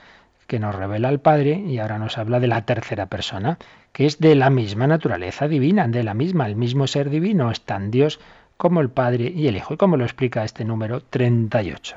que 0.47 0.59
nos 0.59 0.75
revela 0.75 1.09
al 1.09 1.21
Padre, 1.21 1.63
y 1.67 1.79
ahora 1.79 1.99
nos 1.99 2.19
habla 2.19 2.41
de 2.41 2.47
la 2.47 2.65
tercera 2.65 3.07
persona, 3.07 3.59
que 3.93 4.07
es 4.07 4.19
de 4.19 4.35
la 4.35 4.51
misma 4.51 4.87
naturaleza 4.87 5.49
divina, 5.49 5.89
de 5.89 6.05
la 6.05 6.15
misma, 6.15 6.47
el 6.47 6.57
mismo 6.57 6.87
ser 6.87 7.11
divino, 7.11 7.51
es 7.51 7.61
tan 7.63 7.91
Dios 7.91 8.21
como 8.57 8.81
el 8.81 8.91
Padre 8.91 9.33
y 9.35 9.49
el 9.49 9.57
Hijo. 9.57 9.75
¿Y 9.75 9.77
cómo 9.77 9.97
lo 9.97 10.05
explica 10.05 10.45
este 10.45 10.65
número 10.65 11.01
38? 11.01 11.97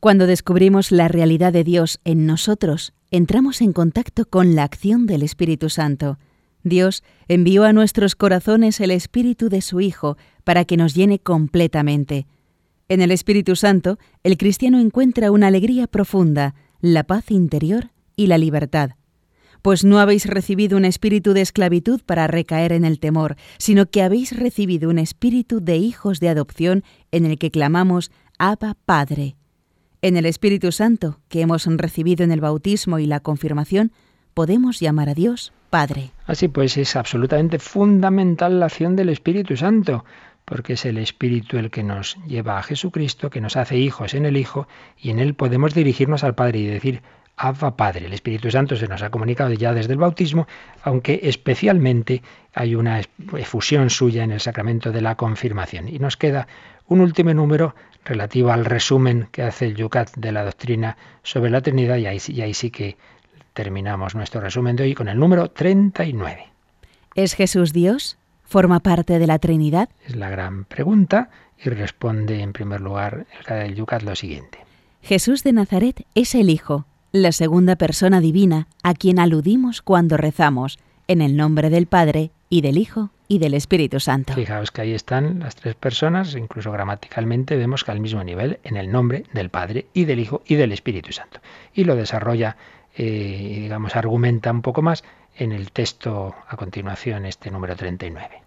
Cuando 0.00 0.26
descubrimos 0.26 0.90
la 0.90 1.08
realidad 1.08 1.52
de 1.52 1.64
Dios 1.64 2.00
en 2.04 2.26
nosotros, 2.26 2.92
entramos 3.10 3.60
en 3.60 3.72
contacto 3.72 4.24
con 4.24 4.56
la 4.56 4.64
acción 4.64 5.06
del 5.06 5.22
Espíritu 5.22 5.68
Santo. 5.68 6.18
Dios 6.64 7.04
envió 7.28 7.64
a 7.64 7.72
nuestros 7.72 8.16
corazones 8.16 8.80
el 8.80 8.90
Espíritu 8.90 9.48
de 9.48 9.62
su 9.62 9.80
Hijo 9.80 10.16
para 10.44 10.64
que 10.64 10.76
nos 10.76 10.94
llene 10.94 11.18
completamente. 11.18 12.26
En 12.88 13.00
el 13.00 13.10
Espíritu 13.10 13.56
Santo, 13.56 13.98
el 14.22 14.36
cristiano 14.36 14.78
encuentra 14.78 15.30
una 15.30 15.46
alegría 15.46 15.86
profunda, 15.86 16.54
la 16.82 17.04
paz 17.04 17.30
interior 17.30 17.90
y 18.16 18.26
la 18.26 18.36
libertad 18.36 18.90
pues 19.62 19.84
no 19.84 20.00
habéis 20.00 20.26
recibido 20.26 20.76
un 20.76 20.84
espíritu 20.84 21.32
de 21.32 21.40
esclavitud 21.40 22.00
para 22.04 22.26
recaer 22.26 22.72
en 22.72 22.84
el 22.84 22.98
temor, 22.98 23.36
sino 23.58 23.86
que 23.86 24.02
habéis 24.02 24.36
recibido 24.36 24.90
un 24.90 24.98
espíritu 24.98 25.60
de 25.60 25.76
hijos 25.76 26.18
de 26.18 26.28
adopción 26.28 26.82
en 27.12 27.24
el 27.24 27.38
que 27.38 27.52
clamamos 27.52 28.10
Abba 28.38 28.76
Padre. 28.84 29.36
En 30.02 30.16
el 30.16 30.26
Espíritu 30.26 30.72
Santo, 30.72 31.20
que 31.28 31.42
hemos 31.42 31.64
recibido 31.64 32.24
en 32.24 32.32
el 32.32 32.40
bautismo 32.40 32.98
y 32.98 33.06
la 33.06 33.20
confirmación, 33.20 33.92
podemos 34.34 34.80
llamar 34.80 35.08
a 35.08 35.14
Dios 35.14 35.52
Padre. 35.70 36.10
Así 36.26 36.48
pues, 36.48 36.76
es 36.76 36.96
absolutamente 36.96 37.60
fundamental 37.60 38.58
la 38.58 38.66
acción 38.66 38.96
del 38.96 39.10
Espíritu 39.10 39.56
Santo, 39.56 40.04
porque 40.44 40.74
es 40.74 40.84
el 40.84 40.98
Espíritu 40.98 41.58
el 41.58 41.70
que 41.70 41.82
nos 41.82 42.16
lleva 42.26 42.58
a 42.58 42.62
Jesucristo, 42.62 43.30
que 43.30 43.40
nos 43.40 43.56
hace 43.56 43.76
hijos 43.78 44.14
en 44.14 44.26
el 44.26 44.36
Hijo, 44.36 44.68
y 44.98 45.10
en 45.10 45.18
él 45.18 45.34
podemos 45.34 45.74
dirigirnos 45.74 46.24
al 46.24 46.34
Padre 46.34 46.58
y 46.60 46.66
decir, 46.66 47.02
Abba 47.36 47.76
Padre. 47.76 48.06
El 48.06 48.12
Espíritu 48.12 48.50
Santo 48.50 48.76
se 48.76 48.86
nos 48.86 49.02
ha 49.02 49.10
comunicado 49.10 49.52
ya 49.52 49.72
desde 49.72 49.94
el 49.94 49.98
bautismo, 49.98 50.46
aunque 50.82 51.20
especialmente 51.24 52.22
hay 52.54 52.74
una 52.74 53.00
efusión 53.36 53.90
suya 53.90 54.22
en 54.22 54.32
el 54.32 54.40
sacramento 54.40 54.92
de 54.92 55.00
la 55.00 55.16
confirmación. 55.16 55.88
Y 55.88 55.98
nos 55.98 56.16
queda 56.16 56.46
un 56.86 57.00
último 57.00 57.32
número 57.32 57.74
relativo 58.04 58.52
al 58.52 58.64
resumen 58.64 59.28
que 59.32 59.42
hace 59.42 59.66
el 59.66 59.76
Yucat 59.76 60.14
de 60.16 60.32
la 60.32 60.44
doctrina 60.44 60.96
sobre 61.22 61.50
la 61.50 61.62
Trinidad, 61.62 61.96
y 61.96 62.06
ahí, 62.06 62.18
y 62.28 62.40
ahí 62.42 62.54
sí 62.54 62.70
que 62.70 62.96
terminamos 63.54 64.14
nuestro 64.14 64.40
resumen 64.40 64.76
de 64.76 64.84
hoy 64.84 64.94
con 64.94 65.08
el 65.08 65.18
número 65.18 65.50
39. 65.50 66.48
¿Es 67.14 67.34
Jesús 67.34 67.72
Dios? 67.72 68.18
¿Forma 68.52 68.80
parte 68.80 69.18
de 69.18 69.26
la 69.26 69.38
Trinidad? 69.38 69.88
Es 70.06 70.14
la 70.14 70.28
gran 70.28 70.66
pregunta 70.66 71.30
y 71.56 71.70
responde 71.70 72.42
en 72.42 72.52
primer 72.52 72.82
lugar 72.82 73.24
el 73.48 73.74
Yucat 73.74 74.02
lo 74.02 74.14
siguiente. 74.14 74.58
Jesús 75.00 75.42
de 75.42 75.54
Nazaret 75.54 76.04
es 76.14 76.34
el 76.34 76.50
Hijo 76.50 76.84
la 77.12 77.32
segunda 77.32 77.76
persona 77.76 78.20
divina 78.20 78.68
a 78.82 78.92
quien 78.92 79.18
aludimos 79.18 79.80
cuando 79.80 80.18
rezamos, 80.18 80.78
en 81.08 81.22
el 81.22 81.34
nombre 81.34 81.70
del 81.70 81.86
Padre 81.86 82.30
y 82.50 82.60
del 82.60 82.76
Hijo 82.76 83.08
y 83.26 83.38
del 83.38 83.54
Espíritu 83.54 84.00
Santo. 84.00 84.34
Fijaos 84.34 84.70
que 84.70 84.82
ahí 84.82 84.92
están 84.92 85.40
las 85.40 85.56
tres 85.56 85.74
personas, 85.74 86.34
incluso 86.34 86.70
gramaticalmente 86.72 87.56
vemos 87.56 87.84
que 87.84 87.92
al 87.92 88.00
mismo 88.00 88.22
nivel, 88.22 88.58
en 88.64 88.76
el 88.76 88.92
nombre 88.92 89.24
del 89.32 89.48
Padre 89.48 89.86
y 89.94 90.04
del 90.04 90.20
Hijo 90.20 90.42
y 90.46 90.56
del 90.56 90.72
Espíritu 90.72 91.10
Santo. 91.10 91.40
Y 91.72 91.84
lo 91.84 91.96
desarrolla, 91.96 92.58
eh, 92.94 93.60
digamos, 93.62 93.96
argumenta 93.96 94.50
un 94.50 94.60
poco 94.60 94.82
más 94.82 95.04
en 95.36 95.52
el 95.52 95.72
texto 95.72 96.34
a 96.46 96.56
continuación, 96.56 97.24
este 97.24 97.50
número 97.50 97.74
39. 97.76 98.41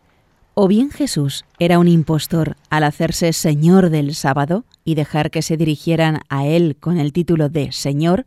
O 0.58 0.70
bien 0.70 0.90
Jesús 0.90 1.44
era 1.60 1.80
un 1.80 1.90
impostor 1.90 2.56
al 2.70 2.86
hacerse 2.86 3.34
Señor 3.34 3.90
del 3.90 4.16
sábado 4.16 4.64
y 4.86 4.96
dejar 4.96 5.30
que 5.30 5.42
se 5.42 5.58
dirigieran 5.58 6.22
a 6.30 6.48
él 6.48 6.78
con 6.80 6.98
el 6.98 7.12
título 7.12 7.50
de 7.50 7.74
Señor, 7.74 8.26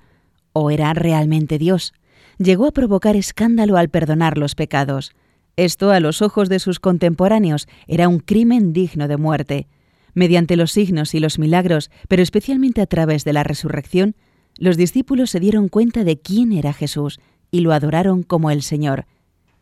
¿O 0.52 0.70
era 0.70 0.92
realmente 0.92 1.56
Dios? 1.56 1.94
Llegó 2.36 2.66
a 2.66 2.72
provocar 2.72 3.16
escándalo 3.16 3.78
al 3.78 3.88
perdonar 3.88 4.36
los 4.36 4.54
pecados. 4.54 5.12
Esto, 5.56 5.90
a 5.90 6.00
los 6.00 6.20
ojos 6.20 6.50
de 6.50 6.58
sus 6.58 6.80
contemporáneos, 6.80 7.66
era 7.86 8.08
un 8.08 8.18
crimen 8.18 8.74
digno 8.74 9.08
de 9.08 9.16
muerte. 9.16 9.66
Mediante 10.12 10.56
los 10.56 10.70
signos 10.70 11.14
y 11.14 11.20
los 11.20 11.38
milagros, 11.38 11.90
pero 12.08 12.22
especialmente 12.22 12.82
a 12.82 12.86
través 12.86 13.24
de 13.24 13.32
la 13.32 13.42
resurrección, 13.42 14.16
los 14.58 14.76
discípulos 14.76 15.30
se 15.30 15.40
dieron 15.40 15.68
cuenta 15.68 16.04
de 16.04 16.18
quién 16.18 16.52
era 16.52 16.74
Jesús 16.74 17.20
y 17.50 17.60
lo 17.60 17.72
adoraron 17.72 18.22
como 18.22 18.50
el 18.50 18.62
Señor. 18.62 19.06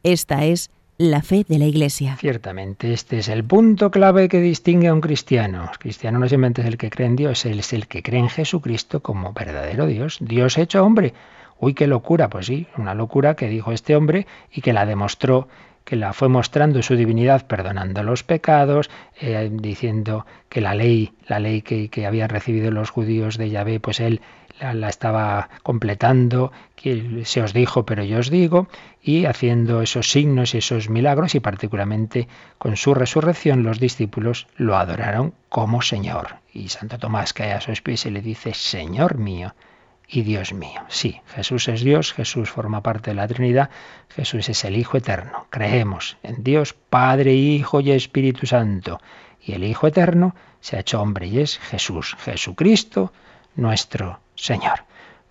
Esta 0.03 0.45
es 0.45 0.71
la 0.99 1.23
fe 1.23 1.45
de 1.47 1.59
la 1.59 1.67
Iglesia. 1.67 2.17
Ciertamente, 2.17 2.93
este 2.93 3.19
es 3.19 3.29
el 3.29 3.45
punto 3.45 3.91
clave 3.91 4.29
que 4.29 4.41
distingue 4.41 4.89
a 4.89 4.95
un 4.95 5.01
cristiano. 5.01 5.69
El 5.71 5.79
cristiano 5.79 6.19
no 6.19 6.29
simplemente 6.29 6.63
es 6.63 6.69
el 6.69 6.79
que 6.79 6.91
cree 6.91 7.07
en 7.07 7.17
Dios, 7.17 7.45
él 7.45 7.59
es 7.59 7.73
el 7.73 7.87
que 7.87 8.03
cree 8.03 8.21
en 8.21 8.29
Jesucristo 8.29 9.01
como 9.01 9.33
verdadero 9.33 9.87
Dios, 9.87 10.19
Dios 10.21 10.57
hecho 10.59 10.85
hombre. 10.85 11.13
Uy, 11.59 11.75
qué 11.75 11.87
locura, 11.87 12.29
pues 12.29 12.47
sí, 12.47 12.67
una 12.77 12.95
locura 12.95 13.35
que 13.35 13.49
dijo 13.49 13.73
este 13.73 13.97
hombre 13.97 14.27
y 14.53 14.61
que 14.61 14.73
la 14.73 14.87
demostró 14.87 15.49
que 15.85 15.97
la 15.97 16.13
fue 16.13 16.29
mostrando 16.29 16.83
su 16.83 16.97
divinidad 16.97 17.47
perdonando 17.47 18.03
los 18.03 18.25
pecados, 18.25 18.91
eh, 19.21 19.49
diciendo 19.53 20.27
que 20.49 20.61
la 20.61 20.75
ley, 20.75 21.13
la 21.29 21.39
ley 21.39 21.63
que, 21.63 21.89
que 21.91 22.07
habían 22.07 22.29
recibido 22.29 22.73
los 22.73 22.91
judíos 22.91 23.39
de 23.39 23.51
Yahvé, 23.51 23.79
pues 23.79 24.01
él 24.01 24.21
la, 24.61 24.89
estaba 24.89 25.49
completando, 25.63 26.53
que 26.75 27.23
se 27.25 27.43
os 27.43 27.53
dijo, 27.53 27.85
pero 27.85 28.05
yo 28.05 28.19
os 28.19 28.31
digo, 28.31 28.69
y 29.03 29.27
haciendo 29.27 29.83
esos 29.83 30.11
signos 30.11 30.55
y 30.55 30.59
esos 30.59 30.89
milagros, 30.89 31.35
y 31.35 31.41
particularmente 31.41 32.29
con 32.59 32.77
su 32.77 32.95
resurrección, 32.95 33.63
los 33.63 33.81
discípulos 33.81 34.47
lo 34.57 34.77
adoraron 34.77 35.35
como 35.49 35.83
Señor. 35.83 36.37
Y 36.53 36.69
Santo 36.69 36.99
Tomás 36.99 37.33
cae 37.33 37.53
a 37.53 37.61
sus 37.61 37.83
pies 37.83 38.07
y 38.07 38.11
le 38.11 38.23
dice, 38.23 38.55
Señor 38.55 39.19
mío 39.19 39.55
y 40.09 40.23
Dios 40.23 40.53
mío. 40.53 40.83
Sí, 40.89 41.21
Jesús 41.35 41.69
es 41.69 41.83
Dios, 41.83 42.13
Jesús 42.13 42.51
forma 42.51 42.83
parte 42.83 43.11
de 43.11 43.17
la 43.17 43.29
Trinidad, 43.29 43.71
Jesús 44.09 44.49
es 44.49 44.65
el 44.65 44.77
Hijo 44.77 44.97
eterno. 44.97 45.47
Creemos 45.51 46.17
en 46.23 46.43
Dios, 46.43 46.75
Padre, 46.75 47.35
Hijo 47.35 47.81
y 47.81 47.91
Espíritu 47.91 48.47
Santo. 48.47 49.01
Y 49.41 49.53
el 49.53 49.65
Hijo 49.65 49.87
eterno 49.87 50.35
se 50.61 50.77
ha 50.77 50.81
hecho 50.81 51.01
hombre 51.01 51.27
y 51.27 51.41
es 51.41 51.59
Jesús, 51.59 52.17
Jesucristo, 52.21 53.13
nuestro 53.57 54.21
Señor. 54.35 54.85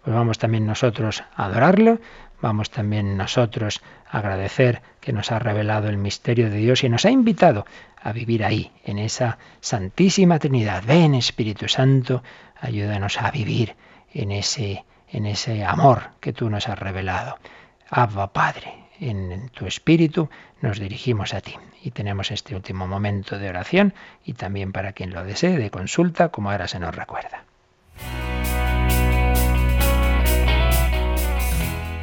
Pues 0.04 0.16
vamos 0.16 0.38
también 0.38 0.68
nosotros 0.68 1.24
a 1.36 1.46
adorarlo, 1.46 2.00
vamos 2.42 2.70
también 2.70 3.18
nosotros 3.18 3.82
a 4.08 4.20
agradecer 4.20 4.82
que 5.00 5.14
nos 5.14 5.32
ha 5.32 5.40
revelado 5.40 5.90
el 5.90 5.98
misterio 5.98 6.50
de 6.50 6.58
Dios 6.58 6.84
y 6.84 6.90
nos 6.90 7.06
ha 7.06 7.12
invitado 7.12 7.66
a 8.02 8.12
vivir 8.12 8.44
ahí, 8.44 8.72
en 8.84 9.00
esa 9.00 9.40
Santísima 9.62 10.38
Trinidad. 10.38 10.84
Ven 10.86 11.16
Espíritu 11.16 11.68
Santo, 11.68 12.22
ayúdanos 12.62 13.20
a 13.20 13.32
vivir 13.32 13.76
en 14.14 14.32
ese, 14.32 14.86
en 15.10 15.26
ese 15.26 15.66
amor 15.66 16.12
que 16.20 16.34
tú 16.34 16.50
nos 16.50 16.70
has 16.70 16.78
revelado. 16.78 17.40
Abba 17.90 18.32
Padre, 18.32 18.74
en 19.00 19.50
tu 19.50 19.66
espíritu 19.66 20.30
nos 20.62 20.80
dirigimos 20.80 21.34
a 21.34 21.42
ti. 21.42 21.56
Y 21.84 21.92
tenemos 21.92 22.32
este 22.32 22.56
último 22.56 22.88
momento 22.88 23.38
de 23.38 23.50
oración 23.50 23.94
y 24.24 24.34
también 24.34 24.72
para 24.72 24.94
quien 24.94 25.14
lo 25.14 25.24
desee 25.24 25.58
de 25.58 25.70
consulta, 25.70 26.30
como 26.30 26.52
ahora 26.52 26.68
se 26.68 26.80
nos 26.80 26.96
recuerda. 26.96 27.44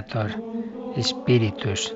Creator 0.00 0.30
Spiritus. 0.98 1.94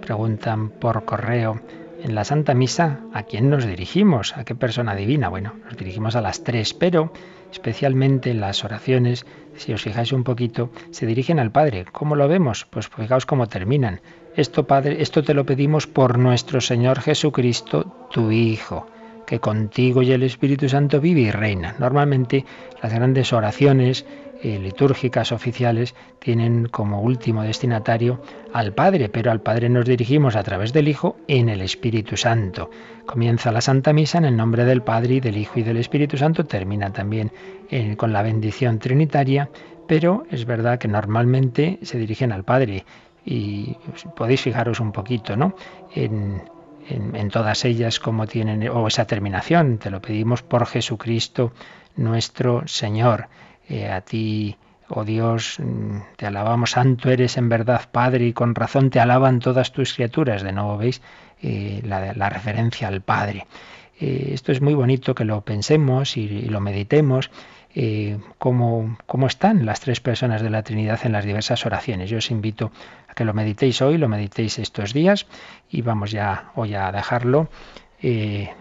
preguntan 0.00 0.70
por 0.70 1.04
correo 1.04 1.60
en 2.02 2.14
la 2.14 2.24
Santa 2.24 2.54
Misa 2.54 3.00
a 3.12 3.24
quién 3.24 3.50
nos 3.50 3.66
dirigimos, 3.66 4.34
a 4.36 4.44
qué 4.44 4.54
persona 4.54 4.94
divina. 4.94 5.28
Bueno, 5.28 5.52
nos 5.64 5.76
dirigimos 5.76 6.16
a 6.16 6.22
las 6.22 6.42
tres, 6.42 6.72
pero 6.72 7.12
especialmente 7.52 8.30
en 8.30 8.40
las 8.40 8.64
oraciones, 8.64 9.26
si 9.56 9.74
os 9.74 9.82
fijáis 9.82 10.12
un 10.12 10.24
poquito, 10.24 10.70
se 10.90 11.04
dirigen 11.04 11.38
al 11.38 11.52
Padre. 11.52 11.84
¿Cómo 11.92 12.16
lo 12.16 12.28
vemos? 12.28 12.66
Pues 12.70 12.88
fijaos 12.88 13.26
cómo 13.26 13.46
terminan. 13.46 14.00
Esto, 14.36 14.66
Padre, 14.66 15.02
esto 15.02 15.22
te 15.22 15.34
lo 15.34 15.44
pedimos 15.44 15.86
por 15.86 16.18
nuestro 16.18 16.62
Señor 16.62 17.00
Jesucristo, 17.00 18.08
tu 18.10 18.30
Hijo 18.30 18.86
que 19.26 19.40
contigo 19.40 20.02
y 20.02 20.12
el 20.12 20.22
Espíritu 20.22 20.68
Santo 20.68 21.00
vive 21.00 21.22
y 21.22 21.30
reina. 21.30 21.74
Normalmente 21.78 22.44
las 22.82 22.92
grandes 22.92 23.32
oraciones 23.32 24.04
eh, 24.44 24.58
litúrgicas 24.58 25.32
oficiales 25.32 25.94
tienen 26.18 26.66
como 26.68 27.00
último 27.00 27.42
destinatario 27.42 28.20
al 28.52 28.74
Padre, 28.74 29.08
pero 29.08 29.30
al 29.30 29.40
Padre 29.40 29.70
nos 29.70 29.86
dirigimos 29.86 30.36
a 30.36 30.42
través 30.42 30.74
del 30.74 30.86
Hijo 30.86 31.16
en 31.28 31.48
el 31.48 31.62
Espíritu 31.62 32.18
Santo. 32.18 32.70
Comienza 33.06 33.50
la 33.52 33.62
Santa 33.62 33.94
Misa 33.94 34.18
en 34.18 34.26
el 34.26 34.36
nombre 34.36 34.66
del 34.66 34.82
Padre 34.82 35.14
y 35.14 35.20
del 35.20 35.38
Hijo 35.38 35.60
y 35.60 35.62
del 35.62 35.78
Espíritu 35.78 36.18
Santo, 36.18 36.44
termina 36.44 36.92
también 36.92 37.32
eh, 37.70 37.96
con 37.96 38.12
la 38.12 38.20
bendición 38.20 38.78
trinitaria, 38.80 39.48
pero 39.88 40.24
es 40.30 40.44
verdad 40.44 40.78
que 40.78 40.88
normalmente 40.88 41.78
se 41.80 41.96
dirigen 41.96 42.30
al 42.30 42.44
Padre 42.44 42.84
y 43.24 43.78
podéis 44.14 44.42
fijaros 44.42 44.78
un 44.78 44.92
poquito, 44.92 45.36
¿no? 45.36 45.54
En, 45.94 46.42
en, 46.90 47.30
todas 47.30 47.64
ellas 47.64 47.98
como 47.98 48.26
tienen, 48.26 48.68
o 48.68 48.88
esa 48.88 49.06
terminación, 49.06 49.78
te 49.78 49.90
lo 49.90 50.02
pedimos 50.02 50.42
por 50.42 50.66
Jesucristo 50.66 51.52
nuestro 51.96 52.68
Señor. 52.68 53.28
Eh, 53.68 53.90
a 53.90 54.00
ti, 54.02 54.56
oh 54.88 55.04
Dios, 55.04 55.58
mm, 55.58 55.98
te 56.16 56.26
alabamos, 56.26 56.72
santo 56.72 57.10
eres 57.10 57.36
en 57.36 57.48
verdad, 57.48 57.82
Padre, 57.90 58.26
y 58.26 58.32
con 58.32 58.54
razón 58.54 58.90
te 58.90 59.00
alaban 59.00 59.40
todas 59.40 59.72
tus 59.72 59.94
criaturas. 59.94 60.42
De 60.42 60.52
nuevo 60.52 60.76
veis 60.76 61.00
eh, 61.42 61.80
la, 61.84 62.28
referencia 62.28 62.88
al 62.88 63.00
Padre. 63.00 63.46
Eh, 64.00 64.30
esto 64.32 64.52
es 64.52 64.60
muy 64.60 64.74
bonito 64.74 65.14
que 65.14 65.24
lo 65.24 65.40
pensemos 65.42 66.16
y, 66.16 66.42
lo 66.42 66.60
meditemos. 66.60 67.30
cómo, 68.38 68.96
cómo, 69.06 69.26
están 69.26 69.66
las 69.66 69.80
tres 69.80 70.00
personas 70.00 70.42
de 70.42 70.50
la 70.50 70.62
Trinidad 70.62 71.00
en 71.04 71.12
las 71.12 71.24
diversas 71.24 71.66
oraciones. 71.66 72.08
Yo 72.08 72.18
os 72.18 72.30
invito 72.30 72.70
a 73.08 73.14
que 73.14 73.24
lo 73.24 73.34
meditéis 73.34 73.82
hoy, 73.82 73.98
lo 73.98 74.08
meditéis 74.08 74.60
estos 74.60 74.92
días 74.92 75.26
y 75.68 75.82
vamos 75.82 76.12
ya 76.12 76.52
hoy 76.54 76.74
a 76.74 76.92
dejarlo. 76.92 77.48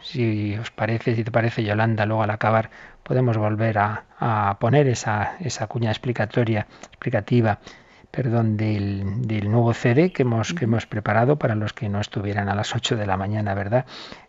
Si 0.02 0.56
os 0.58 0.72
parece, 0.72 1.16
si 1.16 1.24
te 1.24 1.32
parece, 1.32 1.64
Yolanda, 1.64 2.06
luego 2.06 2.24
al 2.24 2.30
acabar 2.30 2.70
podemos 3.04 3.38
volver 3.38 3.78
a, 3.78 4.58
poner 4.60 4.88
esa, 4.88 5.36
esa, 5.42 5.68
cuña 5.68 5.92
explicatoria, 5.92 6.68
explicativa 6.88 7.60
perdón, 8.10 8.58
del, 8.58 9.24
del, 9.28 9.50
nuevo 9.50 9.74
CD 9.74 10.14
que 10.14 10.22
hemos, 10.22 10.54
que 10.54 10.66
hemos 10.66 10.86
preparado 10.86 11.40
para 11.40 11.56
los 11.56 11.74
que 11.74 11.90
no 11.90 12.00
estuvieran 12.00 12.48
a 12.48 12.54
las 12.54 12.76
8 12.76 12.96
de 12.96 13.08
la 13.08 13.18
mañana, 13.18 13.56
¿verdad? 13.56 13.86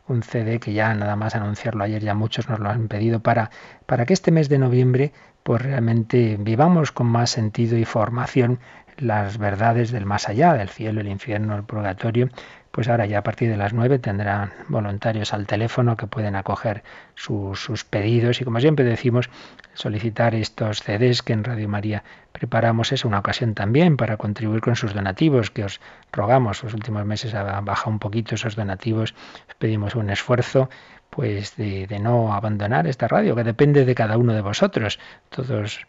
Un 0.08 0.22
CD 0.22 0.58
que 0.58 0.72
ya 0.72 0.94
nada 0.94 1.16
más 1.16 1.34
anunciarlo 1.36 1.84
ayer 1.84 2.02
ya 2.02 2.14
muchos 2.14 2.48
nos 2.48 2.60
lo 2.60 2.70
han 2.70 2.88
pedido 2.88 3.20
para, 3.20 3.50
para 3.84 4.06
que 4.06 4.14
este 4.14 4.30
mes 4.30 4.48
de 4.48 4.58
noviembre 4.58 5.12
pues 5.42 5.60
realmente 5.60 6.38
vivamos 6.40 6.92
con 6.92 7.08
más 7.08 7.28
sentido 7.28 7.76
y 7.76 7.84
formación 7.84 8.58
las 8.96 9.38
verdades 9.38 9.92
del 9.92 10.06
más 10.06 10.28
allá, 10.28 10.54
del 10.54 10.70
cielo, 10.70 11.00
el 11.00 11.08
infierno, 11.08 11.54
el 11.54 11.64
purgatorio, 11.64 12.30
pues 12.74 12.88
ahora 12.88 13.06
ya 13.06 13.18
a 13.18 13.22
partir 13.22 13.48
de 13.48 13.56
las 13.56 13.72
9 13.72 14.00
tendrán 14.00 14.52
voluntarios 14.66 15.32
al 15.32 15.46
teléfono 15.46 15.96
que 15.96 16.08
pueden 16.08 16.34
acoger 16.34 16.82
sus, 17.14 17.84
pedidos 17.88 18.40
y 18.40 18.44
como 18.44 18.58
siempre 18.58 18.84
decimos, 18.84 19.30
solicitar 19.74 20.34
estos 20.34 20.82
CDs 20.82 21.22
que 21.22 21.34
en 21.34 21.44
Radio 21.44 21.68
María 21.68 22.02
preparamos 22.32 22.90
es 22.90 23.04
una 23.04 23.20
ocasión 23.20 23.54
también 23.54 23.96
para 23.96 24.16
contribuir 24.16 24.60
con 24.60 24.74
sus 24.74 24.92
donativos 24.92 25.52
que 25.52 25.62
os 25.62 25.80
rogamos. 26.10 26.64
Los 26.64 26.74
últimos 26.74 27.04
meses 27.06 27.32
han 27.34 27.64
bajado 27.64 27.92
un 27.92 28.00
poquito 28.00 28.34
esos 28.34 28.56
donativos, 28.56 29.14
pedimos 29.60 29.94
un 29.94 30.10
esfuerzo 30.10 30.68
pues 31.10 31.56
de, 31.56 31.86
de 31.86 32.00
no 32.00 32.34
abandonar 32.34 32.88
esta 32.88 33.06
radio 33.06 33.36
que 33.36 33.44
depende 33.44 33.84
de 33.84 33.94
cada 33.94 34.18
uno 34.18 34.32
de 34.32 34.40
vosotros. 34.40 34.98
Todos 35.28 35.86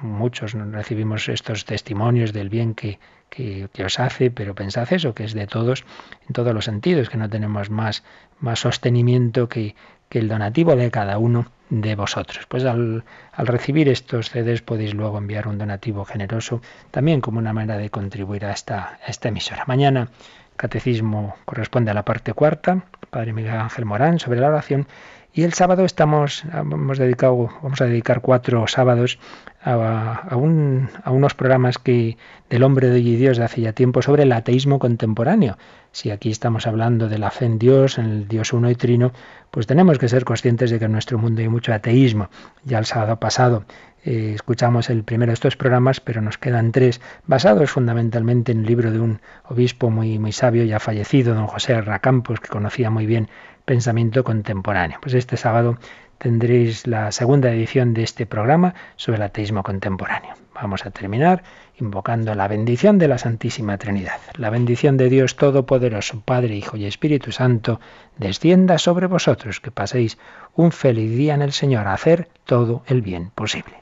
muchos 0.00 0.54
recibimos 0.54 1.28
estos 1.28 1.64
testimonios 1.64 2.32
del 2.32 2.48
bien 2.48 2.74
que, 2.74 2.98
que, 3.32 3.84
os 3.84 3.98
hace, 3.98 4.30
pero 4.30 4.54
pensad 4.54 4.92
eso, 4.92 5.14
que 5.14 5.24
es 5.24 5.32
de 5.32 5.46
todos, 5.46 5.84
en 6.28 6.32
todos 6.34 6.52
los 6.54 6.66
sentidos, 6.66 7.08
que 7.08 7.16
no 7.16 7.28
tenemos 7.28 7.70
más, 7.70 8.04
más 8.40 8.60
sostenimiento 8.60 9.48
que, 9.48 9.74
que 10.08 10.18
el 10.18 10.28
donativo 10.28 10.76
de 10.76 10.90
cada 10.90 11.18
uno 11.18 11.46
de 11.70 11.94
vosotros. 11.94 12.44
Pues 12.46 12.64
al, 12.64 13.04
al, 13.32 13.46
recibir 13.46 13.88
estos 13.88 14.30
CDs 14.30 14.60
podéis 14.60 14.92
luego 14.94 15.16
enviar 15.16 15.48
un 15.48 15.56
donativo 15.56 16.04
generoso, 16.04 16.60
también 16.90 17.22
como 17.22 17.38
una 17.38 17.54
manera 17.54 17.78
de 17.78 17.88
contribuir 17.88 18.44
a 18.44 18.52
esta, 18.52 18.98
a 19.04 19.10
esta 19.10 19.28
emisora. 19.28 19.64
Mañana, 19.66 20.08
catecismo 20.56 21.34
corresponde 21.46 21.90
a 21.90 21.94
la 21.94 22.04
parte 22.04 22.34
cuarta, 22.34 22.84
Padre 23.08 23.32
Miguel 23.32 23.56
Ángel 23.56 23.86
Morán, 23.86 24.18
sobre 24.18 24.40
la 24.40 24.48
oración. 24.48 24.86
Y 25.34 25.44
el 25.44 25.54
sábado 25.54 25.86
estamos, 25.86 26.44
hemos 26.52 26.98
dedicado, 26.98 27.48
vamos 27.62 27.80
a 27.80 27.86
dedicar 27.86 28.20
cuatro 28.20 28.66
sábados 28.66 29.18
a, 29.64 30.36
unos 30.36 31.34
programas 31.34 31.78
que 31.78 32.18
del 32.50 32.62
hombre 32.62 32.88
de 32.88 32.96
hoy 32.96 33.08
y 33.08 33.16
Dios 33.16 33.38
de 33.38 33.44
hace 33.44 33.62
ya 33.62 33.72
tiempo 33.72 34.02
sobre 34.02 34.24
el 34.24 34.32
ateísmo 34.32 34.78
contemporáneo. 34.78 35.56
Si 35.90 36.10
aquí 36.10 36.30
estamos 36.30 36.66
hablando 36.66 37.08
de 37.08 37.16
la 37.16 37.30
fe 37.30 37.46
en 37.46 37.58
Dios, 37.58 37.96
en 37.96 38.06
el 38.06 38.28
Dios 38.28 38.52
uno 38.52 38.70
y 38.70 38.74
trino, 38.74 39.12
pues 39.50 39.66
tenemos 39.66 39.98
que 39.98 40.08
ser 40.08 40.26
conscientes 40.26 40.70
de 40.70 40.78
que 40.78 40.84
en 40.84 40.92
nuestro 40.92 41.16
mundo 41.16 41.40
hay 41.40 41.48
mucho 41.48 41.72
ateísmo. 41.72 42.28
Ya 42.64 42.78
el 42.78 42.84
sábado 42.84 43.18
pasado 43.18 43.64
eh, 44.04 44.32
escuchamos 44.34 44.90
el 44.90 45.04
primero 45.04 45.30
de 45.30 45.34
estos 45.34 45.56
programas, 45.56 46.00
pero 46.00 46.20
nos 46.20 46.36
quedan 46.36 46.72
tres, 46.72 47.00
basados 47.26 47.70
fundamentalmente 47.70 48.52
en 48.52 48.60
el 48.60 48.66
libro 48.66 48.90
de 48.90 49.00
un 49.00 49.20
obispo 49.44 49.90
muy, 49.90 50.18
muy 50.18 50.32
sabio, 50.32 50.64
ya 50.64 50.80
fallecido, 50.80 51.34
don 51.34 51.46
José 51.46 51.74
Arracampos, 51.74 52.40
que 52.40 52.48
conocía 52.48 52.90
muy 52.90 53.06
bien 53.06 53.28
pensamiento 53.72 54.22
contemporáneo. 54.22 54.98
Pues 55.00 55.14
este 55.14 55.38
sábado 55.38 55.78
tendréis 56.18 56.86
la 56.86 57.10
segunda 57.10 57.50
edición 57.50 57.94
de 57.94 58.02
este 58.02 58.26
programa 58.26 58.74
sobre 58.96 59.16
el 59.16 59.22
ateísmo 59.22 59.62
contemporáneo. 59.62 60.34
Vamos 60.54 60.84
a 60.84 60.90
terminar 60.90 61.42
invocando 61.80 62.34
la 62.34 62.48
bendición 62.48 62.98
de 62.98 63.08
la 63.08 63.16
Santísima 63.16 63.78
Trinidad. 63.78 64.20
La 64.36 64.50
bendición 64.50 64.98
de 64.98 65.08
Dios 65.08 65.36
Todopoderoso, 65.36 66.20
Padre, 66.20 66.54
Hijo 66.54 66.76
y 66.76 66.84
Espíritu 66.84 67.32
Santo, 67.32 67.80
descienda 68.18 68.76
sobre 68.76 69.06
vosotros, 69.06 69.60
que 69.60 69.70
paséis 69.70 70.18
un 70.54 70.70
feliz 70.70 71.16
día 71.16 71.32
en 71.32 71.40
el 71.40 71.52
Señor 71.52 71.86
a 71.86 71.94
hacer 71.94 72.28
todo 72.44 72.82
el 72.88 73.00
bien 73.00 73.30
posible. 73.34 73.81